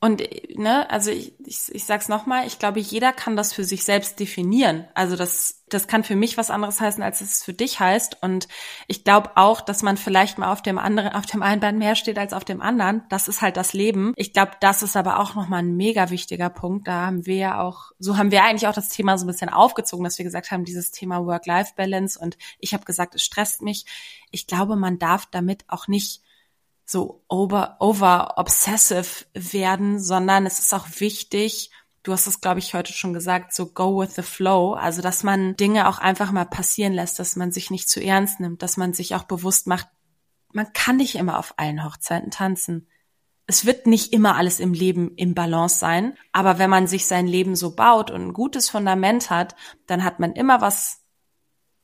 Und 0.00 0.22
ne, 0.56 0.88
also 0.90 1.10
ich, 1.10 1.34
ich, 1.44 1.74
ich 1.74 1.84
sag's 1.84 2.08
nochmal, 2.08 2.46
ich 2.46 2.60
glaube, 2.60 2.78
jeder 2.78 3.12
kann 3.12 3.34
das 3.34 3.52
für 3.52 3.64
sich 3.64 3.82
selbst 3.82 4.20
definieren. 4.20 4.86
Also 4.94 5.16
das, 5.16 5.64
das 5.68 5.88
kann 5.88 6.04
für 6.04 6.14
mich 6.14 6.38
was 6.38 6.50
anderes 6.50 6.80
heißen, 6.80 7.02
als 7.02 7.20
es 7.20 7.42
für 7.42 7.52
dich 7.52 7.80
heißt. 7.80 8.22
Und 8.22 8.46
ich 8.86 9.02
glaube 9.02 9.36
auch, 9.36 9.60
dass 9.60 9.82
man 9.82 9.96
vielleicht 9.96 10.38
mal 10.38 10.52
auf 10.52 10.62
dem 10.62 10.78
anderen, 10.78 11.14
auf 11.14 11.26
dem 11.26 11.42
einen 11.42 11.60
Bein 11.60 11.78
mehr 11.78 11.96
steht 11.96 12.16
als 12.16 12.32
auf 12.32 12.44
dem 12.44 12.60
anderen. 12.60 13.02
Das 13.08 13.26
ist 13.26 13.42
halt 13.42 13.56
das 13.56 13.72
Leben. 13.72 14.12
Ich 14.14 14.32
glaube, 14.32 14.52
das 14.60 14.84
ist 14.84 14.96
aber 14.96 15.18
auch 15.18 15.34
nochmal 15.34 15.64
ein 15.64 15.76
mega 15.76 16.10
wichtiger 16.10 16.48
Punkt. 16.48 16.86
Da 16.86 17.06
haben 17.06 17.26
wir 17.26 17.36
ja 17.36 17.60
auch, 17.60 17.90
so 17.98 18.16
haben 18.16 18.30
wir 18.30 18.44
eigentlich 18.44 18.68
auch 18.68 18.74
das 18.74 18.90
Thema 18.90 19.18
so 19.18 19.24
ein 19.24 19.32
bisschen 19.32 19.48
aufgezogen, 19.48 20.04
dass 20.04 20.18
wir 20.18 20.24
gesagt 20.24 20.52
haben, 20.52 20.64
dieses 20.64 20.92
Thema 20.92 21.26
Work-Life-Balance. 21.26 22.20
Und 22.20 22.38
ich 22.60 22.72
habe 22.72 22.84
gesagt, 22.84 23.16
es 23.16 23.22
stresst 23.22 23.62
mich. 23.62 23.84
Ich 24.30 24.46
glaube, 24.46 24.76
man 24.76 25.00
darf 25.00 25.26
damit 25.26 25.64
auch 25.66 25.88
nicht 25.88 26.22
so 26.88 27.22
over, 27.28 27.76
over 27.80 28.38
obsessive 28.38 29.26
werden, 29.34 30.00
sondern 30.00 30.46
es 30.46 30.58
ist 30.58 30.72
auch 30.72 30.86
wichtig, 30.98 31.70
du 32.02 32.12
hast 32.12 32.26
es, 32.26 32.40
glaube 32.40 32.60
ich, 32.60 32.72
heute 32.72 32.94
schon 32.94 33.12
gesagt, 33.12 33.52
so 33.52 33.66
go 33.66 34.00
with 34.00 34.14
the 34.14 34.22
flow. 34.22 34.72
Also, 34.72 35.02
dass 35.02 35.22
man 35.22 35.54
Dinge 35.56 35.86
auch 35.88 35.98
einfach 35.98 36.32
mal 36.32 36.46
passieren 36.46 36.94
lässt, 36.94 37.18
dass 37.18 37.36
man 37.36 37.52
sich 37.52 37.70
nicht 37.70 37.90
zu 37.90 38.02
ernst 38.02 38.40
nimmt, 38.40 38.62
dass 38.62 38.78
man 38.78 38.94
sich 38.94 39.14
auch 39.14 39.24
bewusst 39.24 39.66
macht, 39.66 39.86
man 40.54 40.72
kann 40.72 40.96
nicht 40.96 41.16
immer 41.16 41.38
auf 41.38 41.54
allen 41.58 41.84
Hochzeiten 41.84 42.30
tanzen. 42.30 42.88
Es 43.46 43.66
wird 43.66 43.86
nicht 43.86 44.14
immer 44.14 44.36
alles 44.36 44.58
im 44.58 44.72
Leben 44.72 45.14
im 45.16 45.34
Balance 45.34 45.78
sein, 45.78 46.16
aber 46.32 46.58
wenn 46.58 46.70
man 46.70 46.86
sich 46.86 47.06
sein 47.06 47.26
Leben 47.26 47.54
so 47.54 47.76
baut 47.76 48.10
und 48.10 48.28
ein 48.28 48.32
gutes 48.32 48.70
Fundament 48.70 49.28
hat, 49.28 49.54
dann 49.86 50.04
hat 50.04 50.20
man 50.20 50.32
immer 50.32 50.62
was, 50.62 51.02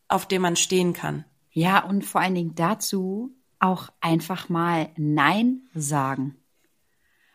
auf 0.09 0.27
dem 0.27 0.41
man 0.41 0.57
stehen 0.57 0.95
kann. 0.95 1.27
Ja, 1.51 1.85
und 1.85 2.07
vor 2.07 2.23
allen 2.23 2.35
Dingen 2.35 2.55
dazu, 2.55 3.37
auch 3.65 3.89
einfach 4.01 4.49
mal 4.49 4.91
Nein 4.97 5.63
sagen. 5.75 6.37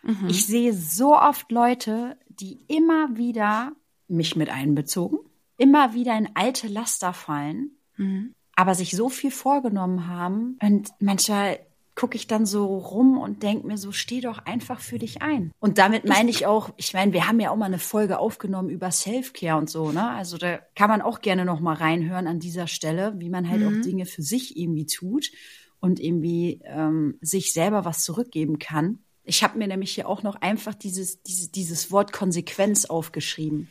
Mhm. 0.04 0.28
Ich 0.30 0.46
sehe 0.46 0.74
so 0.74 1.18
oft 1.18 1.52
Leute, 1.52 2.18
die 2.30 2.60
immer 2.68 3.18
wieder 3.18 3.74
mich 4.08 4.36
mit 4.36 4.50
einbezogen, 4.50 5.20
immer 5.58 5.94
wieder 5.94 6.18
in 6.18 6.30
alte 6.36 6.68
Laster 6.68 7.14
fallen, 7.14 7.72
mhm. 7.98 8.34
aber 8.56 8.76
sich 8.76 8.92
so 8.92 9.10
viel 9.10 9.32
vorgenommen 9.32 10.08
haben 10.08 10.58
und 10.62 10.90
manchmal 11.00 11.60
gucke 11.96 12.16
ich 12.16 12.28
dann 12.28 12.46
so 12.46 12.78
rum 12.78 13.18
und 13.18 13.44
denke 13.44 13.68
mir 13.68 13.78
so, 13.78 13.92
steh 13.92 14.22
doch 14.22 14.46
einfach 14.46 14.80
für 14.80 15.00
dich 15.00 15.22
ein. 15.22 15.52
Und 15.60 15.80
damit 15.80 16.08
meine 16.08 16.30
ich 16.30 16.46
auch, 16.46 16.70
ich 16.78 16.94
meine, 16.94 17.12
wir 17.12 17.28
haben 17.28 17.42
ja 17.42 17.52
auch 17.52 17.58
mal 17.58 17.66
eine 17.66 17.78
Folge 17.78 18.20
aufgenommen 18.20 18.70
über 18.70 18.90
Self-Care 18.90 19.58
und 19.58 19.70
so, 19.70 19.92
ne? 19.92 20.10
Also 20.12 20.38
da 20.38 20.60
kann 20.76 20.90
man 20.90 21.02
auch 21.02 21.20
gerne 21.20 21.44
noch 21.44 21.60
mal 21.60 21.76
reinhören 21.76 22.28
an 22.28 22.40
dieser 22.40 22.68
Stelle, 22.68 23.16
wie 23.18 23.30
man 23.30 23.50
halt 23.50 23.62
mhm. 23.62 23.68
auch 23.68 23.82
Dinge 23.84 24.06
für 24.06 24.22
sich 24.22 24.56
irgendwie 24.56 24.86
tut 24.86 25.32
und 25.80 26.00
irgendwie 26.00 26.62
ähm, 26.66 27.18
sich 27.22 27.54
selber 27.54 27.86
was 27.86 28.04
zurückgeben 28.04 28.60
kann. 28.60 29.00
Ich 29.24 29.44
habe 29.44 29.58
mir 29.58 29.68
nämlich 29.68 29.94
hier 29.94 30.10
auch 30.10 30.24
noch 30.24 30.36
einfach 30.36 30.74
dieses, 30.74 31.22
dieses, 31.24 31.52
dieses 31.52 31.92
Wort 31.92 32.12
Konsequenz 32.12 32.86
aufgeschrieben. 32.86 33.68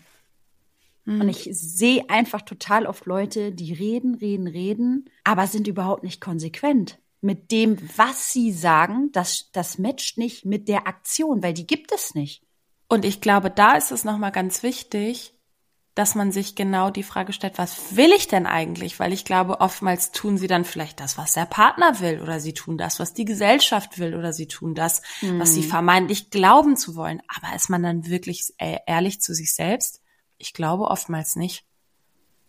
Mhm. 1.04 1.22
Und 1.22 1.28
ich 1.28 1.48
sehe 1.52 2.08
einfach 2.08 2.42
total 2.42 2.86
oft 2.86 3.06
Leute, 3.06 3.52
die 3.52 3.72
reden, 3.72 4.14
reden, 4.14 4.46
reden, 4.46 5.10
aber 5.24 5.46
sind 5.46 5.66
überhaupt 5.66 6.04
nicht 6.04 6.20
konsequent 6.20 6.98
mit 7.20 7.50
dem, 7.50 7.78
was 7.96 8.32
sie 8.32 8.52
sagen. 8.52 9.10
Das, 9.12 9.50
das 9.52 9.78
matcht 9.78 10.18
nicht 10.18 10.44
mit 10.44 10.68
der 10.68 10.86
Aktion, 10.86 11.42
weil 11.42 11.54
die 11.54 11.66
gibt 11.66 11.92
es 11.92 12.14
nicht. 12.14 12.42
Und 12.88 13.04
ich 13.04 13.20
glaube, 13.20 13.50
da 13.50 13.76
ist 13.76 13.90
es 13.90 14.04
nochmal 14.04 14.32
ganz 14.32 14.62
wichtig, 14.62 15.34
dass 15.98 16.14
man 16.14 16.30
sich 16.30 16.54
genau 16.54 16.90
die 16.90 17.02
Frage 17.02 17.32
stellt, 17.32 17.58
was 17.58 17.96
will 17.96 18.12
ich 18.12 18.28
denn 18.28 18.46
eigentlich? 18.46 19.00
Weil 19.00 19.12
ich 19.12 19.24
glaube, 19.24 19.60
oftmals 19.60 20.12
tun 20.12 20.38
sie 20.38 20.46
dann 20.46 20.64
vielleicht 20.64 21.00
das, 21.00 21.18
was 21.18 21.32
der 21.32 21.44
Partner 21.44 21.98
will, 21.98 22.20
oder 22.22 22.38
sie 22.38 22.54
tun 22.54 22.78
das, 22.78 23.00
was 23.00 23.14
die 23.14 23.24
Gesellschaft 23.24 23.98
will, 23.98 24.14
oder 24.14 24.32
sie 24.32 24.46
tun 24.46 24.76
das, 24.76 25.02
mhm. 25.22 25.40
was 25.40 25.54
sie 25.54 25.62
hm. 25.62 25.70
vermeintlich 25.70 26.30
glauben 26.30 26.76
zu 26.76 26.94
wollen. 26.94 27.20
Aber 27.26 27.56
ist 27.56 27.68
man 27.68 27.82
dann 27.82 28.06
wirklich 28.06 28.54
äh, 28.58 28.78
ehrlich 28.86 29.20
zu 29.20 29.34
sich 29.34 29.52
selbst? 29.52 30.00
Ich 30.36 30.52
glaube 30.52 30.84
oftmals 30.84 31.34
nicht. 31.34 31.64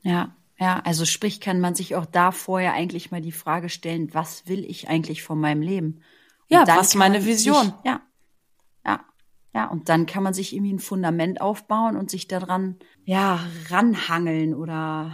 Ja, 0.04 0.36
ja, 0.60 0.82
also 0.82 1.06
sprich, 1.06 1.42
kann 1.42 1.60
man 1.60 1.74
sich 1.74 1.96
auch 1.96 2.06
da 2.06 2.32
vorher 2.32 2.74
eigentlich 2.74 3.10
mal 3.10 3.22
die 3.22 3.32
Frage 3.32 3.70
stellen, 3.70 4.14
was 4.14 4.46
will 4.46 4.64
ich 4.64 4.90
eigentlich 4.90 5.24
von 5.24 5.40
meinem 5.40 5.64
Leben? 5.64 6.04
Und 6.50 6.56
ja, 6.56 6.68
was 6.68 6.90
ist 6.90 6.96
meine 6.96 7.26
Vision? 7.26 7.64
Sich, 7.64 7.74
ja, 7.86 8.02
ja, 9.54 9.66
und 9.68 9.90
dann 9.90 10.06
kann 10.06 10.24
man 10.24 10.34
sich 10.34 10.54
irgendwie 10.54 10.74
ein 10.74 10.80
Fundament 10.80 11.42
aufbauen 11.42 11.96
und 11.98 12.12
sich 12.12 12.28
daran, 12.28 12.78
ja, 13.06 13.44
ranhangeln 13.70 14.54
oder. 14.54 15.14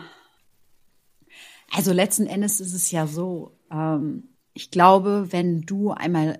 Also 1.71 1.93
letzten 1.93 2.27
Endes 2.27 2.59
ist 2.59 2.73
es 2.73 2.91
ja 2.91 3.07
so, 3.07 3.57
ähm, 3.71 4.29
ich 4.53 4.71
glaube, 4.71 5.27
wenn 5.31 5.61
du 5.61 5.91
einmal 5.91 6.39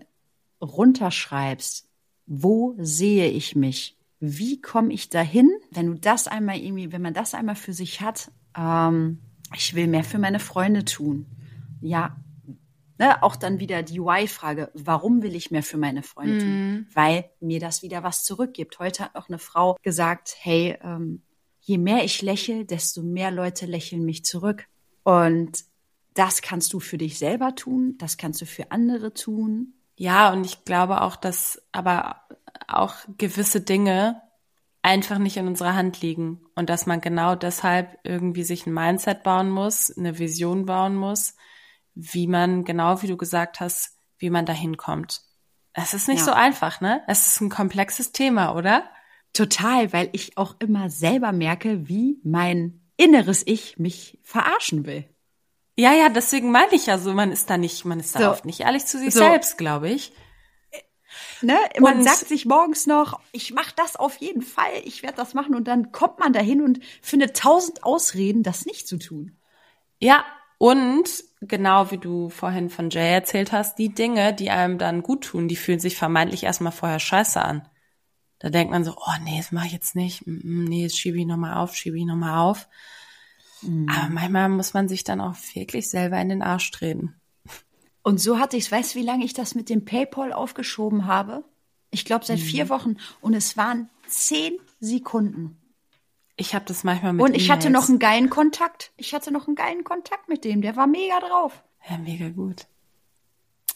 runterschreibst, 0.61 1.87
wo 2.27 2.75
sehe 2.79 3.29
ich 3.29 3.55
mich? 3.55 3.97
Wie 4.19 4.61
komme 4.61 4.93
ich 4.93 5.09
dahin? 5.09 5.51
Wenn 5.71 5.87
du 5.87 5.93
das 5.95 6.27
einmal 6.27 6.57
irgendwie, 6.57 6.91
wenn 6.91 7.01
man 7.01 7.13
das 7.13 7.33
einmal 7.33 7.55
für 7.55 7.73
sich 7.73 8.01
hat, 8.01 8.31
ähm, 8.57 9.19
ich 9.53 9.73
will 9.75 9.87
mehr 9.87 10.03
für 10.03 10.19
meine 10.19 10.39
Freunde 10.39 10.85
tun. 10.85 11.27
Ja, 11.81 12.15
ne, 12.97 13.21
auch 13.23 13.35
dann 13.35 13.59
wieder 13.59 13.83
die 13.83 13.99
Why-Frage, 13.99 14.71
warum 14.73 15.21
will 15.21 15.35
ich 15.35 15.51
mehr 15.51 15.63
für 15.63 15.77
meine 15.77 16.03
Freunde 16.03 16.35
mm. 16.35 16.39
tun? 16.39 16.71
Mhm. 16.71 16.87
Weil 16.93 17.29
mir 17.39 17.59
das 17.59 17.81
wieder 17.81 18.03
was 18.03 18.23
zurückgibt. 18.23 18.79
Heute 18.79 19.03
hat 19.03 19.15
noch 19.15 19.29
eine 19.29 19.39
Frau 19.39 19.77
gesagt, 19.81 20.35
hey, 20.39 20.77
ähm, 20.81 21.21
je 21.61 21.77
mehr 21.77 22.03
ich 22.03 22.21
lächle, 22.21 22.65
desto 22.65 23.01
mehr 23.01 23.31
Leute 23.31 23.65
lächeln 23.65 24.05
mich 24.05 24.23
zurück. 24.23 24.67
Und 25.03 25.65
das 26.13 26.41
kannst 26.41 26.73
du 26.73 26.79
für 26.79 26.97
dich 26.97 27.19
selber 27.19 27.55
tun, 27.55 27.95
das 27.97 28.17
kannst 28.17 28.41
du 28.41 28.45
für 28.45 28.71
andere 28.71 29.13
tun. 29.13 29.73
Ja, 29.97 30.31
und 30.31 30.45
ich 30.45 30.65
glaube 30.65 31.01
auch, 31.01 31.15
dass 31.15 31.61
aber 31.71 32.21
auch 32.67 32.95
gewisse 33.17 33.61
Dinge 33.61 34.21
einfach 34.81 35.17
nicht 35.17 35.37
in 35.37 35.47
unserer 35.47 35.75
Hand 35.75 36.01
liegen 36.01 36.41
und 36.55 36.69
dass 36.69 36.85
man 36.85 37.01
genau 37.01 37.35
deshalb 37.35 37.97
irgendwie 38.03 38.43
sich 38.43 38.65
ein 38.65 38.73
Mindset 38.73 39.23
bauen 39.23 39.49
muss, 39.49 39.95
eine 39.95 40.19
Vision 40.19 40.65
bauen 40.65 40.95
muss, 40.95 41.35
wie 41.95 42.27
man 42.27 42.63
genau 42.65 43.01
wie 43.01 43.07
du 43.07 43.17
gesagt 43.17 43.59
hast, 43.59 43.97
wie 44.17 44.29
man 44.29 44.45
dahin 44.45 44.77
kommt. 44.77 45.21
Es 45.73 45.93
ist 45.93 46.07
nicht 46.07 46.19
ja. 46.19 46.25
so 46.25 46.31
einfach, 46.31 46.79
ne? 46.79 47.03
Es 47.07 47.27
ist 47.27 47.41
ein 47.41 47.49
komplexes 47.49 48.11
Thema, 48.11 48.55
oder? 48.55 48.89
Total, 49.33 49.91
weil 49.91 50.09
ich 50.13 50.37
auch 50.37 50.55
immer 50.59 50.89
selber 50.89 51.31
merke, 51.33 51.89
wie 51.89 52.19
mein 52.23 52.81
inneres 52.95 53.43
Ich 53.45 53.77
mich 53.77 54.19
verarschen 54.23 54.85
will. 54.85 55.05
Ja, 55.77 55.93
ja, 55.93 56.07
deswegen 56.07 56.51
meine 56.51 56.73
ich 56.73 56.85
ja 56.85 56.97
so, 56.97 57.13
man 57.13 57.31
ist 57.31 57.49
da 57.49 57.57
nicht, 57.57 57.83
man 57.83 57.99
ist 57.99 58.15
da 58.15 58.19
so. 58.19 58.29
oft 58.31 58.45
nicht 58.45 58.61
ehrlich 58.61 58.85
zu 58.85 58.97
sich 58.97 59.13
so. 59.13 59.19
selbst, 59.19 59.57
glaube 59.57 59.89
ich. 59.89 60.13
Ne? 61.41 61.57
Man 61.79 61.97
und 61.97 62.03
sagt 62.03 62.27
sich 62.27 62.45
morgens 62.45 62.87
noch, 62.87 63.19
ich 63.33 63.53
mache 63.53 63.73
das 63.75 63.97
auf 63.97 64.17
jeden 64.17 64.41
Fall, 64.41 64.71
ich 64.85 65.03
werde 65.03 65.17
das 65.17 65.33
machen 65.33 65.53
und 65.53 65.65
dann 65.67 65.91
kommt 65.91 66.19
man 66.19 66.31
dahin 66.31 66.61
und 66.61 66.79
findet 67.01 67.35
tausend 67.37 67.83
Ausreden, 67.83 68.41
das 68.41 68.65
nicht 68.65 68.87
zu 68.87 68.97
tun. 68.97 69.37
Ja, 69.99 70.23
und 70.57 71.03
genau 71.41 71.91
wie 71.91 71.97
du 71.97 72.29
vorhin 72.29 72.69
von 72.69 72.89
Jay 72.89 73.13
erzählt 73.13 73.51
hast, 73.51 73.77
die 73.77 73.93
Dinge, 73.93 74.33
die 74.33 74.49
einem 74.49 74.77
dann 74.77 75.03
gut 75.03 75.25
tun, 75.25 75.47
die 75.47 75.55
fühlen 75.55 75.79
sich 75.79 75.95
vermeintlich 75.95 76.43
erstmal 76.43 76.71
vorher 76.71 76.99
scheiße 76.99 77.41
an. 77.41 77.67
Da 78.39 78.49
denkt 78.49 78.71
man 78.71 78.83
so, 78.83 78.95
oh 78.95 79.23
nee, 79.23 79.37
das 79.37 79.51
mache 79.51 79.67
ich 79.67 79.73
jetzt 79.73 79.95
nicht. 79.95 80.23
Nee, 80.25 80.83
das 80.83 80.95
schiebe 80.95 81.17
ich 81.17 81.25
nochmal 81.25 81.55
auf, 81.55 81.75
schiebe 81.75 81.97
ich 81.97 82.05
nochmal 82.05 82.37
auf. 82.37 82.67
Mhm. 83.61 83.87
Aber 83.89 84.09
manchmal 84.09 84.49
muss 84.49 84.73
man 84.73 84.87
sich 84.87 85.03
dann 85.03 85.21
auch 85.21 85.35
wirklich 85.53 85.89
selber 85.89 86.19
in 86.19 86.29
den 86.29 86.41
Arsch 86.41 86.69
treten. 86.71 87.15
Und 88.03 88.19
so 88.19 88.37
hatte 88.37 88.57
ich, 88.57 88.71
weißt 88.71 88.93
du, 88.93 88.99
wie 88.99 89.05
lange 89.05 89.25
ich 89.25 89.33
das 89.33 89.55
mit 89.55 89.69
dem 89.69 89.85
PayPal 89.85 90.31
aufgeschoben 90.31 91.07
habe? 91.07 91.43
Ich 91.89 92.05
glaube 92.05 92.25
seit 92.25 92.39
mhm. 92.39 92.43
vier 92.43 92.69
Wochen. 92.69 92.97
Und 93.21 93.33
es 93.33 93.57
waren 93.57 93.89
zehn 94.07 94.59
Sekunden. 94.79 95.57
Ich 96.37 96.53
habe 96.53 96.65
das 96.65 96.83
manchmal 96.83 97.13
mit 97.13 97.23
Und 97.23 97.33
ich 97.33 97.49
hatte 97.49 97.69
noch 97.69 97.87
einen 97.87 97.99
geilen 97.99 98.29
Kontakt. 98.29 98.91
Ich 98.97 99.13
hatte 99.13 99.31
noch 99.31 99.47
einen 99.47 99.55
geilen 99.55 99.83
Kontakt 99.83 100.27
mit 100.27 100.43
dem. 100.43 100.61
Der 100.61 100.75
war 100.75 100.87
mega 100.87 101.19
drauf. 101.19 101.63
Ja, 101.89 101.97
mega 101.97 102.29
gut. 102.29 102.67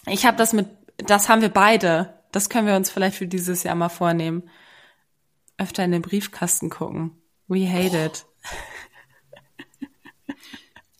Ich 0.08 0.26
habe 0.26 0.38
das 0.38 0.54
mit, 0.54 0.68
das 0.98 1.30
haben 1.30 1.42
wir 1.42 1.50
beide. 1.50 2.22
Das 2.32 2.50
können 2.50 2.68
wir 2.68 2.76
uns 2.76 2.90
vielleicht 2.90 3.18
für 3.18 3.28
dieses 3.28 3.64
Jahr 3.64 3.76
mal 3.76 3.90
vornehmen. 3.90 4.50
Öfter 5.58 5.84
in 5.84 5.92
den 5.92 6.02
Briefkasten 6.02 6.70
gucken. 6.70 7.12
We 7.48 7.70
hate 7.70 7.98
oh. 7.98 8.06
it. 8.06 8.26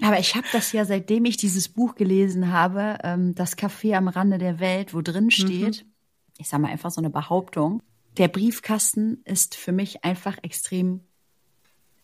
Aber 0.02 0.20
ich 0.20 0.36
habe 0.36 0.48
das 0.52 0.72
ja, 0.72 0.86
seitdem 0.86 1.26
ich 1.26 1.38
dieses 1.38 1.68
Buch 1.68 1.96
gelesen 1.96 2.52
habe, 2.52 2.98
ähm, 3.04 3.36
das 3.36 3.58
Café 3.58 3.96
am 3.96 4.08
Rande 4.08 4.38
der 4.38 4.60
Welt, 4.60 4.94
wo 4.94 5.02
drin 5.02 5.26
mhm. 5.26 5.32
steht, 5.32 5.84
mhm. 5.84 5.92
ich 6.38 6.48
sage 6.48 6.64
mal 6.64 6.72
einfach 6.72 6.92
so 6.92 7.02
eine 7.02 7.10
Behauptung, 7.10 7.84
der 8.18 8.28
Briefkasten 8.28 9.22
ist 9.26 9.56
für 9.56 9.72
mich 9.72 10.04
einfach 10.04 10.38
extrem, 10.42 11.02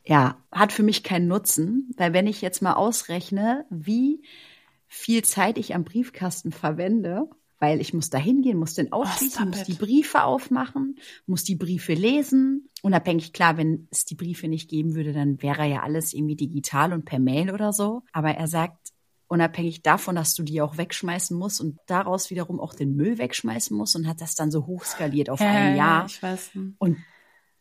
ja, 0.06 0.38
hat 0.52 0.72
für 0.72 0.84
mich 0.84 1.04
keinen 1.04 1.28
Nutzen, 1.28 1.92
weil 1.98 2.14
wenn 2.14 2.28
ich 2.28 2.42
jetzt 2.42 2.62
mal 2.62 2.74
ausrechne, 2.74 3.66
wie 3.70 4.22
viel 4.88 5.24
Zeit 5.24 5.58
ich 5.58 5.74
am 5.74 5.84
Briefkasten 5.84 6.52
verwende, 6.52 7.30
weil 7.60 7.82
ich 7.82 7.94
muss 7.94 8.10
da 8.10 8.18
hingehen, 8.18 8.58
muss 8.58 8.76
den 8.76 8.92
ausschließen, 8.92 9.50
muss 9.50 9.64
die 9.64 9.74
Briefe 9.74 10.24
aufmachen, 10.24 10.98
muss 11.26 11.44
die 11.44 11.56
Briefe 11.56 11.94
lesen. 11.94 12.70
Unabhängig, 12.84 13.34
klar, 13.34 13.58
wenn 13.58 13.88
es 13.92 14.06
die 14.06 14.16
Briefe 14.16 14.48
nicht 14.48 14.70
geben 14.70 14.94
würde, 14.94 15.14
dann 15.14 15.42
wäre 15.42 15.66
ja 15.66 15.82
alles 15.82 16.14
irgendwie 16.14 16.36
digital 16.36 16.94
und 16.94 17.06
per 17.06 17.20
Mail 17.20 17.52
oder 17.52 17.74
so. 17.74 18.04
Aber 18.12 18.32
er 18.32 18.48
sagt, 18.48 18.92
unabhängig 19.28 19.82
davon, 19.82 20.16
dass 20.16 20.36
du 20.36 20.44
die 20.44 20.62
auch 20.62 20.78
wegschmeißen 20.78 21.36
musst 21.36 21.62
und 21.62 21.80
daraus 21.88 22.30
wiederum 22.30 22.60
auch 22.60 22.74
den 22.74 22.96
Müll 22.96 23.18
wegschmeißen 23.18 23.76
musst 23.76 23.96
und 23.96 24.08
hat 24.08 24.22
das 24.22 24.36
dann 24.36 24.52
so 24.52 24.68
hochskaliert 24.68 25.30
auf 25.30 25.40
ja, 25.40 25.48
ein 25.48 25.76
Jahr. 25.76 26.02
Ja, 26.02 26.06
ich 26.06 26.22
weiß. 26.22 26.52
Und 26.78 26.98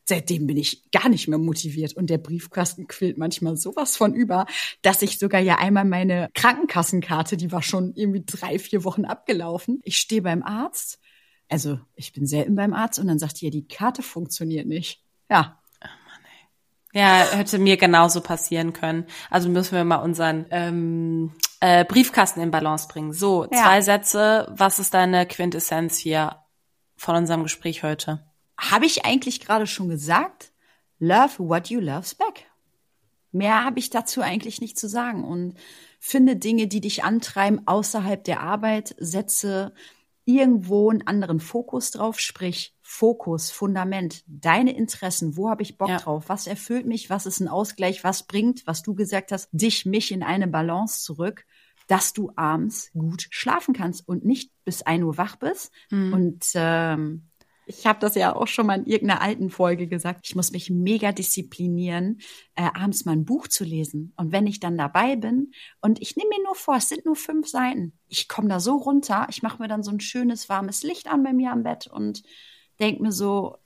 seitdem 0.04 0.46
bin 0.46 0.56
ich 0.56 0.90
gar 0.90 1.08
nicht 1.08 1.28
mehr 1.28 1.38
motiviert 1.38 1.94
und 1.94 2.10
der 2.10 2.18
Briefkasten 2.18 2.86
quillt 2.86 3.18
manchmal 3.18 3.56
sowas 3.56 3.96
von 3.96 4.14
über, 4.14 4.46
dass 4.82 5.02
ich 5.02 5.18
sogar 5.18 5.40
ja 5.40 5.56
einmal 5.56 5.84
meine 5.84 6.28
Krankenkassenkarte, 6.34 7.36
die 7.36 7.52
war 7.52 7.62
schon 7.62 7.92
irgendwie 7.94 8.22
drei, 8.24 8.58
vier 8.58 8.84
Wochen 8.84 9.04
abgelaufen. 9.04 9.80
Ich 9.82 9.96
stehe 9.96 10.22
beim 10.22 10.42
Arzt, 10.42 10.98
also 11.48 11.78
ich 11.94 12.12
bin 12.12 12.26
selten 12.26 12.54
beim 12.54 12.74
Arzt 12.74 12.98
und 12.98 13.06
dann 13.06 13.18
sagt 13.18 13.40
ja, 13.40 13.50
die 13.50 13.66
Karte 13.66 14.02
funktioniert 14.02 14.66
nicht. 14.66 15.02
Ja. 15.30 15.60
Ja, 16.92 17.26
hätte 17.32 17.58
mir 17.58 17.76
genauso 17.76 18.20
passieren 18.20 18.72
können. 18.72 19.06
Also 19.28 19.48
müssen 19.48 19.74
wir 19.74 19.82
mal 19.82 19.96
unseren 19.96 20.46
ähm, 20.50 21.32
äh, 21.58 21.84
Briefkasten 21.84 22.40
in 22.40 22.52
Balance 22.52 22.86
bringen. 22.86 23.12
So, 23.12 23.44
ja. 23.50 23.62
zwei 23.64 23.80
Sätze. 23.80 24.46
Was 24.56 24.78
ist 24.78 24.94
deine 24.94 25.26
Quintessenz 25.26 25.98
hier 25.98 26.36
von 26.96 27.16
unserem 27.16 27.42
Gespräch 27.42 27.82
heute? 27.82 28.24
Habe 28.58 28.86
ich 28.86 29.04
eigentlich 29.04 29.40
gerade 29.40 29.66
schon 29.66 29.88
gesagt, 29.88 30.52
love 30.98 31.38
what 31.38 31.68
you 31.68 31.80
loves 31.80 32.14
back. 32.14 32.46
Mehr 33.32 33.64
habe 33.64 33.80
ich 33.80 33.90
dazu 33.90 34.20
eigentlich 34.20 34.60
nicht 34.60 34.78
zu 34.78 34.88
sagen 34.88 35.24
und 35.24 35.54
finde 35.98 36.36
Dinge, 36.36 36.68
die 36.68 36.80
dich 36.80 37.02
antreiben 37.02 37.66
außerhalb 37.66 38.22
der 38.22 38.40
Arbeit, 38.40 38.94
setze 38.98 39.74
irgendwo 40.24 40.90
einen 40.90 41.06
anderen 41.06 41.40
Fokus 41.40 41.90
drauf, 41.90 42.20
sprich 42.20 42.76
Fokus, 42.80 43.50
Fundament, 43.50 44.22
deine 44.26 44.74
Interessen, 44.76 45.36
wo 45.36 45.50
habe 45.50 45.62
ich 45.62 45.76
Bock 45.78 45.88
ja. 45.88 45.98
drauf, 45.98 46.24
was 46.28 46.46
erfüllt 46.46 46.86
mich, 46.86 47.10
was 47.10 47.26
ist 47.26 47.40
ein 47.40 47.48
Ausgleich, 47.48 48.04
was 48.04 48.22
bringt, 48.22 48.66
was 48.66 48.82
du 48.82 48.94
gesagt 48.94 49.32
hast, 49.32 49.48
dich, 49.52 49.84
mich 49.84 50.12
in 50.12 50.22
eine 50.22 50.46
Balance 50.46 51.02
zurück, 51.02 51.44
dass 51.86 52.12
du 52.12 52.32
abends 52.36 52.90
gut 52.92 53.26
schlafen 53.30 53.74
kannst 53.74 54.06
und 54.08 54.24
nicht 54.24 54.50
bis 54.64 54.82
ein 54.82 55.02
Uhr 55.02 55.18
wach 55.18 55.36
bist 55.36 55.72
mhm. 55.90 56.12
und 56.12 56.44
ähm, 56.54 57.28
ich 57.66 57.86
habe 57.86 57.98
das 58.00 58.14
ja 58.14 58.34
auch 58.34 58.46
schon 58.46 58.66
mal 58.66 58.78
in 58.78 58.86
irgendeiner 58.86 59.22
alten 59.22 59.50
Folge 59.50 59.86
gesagt. 59.86 60.20
Ich 60.24 60.36
muss 60.36 60.52
mich 60.52 60.70
mega 60.70 61.12
disziplinieren, 61.12 62.20
äh, 62.54 62.68
abends 62.74 63.04
mal 63.04 63.12
ein 63.12 63.24
Buch 63.24 63.48
zu 63.48 63.64
lesen. 63.64 64.12
Und 64.16 64.32
wenn 64.32 64.46
ich 64.46 64.60
dann 64.60 64.76
dabei 64.76 65.16
bin 65.16 65.52
und 65.80 66.00
ich 66.02 66.16
nehme 66.16 66.30
mir 66.30 66.44
nur 66.44 66.54
vor, 66.54 66.76
es 66.76 66.88
sind 66.88 67.04
nur 67.04 67.16
fünf 67.16 67.48
Seiten, 67.48 67.92
ich 68.08 68.28
komme 68.28 68.48
da 68.48 68.60
so 68.60 68.76
runter, 68.76 69.26
ich 69.30 69.42
mache 69.42 69.60
mir 69.60 69.68
dann 69.68 69.82
so 69.82 69.90
ein 69.90 70.00
schönes 70.00 70.48
warmes 70.48 70.82
Licht 70.82 71.06
an 71.06 71.22
bei 71.22 71.32
mir 71.32 71.52
am 71.52 71.62
Bett 71.62 71.86
und 71.86 72.22
denk 72.80 73.00
mir 73.00 73.12
so, 73.12 73.56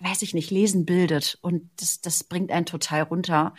weiß 0.00 0.22
ich 0.22 0.34
nicht, 0.34 0.50
lesen 0.50 0.84
bildet 0.84 1.38
und 1.40 1.70
das, 1.76 2.00
das 2.00 2.24
bringt 2.24 2.50
einen 2.50 2.66
total 2.66 3.02
runter. 3.02 3.54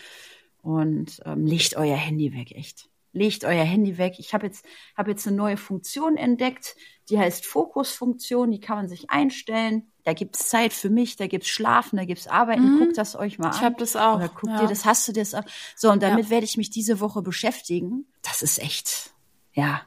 Und 0.61 1.21
ähm, 1.25 1.45
legt 1.45 1.75
euer 1.75 1.95
Handy 1.95 2.33
weg, 2.33 2.51
echt 2.51 2.89
legt 3.15 3.45
euer 3.45 3.63
Handy 3.63 3.97
weg. 3.97 4.15
Ich 4.19 4.33
habe 4.33 4.45
jetzt, 4.45 4.65
hab 4.95 5.07
jetzt 5.07 5.25
eine 5.25 5.35
neue 5.35 5.57
Funktion 5.57 6.17
entdeckt, 6.17 6.75
die 7.09 7.17
heißt 7.17 7.45
Fokusfunktion, 7.45 8.51
die 8.51 8.59
kann 8.59 8.77
man 8.77 8.89
sich 8.89 9.09
einstellen. 9.09 9.91
Da 10.03 10.13
gibt's 10.13 10.49
Zeit 10.49 10.73
für 10.73 10.89
mich, 10.89 11.15
da 11.15 11.27
gibt's 11.27 11.47
Schlafen, 11.47 11.97
da 11.97 12.05
gibt's 12.05 12.27
Arbeiten. 12.27 12.75
Mhm. 12.75 12.79
Guckt 12.79 12.97
das 12.97 13.15
euch 13.15 13.39
mal 13.39 13.49
an. 13.49 13.55
Ich 13.55 13.61
habe 13.61 13.75
das 13.77 13.95
auch. 13.95 14.17
Oder 14.17 14.27
guckt 14.29 14.53
ja. 14.53 14.61
dir 14.61 14.67
das, 14.67 14.85
hast 14.85 15.07
du 15.07 15.13
das 15.13 15.33
auch. 15.33 15.43
So, 15.75 15.91
und 15.91 16.03
damit 16.03 16.25
ja. 16.25 16.29
werde 16.31 16.45
ich 16.45 16.57
mich 16.57 16.69
diese 16.69 16.99
Woche 16.99 17.21
beschäftigen. 17.21 18.05
Das 18.21 18.41
ist 18.41 18.59
echt, 18.59 19.11
ja. 19.53 19.81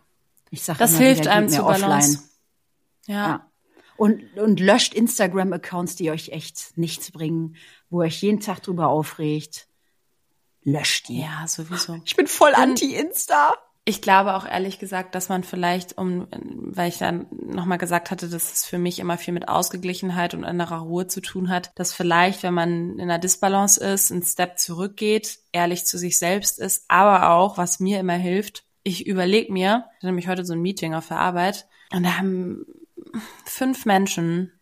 Ich 0.50 0.62
sag 0.62 0.78
Das 0.78 0.96
hilft 0.96 1.22
wieder, 1.22 1.32
einem 1.32 1.50
zu 1.50 1.62
Balance. 1.62 2.24
Ja. 3.06 3.14
ja. 3.14 3.50
Und, 3.96 4.38
und 4.38 4.60
löscht 4.60 4.94
Instagram-Accounts, 4.94 5.96
die 5.96 6.10
euch 6.10 6.30
echt 6.30 6.78
nichts 6.78 7.10
bringen, 7.10 7.56
wo 7.90 8.00
ihr 8.00 8.06
euch 8.06 8.22
jeden 8.22 8.40
Tag 8.40 8.62
drüber 8.62 8.88
aufregt 8.88 9.67
löscht 10.72 11.08
die. 11.08 11.20
Ja, 11.20 11.46
sowieso. 11.46 12.00
Ich 12.04 12.16
bin 12.16 12.26
voll 12.26 12.54
anti-Insta. 12.54 13.54
Ich 13.84 14.02
glaube 14.02 14.34
auch 14.34 14.46
ehrlich 14.46 14.78
gesagt, 14.78 15.14
dass 15.14 15.30
man 15.30 15.44
vielleicht, 15.44 15.96
um, 15.96 16.28
weil 16.30 16.90
ich 16.90 16.98
dann 16.98 17.26
nochmal 17.30 17.78
gesagt 17.78 18.10
hatte, 18.10 18.28
dass 18.28 18.52
es 18.52 18.66
für 18.66 18.76
mich 18.76 18.98
immer 18.98 19.16
viel 19.16 19.32
mit 19.32 19.48
Ausgeglichenheit 19.48 20.34
und 20.34 20.44
innerer 20.44 20.80
Ruhe 20.80 21.06
zu 21.06 21.22
tun 21.22 21.48
hat, 21.48 21.72
dass 21.74 21.94
vielleicht, 21.94 22.42
wenn 22.42 22.52
man 22.52 22.98
in 22.98 23.00
einer 23.00 23.18
Disbalance 23.18 23.80
ist, 23.82 24.10
ein 24.10 24.22
Step 24.22 24.58
zurückgeht, 24.58 25.38
ehrlich 25.52 25.86
zu 25.86 25.96
sich 25.96 26.18
selbst 26.18 26.58
ist, 26.58 26.84
aber 26.88 27.30
auch, 27.30 27.56
was 27.56 27.80
mir 27.80 27.98
immer 27.98 28.12
hilft, 28.12 28.64
ich 28.82 29.06
überlege 29.06 29.50
mir, 29.50 29.86
ich 29.88 29.96
hatte 29.96 30.06
nämlich 30.06 30.28
heute 30.28 30.44
so 30.44 30.52
ein 30.52 30.60
Meeting 30.60 30.94
auf 30.94 31.08
der 31.08 31.20
Arbeit 31.20 31.66
und 31.90 32.02
da 32.02 32.18
haben 32.18 32.66
fünf 33.46 33.86
Menschen 33.86 34.52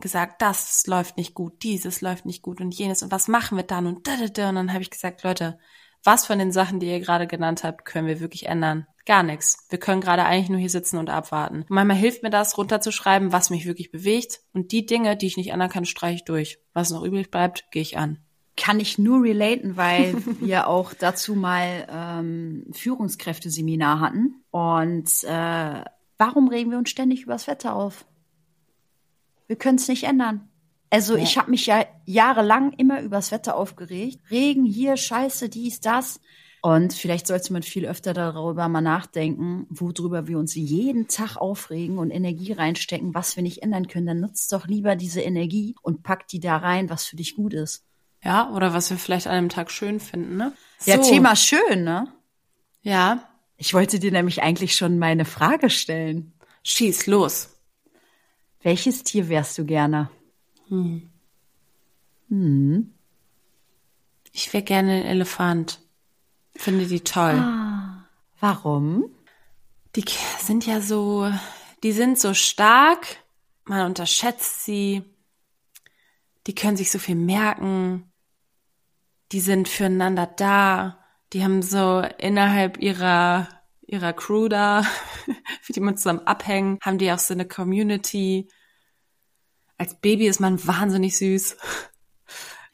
gesagt, 0.00 0.42
das 0.42 0.86
läuft 0.86 1.16
nicht 1.16 1.34
gut, 1.34 1.62
dieses 1.62 2.00
läuft 2.00 2.26
nicht 2.26 2.42
gut 2.42 2.60
und 2.60 2.74
jenes 2.74 3.02
und 3.02 3.12
was 3.12 3.28
machen 3.28 3.56
wir 3.56 3.64
dann 3.64 3.86
und 3.86 4.06
da, 4.06 4.16
da, 4.16 4.26
da. 4.26 4.48
Und 4.48 4.56
dann 4.56 4.72
habe 4.72 4.82
ich 4.82 4.90
gesagt, 4.90 5.22
Leute, 5.22 5.58
was 6.02 6.26
von 6.26 6.38
den 6.38 6.52
Sachen, 6.52 6.80
die 6.80 6.86
ihr 6.86 7.00
gerade 7.00 7.26
genannt 7.26 7.62
habt, 7.62 7.84
können 7.84 8.06
wir 8.06 8.20
wirklich 8.20 8.46
ändern? 8.46 8.86
Gar 9.06 9.22
nichts. 9.22 9.66
Wir 9.68 9.78
können 9.78 10.00
gerade 10.00 10.24
eigentlich 10.24 10.48
nur 10.48 10.58
hier 10.58 10.70
sitzen 10.70 10.98
und 10.98 11.10
abwarten. 11.10 11.62
Und 11.62 11.70
manchmal 11.70 11.96
hilft 11.96 12.22
mir 12.22 12.30
das, 12.30 12.56
runterzuschreiben, 12.56 13.32
was 13.32 13.50
mich 13.50 13.66
wirklich 13.66 13.90
bewegt. 13.90 14.40
Und 14.52 14.72
die 14.72 14.86
Dinge, 14.86 15.16
die 15.16 15.26
ich 15.26 15.36
nicht 15.36 15.50
ändern 15.50 15.70
kann, 15.70 15.84
streiche 15.84 16.16
ich 16.16 16.24
durch. 16.24 16.58
Was 16.72 16.90
noch 16.90 17.02
übrig 17.02 17.30
bleibt, 17.30 17.70
gehe 17.70 17.82
ich 17.82 17.98
an. 17.98 18.18
Kann 18.56 18.80
ich 18.80 18.98
nur 18.98 19.22
relaten, 19.22 19.76
weil 19.76 20.14
wir 20.40 20.68
auch 20.68 20.94
dazu 20.94 21.34
mal 21.34 21.86
ähm, 21.90 22.66
Führungskräfteseminar 22.72 24.00
hatten. 24.00 24.42
Und 24.50 25.24
äh, 25.24 25.84
warum 26.18 26.48
regen 26.48 26.70
wir 26.70 26.78
uns 26.78 26.90
ständig 26.90 27.22
übers 27.22 27.46
Wetter 27.46 27.74
auf? 27.74 28.06
Wir 29.50 29.56
können 29.56 29.78
es 29.78 29.88
nicht 29.88 30.04
ändern. 30.04 30.48
Also 30.90 31.16
Ja. 31.16 31.24
ich 31.24 31.36
habe 31.36 31.50
mich 31.50 31.66
ja 31.66 31.84
jahrelang 32.06 32.72
immer 32.74 33.00
übers 33.02 33.32
Wetter 33.32 33.56
aufgeregt. 33.56 34.20
Regen 34.30 34.64
hier, 34.64 34.96
Scheiße, 34.96 35.48
dies, 35.48 35.80
das. 35.80 36.20
Und 36.62 36.92
vielleicht 36.92 37.26
sollte 37.26 37.52
man 37.52 37.64
viel 37.64 37.84
öfter 37.84 38.14
darüber 38.14 38.68
mal 38.68 38.80
nachdenken, 38.80 39.66
worüber 39.68 40.28
wir 40.28 40.38
uns 40.38 40.54
jeden 40.54 41.08
Tag 41.08 41.36
aufregen 41.36 41.98
und 41.98 42.12
Energie 42.12 42.52
reinstecken, 42.52 43.12
was 43.12 43.34
wir 43.34 43.42
nicht 43.42 43.64
ändern 43.64 43.88
können. 43.88 44.06
Dann 44.06 44.20
nutzt 44.20 44.52
doch 44.52 44.68
lieber 44.68 44.94
diese 44.94 45.20
Energie 45.20 45.74
und 45.82 46.04
pack 46.04 46.28
die 46.28 46.38
da 46.38 46.56
rein, 46.58 46.88
was 46.88 47.06
für 47.06 47.16
dich 47.16 47.34
gut 47.34 47.52
ist. 47.52 47.82
Ja, 48.22 48.50
oder 48.52 48.72
was 48.72 48.88
wir 48.90 48.98
vielleicht 48.98 49.26
an 49.26 49.32
einem 49.32 49.48
Tag 49.48 49.72
schön 49.72 49.98
finden, 49.98 50.36
ne? 50.36 50.52
Ja, 50.84 51.02
So. 51.02 51.10
Thema 51.10 51.34
schön, 51.34 51.82
ne? 51.82 52.06
Ja, 52.82 53.26
Ich 53.56 53.74
wollte 53.74 53.98
dir 53.98 54.12
nämlich 54.12 54.42
eigentlich 54.44 54.76
schon 54.76 54.96
meine 55.00 55.24
Frage 55.24 55.70
stellen. 55.70 56.34
schieß 56.62 57.06
los. 57.08 57.56
Welches 58.62 59.02
Tier 59.02 59.28
wärst 59.28 59.56
du 59.58 59.64
gerne? 59.64 60.10
Ich 64.32 64.52
wäre 64.52 64.62
gerne 64.62 64.92
ein 64.92 65.04
Elefant. 65.04 65.80
Finde 66.54 66.86
die 66.86 67.00
toll. 67.00 67.36
Warum? 68.38 69.10
Die 69.96 70.04
sind 70.38 70.66
ja 70.66 70.80
so, 70.80 71.30
die 71.82 71.92
sind 71.92 72.18
so 72.18 72.34
stark, 72.34 73.06
man 73.64 73.86
unterschätzt 73.86 74.64
sie, 74.64 75.02
die 76.46 76.54
können 76.54 76.76
sich 76.76 76.90
so 76.90 76.98
viel 76.98 77.16
merken, 77.16 78.10
die 79.32 79.40
sind 79.40 79.68
füreinander 79.68 80.26
da, 80.26 81.04
die 81.32 81.42
haben 81.44 81.62
so 81.62 82.00
innerhalb 82.18 82.78
ihrer, 82.78 83.48
ihrer 83.90 84.12
Crew 84.12 84.48
da, 84.48 84.82
für 85.62 85.72
die 85.72 85.80
man 85.80 85.96
zusammen 85.96 86.26
abhängen, 86.26 86.78
haben 86.82 86.98
die 86.98 87.10
auch 87.12 87.18
so 87.18 87.34
eine 87.34 87.46
Community. 87.46 88.48
Als 89.76 90.00
Baby 90.00 90.26
ist 90.26 90.40
man 90.40 90.64
wahnsinnig 90.66 91.16
süß. 91.18 91.56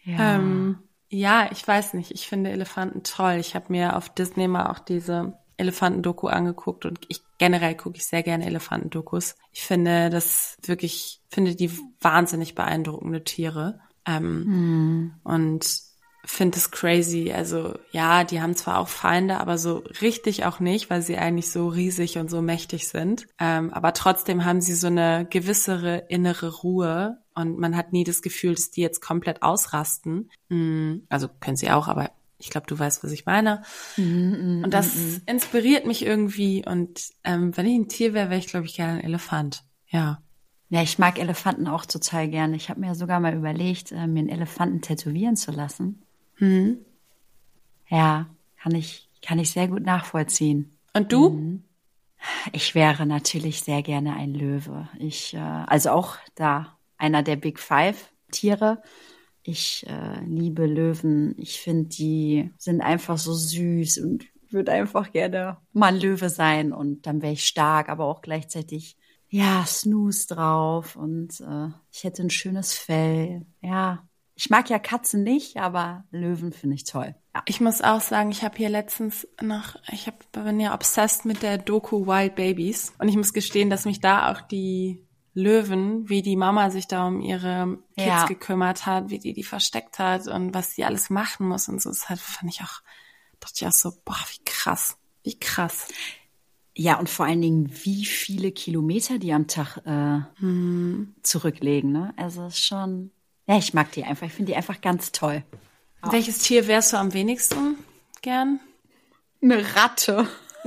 Ja. 0.03 0.37
Ähm, 0.37 0.79
ja, 1.09 1.49
ich 1.51 1.67
weiß 1.67 1.95
nicht. 1.95 2.11
Ich 2.12 2.29
finde 2.29 2.51
Elefanten 2.51 3.03
toll. 3.03 3.35
Ich 3.35 3.55
habe 3.55 3.67
mir 3.69 3.97
auf 3.97 4.09
Disney 4.09 4.49
mal 4.49 4.71
auch 4.71 4.79
diese 4.79 5.39
Elefantendoku 5.57 6.29
angeguckt 6.29 6.85
und 6.85 7.01
ich 7.09 7.23
generell 7.39 7.75
gucke 7.77 7.97
ich 7.97 8.07
sehr 8.07 8.23
gerne 8.23 8.47
Elefantendokus. 8.47 9.37
Ich 9.53 9.62
finde 9.62 10.11
das 10.11 10.57
wirklich, 10.62 11.23
finde 11.29 11.55
die 11.55 11.71
wahnsinnig 12.01 12.55
beeindruckende 12.55 13.25
Tiere. 13.25 13.81
Ähm, 14.07 15.14
Und 15.25 15.86
finde 16.27 16.59
es 16.59 16.70
crazy. 16.70 17.33
Also 17.33 17.79
ja, 17.93 18.24
die 18.24 18.41
haben 18.43 18.55
zwar 18.57 18.79
auch 18.79 18.89
Feinde, 18.89 19.39
aber 19.39 19.57
so 19.59 19.85
richtig 20.03 20.45
auch 20.45 20.61
nicht, 20.61 20.91
weil 20.91 21.01
sie 21.01 21.16
eigentlich 21.16 21.51
so 21.51 21.68
riesig 21.68 22.18
und 22.18 22.29
so 22.29 22.43
mächtig 22.43 22.89
sind. 22.89 23.27
Ähm, 23.41 23.72
aber 23.72 23.93
trotzdem 23.93 24.45
haben 24.45 24.61
sie 24.61 24.74
so 24.74 24.89
eine 24.89 25.27
gewissere 25.31 26.05
innere 26.09 26.53
Ruhe 26.53 27.18
und 27.35 27.59
man 27.59 27.77
hat 27.77 27.93
nie 27.93 28.05
das 28.05 28.22
Gefühl, 28.22 28.55
dass 28.55 28.70
die 28.70 28.81
jetzt 28.83 29.01
komplett 29.01 29.43
ausrasten. 29.43 30.31
Mm, 30.49 30.97
Also 31.09 31.29
können 31.41 31.57
sie 31.57 31.70
auch, 31.70 31.87
aber 31.89 32.11
ich 32.39 32.51
glaube, 32.51 32.66
du 32.66 32.79
weißt, 32.79 33.03
was 33.03 33.12
ich 33.12 33.24
meine. 33.24 33.62
und 33.97 34.70
das 34.70 35.20
inspiriert 35.27 35.87
mich 35.87 36.05
irgendwie. 36.05 36.64
Und 36.66 37.11
ähm, 37.24 37.57
wenn 37.57 37.66
ich 37.66 37.79
ein 37.79 37.89
Tier 37.89 38.12
wäre, 38.14 38.29
wäre 38.31 38.39
ich, 38.41 38.49
glaube 38.49 38.66
ich, 38.66 38.74
gerne 38.77 38.99
ein 38.99 39.05
Elefant. 39.05 39.64
Ja. 39.89 40.22
Ja, 40.68 40.83
ich 40.83 40.99
mag 40.99 41.18
Elefanten 41.18 41.68
auch 41.68 41.87
total 41.87 42.29
gerne. 42.29 42.57
Ich 42.57 42.68
habe 42.68 42.81
mir 42.81 42.95
sogar 42.95 43.20
mal 43.20 43.35
überlegt, 43.35 43.93
äh, 43.93 44.07
mir 44.07 44.20
einen 44.20 44.29
Elefanten 44.29 44.83
tätowieren 44.83 45.37
zu 45.37 45.53
lassen. 45.53 46.03
Ja, 47.89 48.26
kann 48.61 48.74
ich, 48.74 49.09
kann 49.22 49.39
ich 49.39 49.51
sehr 49.51 49.68
gut 49.68 49.82
nachvollziehen. 49.82 50.76
Und 50.93 51.12
du? 51.12 51.62
Ich 52.53 52.74
wäre 52.74 53.07
natürlich 53.07 53.61
sehr 53.61 53.82
gerne 53.82 54.14
ein 54.14 54.34
Löwe. 54.34 54.89
Ich, 54.99 55.34
äh, 55.34 55.39
also 55.39 55.91
auch 55.91 56.16
da 56.34 56.78
einer 56.99 57.22
der 57.22 57.37
Big 57.37 57.59
Five 57.59 58.11
Tiere. 58.30 58.82
Ich 59.43 59.87
äh, 59.87 60.20
liebe 60.24 60.66
Löwen. 60.66 61.34
Ich 61.39 61.61
finde, 61.61 61.89
die 61.89 62.51
sind 62.59 62.80
einfach 62.80 63.18
so 63.18 63.32
süß 63.32 63.99
und 63.99 64.24
würde 64.51 64.72
einfach 64.72 65.12
gerne 65.12 65.59
mal 65.72 65.95
ein 65.95 66.01
Löwe 66.01 66.30
sein. 66.30 66.72
Und 66.72 67.07
dann 67.07 67.22
wäre 67.22 67.34
ich 67.34 67.45
stark, 67.45 67.89
aber 67.89 68.07
auch 68.07 68.22
gleichzeitig, 68.22 68.97
ja, 69.28 69.64
Snooze 69.66 70.28
drauf 70.28 70.97
und 70.97 71.41
äh, 71.41 71.68
ich 71.91 72.05
hätte 72.05 72.22
ein 72.22 72.30
schönes 72.30 72.74
Fell. 72.74 73.45
Ja, 73.61 74.06
ich 74.39 74.51
mag 74.51 74.68
ja 74.68 74.78
Katzen 74.78 75.22
nicht, 75.22 75.57
aber 75.57 76.05
Löwen 76.11 76.53
finde 76.53 76.76
ich 76.76 76.84
toll. 76.84 77.14
Ja. 77.34 77.43
Ich 77.47 77.61
muss 77.61 77.80
auch 77.80 78.01
sagen, 78.03 78.30
ich 78.30 78.43
habe 78.45 78.57
hier 78.57 78.68
letztens 78.68 79.26
noch, 79.43 79.76
ich 79.91 80.07
hab, 80.07 80.30
bin 80.32 80.61
ja 80.61 80.74
obsessed 80.74 81.24
mit 81.24 81.43
der 81.43 81.57
Doku 81.59 82.07
Wild 82.07 82.37
Babies 82.37 82.93
und 82.99 83.09
ich 83.09 83.16
muss 83.16 83.32
gestehen, 83.32 83.70
dass 83.70 83.87
mich 83.87 84.01
da 84.01 84.30
auch 84.30 84.43
die 84.43 85.03
Löwen, 85.32 86.09
wie 86.09 86.22
die 86.22 86.37
Mama 86.37 86.70
sich 86.70 86.87
da 86.87 87.07
um 87.09 87.20
ihre 87.20 87.78
Kids 87.97 88.07
Ja. 88.07 88.26
gekümmert 88.26 88.87
hat, 88.87 89.11
wie 89.11 89.18
die 89.18 89.32
die 89.32 89.43
versteckt 89.43 89.99
hat 89.99 90.28
und 90.28 90.55
was 90.55 90.72
sie 90.74 90.84
alles 90.84 91.11
machen 91.11 91.49
muss 91.49 91.68
und 91.68 91.80
so, 91.80 91.89
das 91.91 92.09
halt 92.09 92.20
fand 92.20 92.53
ich 92.53 92.61
auch, 92.62 92.82
dachte 93.41 93.55
ich 93.57 93.66
auch 93.66 93.72
so, 93.72 93.93
boah, 94.05 94.18
wie 94.32 94.45
krass, 94.45 94.97
wie 95.24 95.39
krass. 95.39 95.89
Ja, 96.74 96.99
und 96.99 97.09
vor 97.09 97.24
allen 97.24 97.41
Dingen, 97.41 97.70
wie 97.84 98.05
viele 98.05 98.53
Kilometer 98.53 99.18
die 99.18 99.32
am 99.32 99.47
Tag 99.47 99.78
äh, 99.87 100.20
zurücklegen. 101.22 101.91
Ne? 101.91 102.12
Also 102.18 102.45
es 102.45 102.55
ist 102.55 102.66
schon. 102.66 103.12
Ja, 103.47 103.59
ich 103.59 103.75
mag 103.75 103.93
die 103.93 104.05
einfach. 104.05 104.27
Ich 104.27 104.33
finde 104.33 104.53
die 104.53 104.57
einfach 104.57 104.81
ganz 104.81 105.13
toll. 105.13 105.45
Welches 106.03 106.39
Tier 106.39 106.67
wärst 106.69 106.93
du 106.93 106.99
am 106.99 107.13
wenigsten 107.13 107.79
gern? 108.23 108.61
Eine 109.43 109.77
Ratte. 109.77 110.27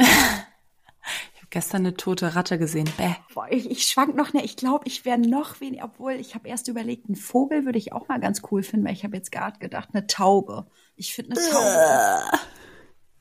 Ich 1.34 1.42
habe 1.42 1.62
gestern 1.62 1.86
eine 1.86 1.96
tote 1.96 2.36
Ratte 2.36 2.60
gesehen. 2.60 2.88
Bäh. 2.98 3.16
Boah, 3.34 3.48
ich, 3.50 3.72
ich 3.72 3.84
schwank 3.84 4.16
noch, 4.16 4.34
ne, 4.34 4.44
ich 4.44 4.56
glaube, 4.56 4.84
ich 4.88 5.04
wäre 5.06 5.18
noch 5.18 5.62
weniger, 5.62 5.86
obwohl 5.86 6.12
ich 6.14 6.36
habe 6.36 6.48
erst 6.48 6.68
überlegt, 6.68 7.08
einen 7.08 7.16
Vogel 7.16 7.66
würde 7.66 7.80
ich 7.80 7.92
auch 7.92 8.08
mal 8.08 8.20
ganz 8.20 8.42
cool 8.52 8.62
finden, 8.62 8.86
weil 8.86 8.94
ich 8.94 9.04
habe 9.04 9.16
jetzt 9.16 9.32
gerade 9.32 9.58
gedacht, 9.58 9.90
eine 9.94 10.06
Taube. 10.06 10.68
Ich 10.96 11.14
finde 11.14 11.40
eine 11.40 11.50
Taube. 11.50 12.40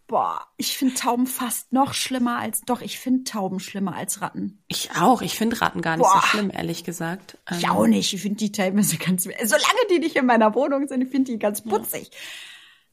Boah, 0.09 0.47
ich 0.57 0.79
finde 0.79 0.95
Tauben 0.95 1.27
fast 1.27 1.71
noch 1.75 1.93
schlimmer 1.93 2.39
als, 2.39 2.63
doch, 2.63 2.81
ich 2.81 2.99
finde 2.99 3.25
Tauben 3.25 3.61
schlimmer 3.61 3.95
als 3.95 4.23
Ratten. 4.23 4.63
Ich 4.67 4.91
auch. 4.97 5.21
Ich 5.21 5.37
finde 5.37 5.61
Ratten 5.61 5.83
gar 5.83 5.99
nicht 5.99 6.07
Boah. 6.07 6.21
so 6.23 6.27
schlimm, 6.29 6.51
ehrlich 6.51 6.83
gesagt. 6.83 7.37
Ähm, 7.47 7.59
Ich 7.59 7.69
auch 7.69 7.87
nicht. 7.87 8.15
Ich 8.15 8.23
finde 8.23 8.39
die 8.39 8.51
teilweise 8.51 8.97
ganz, 8.97 9.25
solange 9.25 9.87
die 9.91 9.99
nicht 9.99 10.17
in 10.17 10.25
meiner 10.25 10.55
Wohnung 10.55 10.89
sind, 10.89 11.03
ich 11.03 11.11
finde 11.11 11.33
die 11.33 11.39
ganz 11.39 11.61
putzig. 11.63 12.11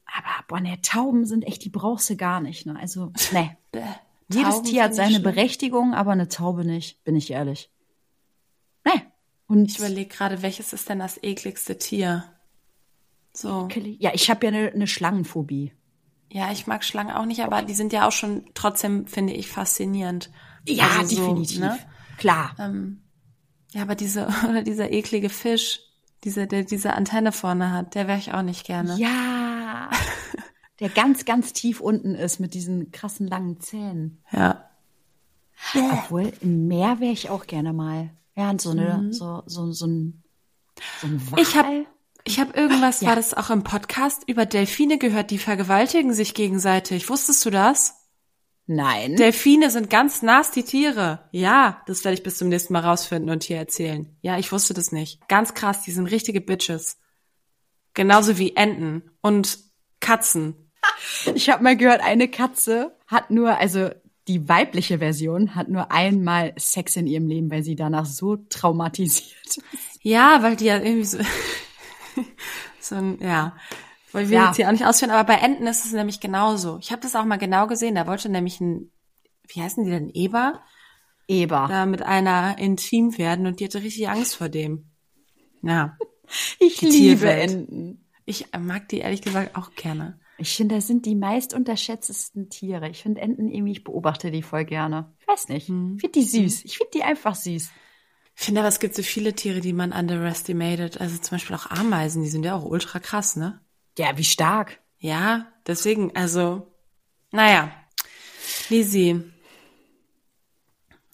Aber, 0.04 0.44
boah, 0.46 0.60
ne, 0.60 0.78
Tauben 0.82 1.24
sind 1.24 1.44
echt, 1.46 1.64
die 1.64 1.70
brauchst 1.70 2.10
du 2.10 2.16
gar 2.16 2.40
nicht, 2.40 2.66
ne. 2.66 2.78
Also, 2.78 3.12
ne. 3.32 3.56
Jedes 4.30 4.62
Tier 4.62 4.84
hat 4.84 4.94
seine 4.94 5.12
schlimm. 5.12 5.22
Berechtigung, 5.22 5.94
aber 5.94 6.12
eine 6.12 6.28
Taube 6.28 6.66
nicht, 6.66 7.02
bin 7.04 7.16
ich 7.16 7.30
ehrlich. 7.30 7.70
Ne. 8.84 8.92
Und 9.46 9.70
Ich 9.70 9.78
überlege 9.78 10.14
gerade, 10.14 10.42
welches 10.42 10.74
ist 10.74 10.88
denn 10.88 10.98
das 10.98 11.22
ekligste 11.22 11.78
Tier? 11.78 12.24
So. 13.32 13.68
ja, 13.98 14.10
ich 14.14 14.28
habe 14.30 14.46
ja 14.46 14.52
eine 14.52 14.76
ne 14.76 14.86
Schlangenphobie. 14.86 15.72
Ja, 16.30 16.50
ich 16.52 16.66
mag 16.66 16.84
Schlangen 16.84 17.12
auch 17.14 17.24
nicht, 17.24 17.42
aber 17.44 17.62
die 17.62 17.74
sind 17.74 17.92
ja 17.92 18.06
auch 18.06 18.12
schon 18.12 18.44
trotzdem, 18.54 19.06
finde 19.06 19.32
ich, 19.32 19.48
faszinierend. 19.48 20.30
Ja, 20.66 20.88
Also 20.98 21.16
so, 21.16 21.22
definitiv. 21.28 21.60
ne? 21.60 21.78
Klar. 22.18 22.54
Ja, 23.72 23.82
aber 23.82 23.94
diese, 23.94 24.26
oder 24.48 24.62
dieser 24.62 24.90
eklige 24.90 25.28
Fisch, 25.28 25.80
dieser, 26.24 26.46
der 26.46 26.64
diese 26.64 26.94
Antenne 26.94 27.30
vorne 27.32 27.70
hat, 27.72 27.94
der 27.94 28.08
wäre 28.08 28.18
ich 28.18 28.32
auch 28.32 28.42
nicht 28.42 28.64
gerne. 28.66 28.96
Ja. 28.98 29.90
Der 30.80 30.88
ganz, 30.90 31.24
ganz 31.24 31.52
tief 31.52 31.80
unten 31.80 32.14
ist 32.14 32.38
mit 32.40 32.52
diesen 32.54 32.90
krassen 32.90 33.26
langen 33.28 33.60
Zähnen. 33.60 34.22
Ja. 34.32 34.68
Obwohl, 35.74 36.32
im 36.42 36.66
Meer 36.66 37.00
wäre 37.00 37.12
ich 37.12 37.30
auch 37.30 37.46
gerne 37.46 37.72
mal. 37.72 38.10
Ja, 38.34 38.50
und 38.50 38.60
so 38.60 38.70
eine, 38.70 39.10
so, 39.12 39.42
so, 39.46 39.72
so 39.72 39.86
ein, 39.86 40.22
so 41.00 41.06
ein 41.06 41.30
Wal. 41.30 41.40
Ich 41.40 41.56
hab- 41.56 41.66
Ich 42.26 42.40
habe 42.40 42.58
irgendwas, 42.58 43.00
Ja. 43.00 43.08
war 43.08 43.16
das 43.16 43.34
auch 43.34 43.50
im 43.50 43.62
Podcast, 43.62 44.24
über 44.26 44.46
Delfine 44.46 44.98
gehört, 44.98 45.30
die 45.30 45.38
vergewaltigen 45.38 46.12
sich 46.12 46.34
gegenseitig. 46.34 47.08
Wusstest 47.08 47.44
du 47.46 47.50
das? 47.50 47.94
Nein. 48.66 49.14
Delfine 49.14 49.70
sind 49.70 49.90
ganz 49.90 50.22
nasty 50.22 50.64
Tiere. 50.64 51.28
Ja, 51.30 51.82
das 51.86 52.04
werde 52.04 52.14
ich 52.14 52.24
bis 52.24 52.36
zum 52.38 52.48
nächsten 52.48 52.72
Mal 52.72 52.80
rausfinden 52.80 53.30
und 53.30 53.44
hier 53.44 53.58
erzählen. 53.58 54.16
Ja, 54.22 54.38
ich 54.38 54.50
wusste 54.50 54.74
das 54.74 54.90
nicht. 54.90 55.28
Ganz 55.28 55.54
krass, 55.54 55.82
die 55.82 55.92
sind 55.92 56.06
richtige 56.08 56.40
Bitches. 56.40 56.98
Genauso 57.94 58.38
wie 58.38 58.56
Enten 58.56 59.10
und 59.22 59.58
Katzen. 60.00 60.54
Ich 61.34 61.50
habe 61.50 61.64
mal 61.64 61.76
gehört, 61.76 62.00
eine 62.00 62.28
Katze 62.28 62.96
hat 63.08 63.30
nur, 63.32 63.58
also 63.58 63.90
die 64.28 64.48
weibliche 64.48 64.98
Version 64.98 65.54
hat 65.56 65.68
nur 65.68 65.90
einmal 65.90 66.54
Sex 66.56 66.94
in 66.96 67.06
ihrem 67.08 67.26
Leben, 67.26 67.50
weil 67.50 67.64
sie 67.64 67.74
danach 67.74 68.06
so 68.06 68.36
traumatisiert 68.36 69.34
ist. 69.46 69.60
Ja, 70.02 70.42
weil 70.42 70.54
die 70.56 70.66
ja 70.66 70.76
irgendwie 70.78 71.04
so, 71.04 71.18
so 72.80 72.94
ein, 72.96 73.18
ja, 73.20 73.56
weil 74.12 74.28
wir 74.30 74.36
Ja. 74.38 74.46
jetzt 74.46 74.56
hier 74.56 74.68
auch 74.68 74.72
nicht 74.72 74.84
ausführen, 74.86 75.10
aber 75.10 75.24
bei 75.24 75.40
Enten 75.40 75.66
ist 75.66 75.84
es 75.84 75.92
nämlich 75.92 76.20
genauso. 76.20 76.78
Ich 76.80 76.90
habe 76.92 77.02
das 77.02 77.14
auch 77.16 77.24
mal 77.24 77.36
genau 77.38 77.66
gesehen, 77.66 77.94
da 77.94 78.06
wollte 78.06 78.28
nämlich 78.28 78.60
ein, 78.60 78.90
wie 79.48 79.60
heißen 79.62 79.84
die 79.84 79.90
denn, 79.90 80.10
Eber, 80.10 80.62
Eber. 81.28 81.66
da 81.68 81.86
mit 81.86 82.02
einer 82.02 82.58
intim 82.58 83.16
werden 83.18 83.46
und 83.46 83.60
die 83.60 83.64
hatte 83.66 83.82
richtig 83.82 84.08
Angst 84.08 84.36
vor 84.36 84.48
dem. 84.48 84.90
Ja, 85.62 85.96
Ich 86.58 86.78
die 86.78 86.86
liebe 86.86 87.20
Tierwelt. 87.20 87.50
Enten. 87.52 88.04
ich 88.24 88.46
mag 88.58 88.88
die 88.88 88.98
ehrlich 88.98 89.22
gesagt 89.22 89.56
auch 89.56 89.72
gerne. 89.74 90.18
Ich 90.38 90.54
finde, 90.56 90.74
das 90.74 90.86
sind 90.86 91.06
die 91.06 91.14
meist 91.14 91.54
unterschätztesten 91.54 92.50
Tiere. 92.50 92.90
Ich 92.90 93.02
finde 93.02 93.22
Enten 93.22 93.48
irgendwie, 93.48 93.72
ich 93.72 93.84
beobachte 93.84 94.30
die 94.30 94.42
voll 94.42 94.64
gerne. 94.66 95.14
Ich 95.20 95.26
weiß 95.28 95.48
nicht. 95.48 95.62
Ich 95.62 95.66
finde 95.68 96.10
die 96.14 96.24
süß. 96.24 96.64
Ich 96.66 96.76
finde 96.76 96.90
die 96.94 97.02
einfach 97.04 97.34
süß. 97.34 97.70
Ich 98.38 98.44
finde 98.44 98.60
aber, 98.60 98.68
es 98.68 98.80
gibt 98.80 98.94
so 98.94 99.02
viele 99.02 99.34
Tiere, 99.34 99.60
die 99.60 99.72
man 99.72 99.92
underestimated. 99.92 101.00
Also 101.00 101.16
zum 101.18 101.36
Beispiel 101.36 101.56
auch 101.56 101.70
Ameisen, 101.70 102.22
die 102.22 102.28
sind 102.28 102.44
ja 102.44 102.54
auch 102.54 102.64
ultra 102.64 102.98
krass, 102.98 103.34
ne? 103.34 103.60
Ja, 103.98 104.16
wie 104.18 104.24
stark. 104.24 104.78
Ja, 104.98 105.46
deswegen, 105.66 106.14
also, 106.14 106.70
naja. 107.32 107.72
Lisi, 108.68 109.22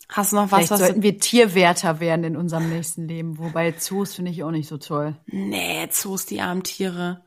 hast 0.08 0.32
du 0.32 0.36
noch 0.36 0.50
was, 0.50 0.50
Vielleicht 0.50 0.70
was 0.72 0.80
sollten 0.80 1.00
du... 1.00 1.02
wir 1.04 1.18
Tierwärter 1.18 2.00
werden 2.00 2.24
in 2.24 2.36
unserem 2.36 2.68
nächsten 2.68 3.06
Leben. 3.06 3.38
Wobei 3.38 3.70
Zoos 3.72 4.14
finde 4.14 4.32
ich 4.32 4.42
auch 4.42 4.50
nicht 4.50 4.68
so 4.68 4.78
toll. 4.78 5.16
Nee, 5.26 5.88
Zoos, 5.90 6.26
die 6.26 6.40
armen 6.40 6.64
Tiere. 6.64 7.24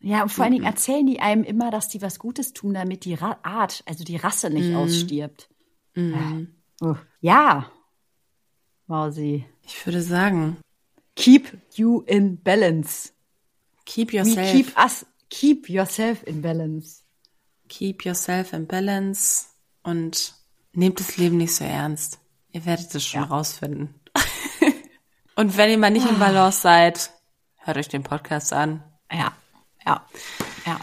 Ja, 0.00 0.22
und 0.22 0.30
vor 0.30 0.44
allen 0.44 0.54
Dingen 0.54 0.66
erzählen 0.66 1.06
die 1.06 1.20
einem 1.20 1.44
immer, 1.44 1.70
dass 1.70 1.88
die 1.88 2.02
was 2.02 2.18
Gutes 2.18 2.52
tun, 2.52 2.74
damit 2.74 3.04
die 3.04 3.14
Ra 3.14 3.38
Art, 3.42 3.82
also 3.86 4.04
die 4.04 4.16
Rasse 4.16 4.50
nicht 4.50 4.74
ausstirbt. 4.74 5.48
Ja. 5.94 6.40
Oh. 6.80 6.96
Ja, 8.88 8.94
Mausi. 8.94 9.46
Ich 9.62 9.84
würde 9.86 10.02
sagen, 10.02 10.58
Keep 11.16 11.58
you 11.74 12.02
in 12.02 12.40
balance. 12.42 13.10
keep 13.86 14.12
We 14.12 14.18
yourself, 14.18 14.52
keep 14.52 14.78
us, 14.78 15.06
keep 15.30 15.68
yourself 15.70 16.22
in 16.24 16.42
balance. 16.42 17.02
keep 17.68 18.04
yourself 18.04 18.52
in 18.52 18.66
balance 18.66 19.46
und 19.82 20.34
nehmt 20.72 21.00
das 21.00 21.16
Leben 21.16 21.38
nicht 21.38 21.54
so 21.54 21.64
ernst. 21.64 22.18
Ihr 22.52 22.64
werdet 22.66 22.94
es 22.94 23.04
schon 23.06 23.22
Ja. 23.22 23.26
rausfinden. 23.28 23.94
und 25.36 25.56
wenn 25.56 25.70
ihr 25.70 25.78
mal 25.78 25.90
nicht 25.90 26.08
in 26.08 26.18
Balance 26.18 26.60
seid, 26.60 27.10
hört 27.56 27.76
euch 27.78 27.88
den 27.88 28.02
Podcast 28.02 28.52
an. 28.52 28.82
Ja, 29.10 29.32
ja, 29.86 30.06
ja. 30.66 30.80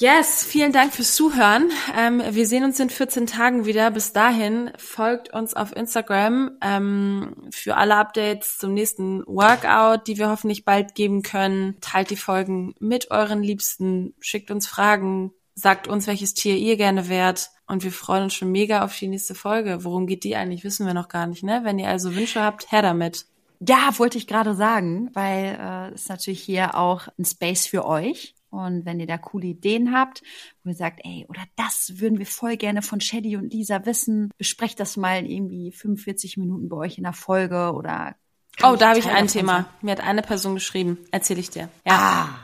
Yes, 0.00 0.44
vielen 0.44 0.70
Dank 0.70 0.94
fürs 0.94 1.16
Zuhören. 1.16 1.72
Ähm, 1.96 2.22
wir 2.30 2.46
sehen 2.46 2.62
uns 2.62 2.78
in 2.78 2.88
14 2.88 3.26
Tagen 3.26 3.66
wieder. 3.66 3.90
Bis 3.90 4.12
dahin 4.12 4.70
folgt 4.78 5.32
uns 5.32 5.54
auf 5.54 5.74
Instagram 5.74 6.52
ähm, 6.62 7.34
für 7.50 7.76
alle 7.76 7.96
Updates 7.96 8.58
zum 8.58 8.74
nächsten 8.74 9.26
Workout, 9.26 10.06
die 10.06 10.16
wir 10.16 10.28
hoffentlich 10.28 10.64
bald 10.64 10.94
geben 10.94 11.22
können. 11.22 11.78
Teilt 11.80 12.10
die 12.10 12.16
Folgen 12.16 12.76
mit 12.78 13.10
euren 13.10 13.42
Liebsten, 13.42 14.14
schickt 14.20 14.52
uns 14.52 14.68
Fragen, 14.68 15.32
sagt 15.56 15.88
uns, 15.88 16.06
welches 16.06 16.32
Tier 16.32 16.54
ihr 16.54 16.76
gerne 16.76 17.08
wärt. 17.08 17.50
Und 17.66 17.82
wir 17.82 17.90
freuen 17.90 18.22
uns 18.22 18.34
schon 18.34 18.52
mega 18.52 18.84
auf 18.84 18.96
die 18.96 19.08
nächste 19.08 19.34
Folge. 19.34 19.82
Worum 19.82 20.06
geht 20.06 20.22
die 20.22 20.36
eigentlich, 20.36 20.62
wissen 20.62 20.86
wir 20.86 20.94
noch 20.94 21.08
gar 21.08 21.26
nicht, 21.26 21.42
ne? 21.42 21.62
Wenn 21.64 21.80
ihr 21.80 21.88
also 21.88 22.14
Wünsche 22.14 22.40
habt, 22.40 22.70
her 22.70 22.82
damit. 22.82 23.26
Ja, 23.58 23.90
wollte 23.98 24.18
ich 24.18 24.28
gerade 24.28 24.54
sagen, 24.54 25.10
weil 25.14 25.58
äh, 25.60 25.92
ist 25.92 26.08
natürlich 26.08 26.40
hier 26.40 26.76
auch 26.76 27.08
ein 27.18 27.24
Space 27.24 27.66
für 27.66 27.84
euch. 27.84 28.36
Und 28.50 28.84
wenn 28.86 29.00
ihr 29.00 29.06
da 29.06 29.18
coole 29.18 29.48
Ideen 29.48 29.92
habt, 29.94 30.22
wo 30.62 30.70
ihr 30.70 30.76
sagt, 30.76 31.00
ey, 31.04 31.26
oder 31.28 31.42
das 31.56 31.94
würden 32.00 32.18
wir 32.18 32.26
voll 32.26 32.56
gerne 32.56 32.82
von 32.82 33.00
Shady 33.00 33.36
und 33.36 33.52
Lisa 33.52 33.84
wissen, 33.84 34.30
besprecht 34.38 34.80
das 34.80 34.96
mal 34.96 35.18
in 35.18 35.26
irgendwie 35.26 35.72
45 35.72 36.36
Minuten 36.38 36.68
bei 36.68 36.76
euch 36.76 36.98
in 36.98 37.04
der 37.04 37.12
Folge 37.12 37.72
oder. 37.74 38.16
Oh, 38.62 38.76
da 38.76 38.90
habe 38.90 38.98
ich 38.98 39.08
ein 39.08 39.28
Thema. 39.28 39.52
sein. 39.52 39.66
Mir 39.82 39.92
hat 39.92 40.00
eine 40.00 40.22
Person 40.22 40.54
geschrieben. 40.54 40.98
Erzähle 41.10 41.40
ich 41.40 41.50
dir. 41.50 41.68
Ja. 41.86 41.98
Ah, 41.98 42.38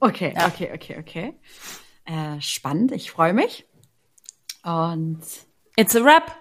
okay, 0.00 0.34
okay, 0.46 0.70
okay, 0.74 0.96
okay. 0.98 1.34
Äh, 2.04 2.40
spannend, 2.40 2.92
ich 2.92 3.10
freue 3.10 3.32
mich. 3.32 3.66
Und 4.64 5.20
It's 5.76 5.94
a 5.94 6.02
wrap. 6.02 6.36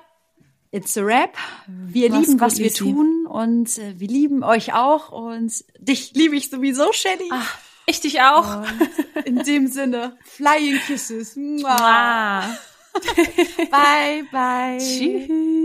It's 0.72 0.98
a 0.98 1.02
Rap. 1.02 1.38
Wir 1.68 2.10
Mach's 2.10 2.20
lieben, 2.20 2.32
gut, 2.34 2.42
was 2.42 2.58
wir 2.58 2.74
tun 2.74 3.26
und 3.26 3.78
äh, 3.78 4.00
wir 4.00 4.08
lieben 4.08 4.44
euch 4.44 4.74
auch 4.74 5.12
und 5.12 5.64
dich 5.80 6.14
liebe 6.14 6.36
ich 6.36 6.50
sowieso, 6.50 6.92
Shelly. 6.92 7.30
Ach, 7.32 7.58
ich 7.88 8.02
dich 8.02 8.22
auch. 8.22 8.62
Und 9.16 9.26
in 9.26 9.44
dem 9.44 9.68
Sinne, 9.68 10.18
Flying 10.24 10.80
Kisses. 10.86 11.36
Mua. 11.36 12.44
Bye, 13.72 14.24
bye. 14.32 14.78
Tschüss. 14.78 15.57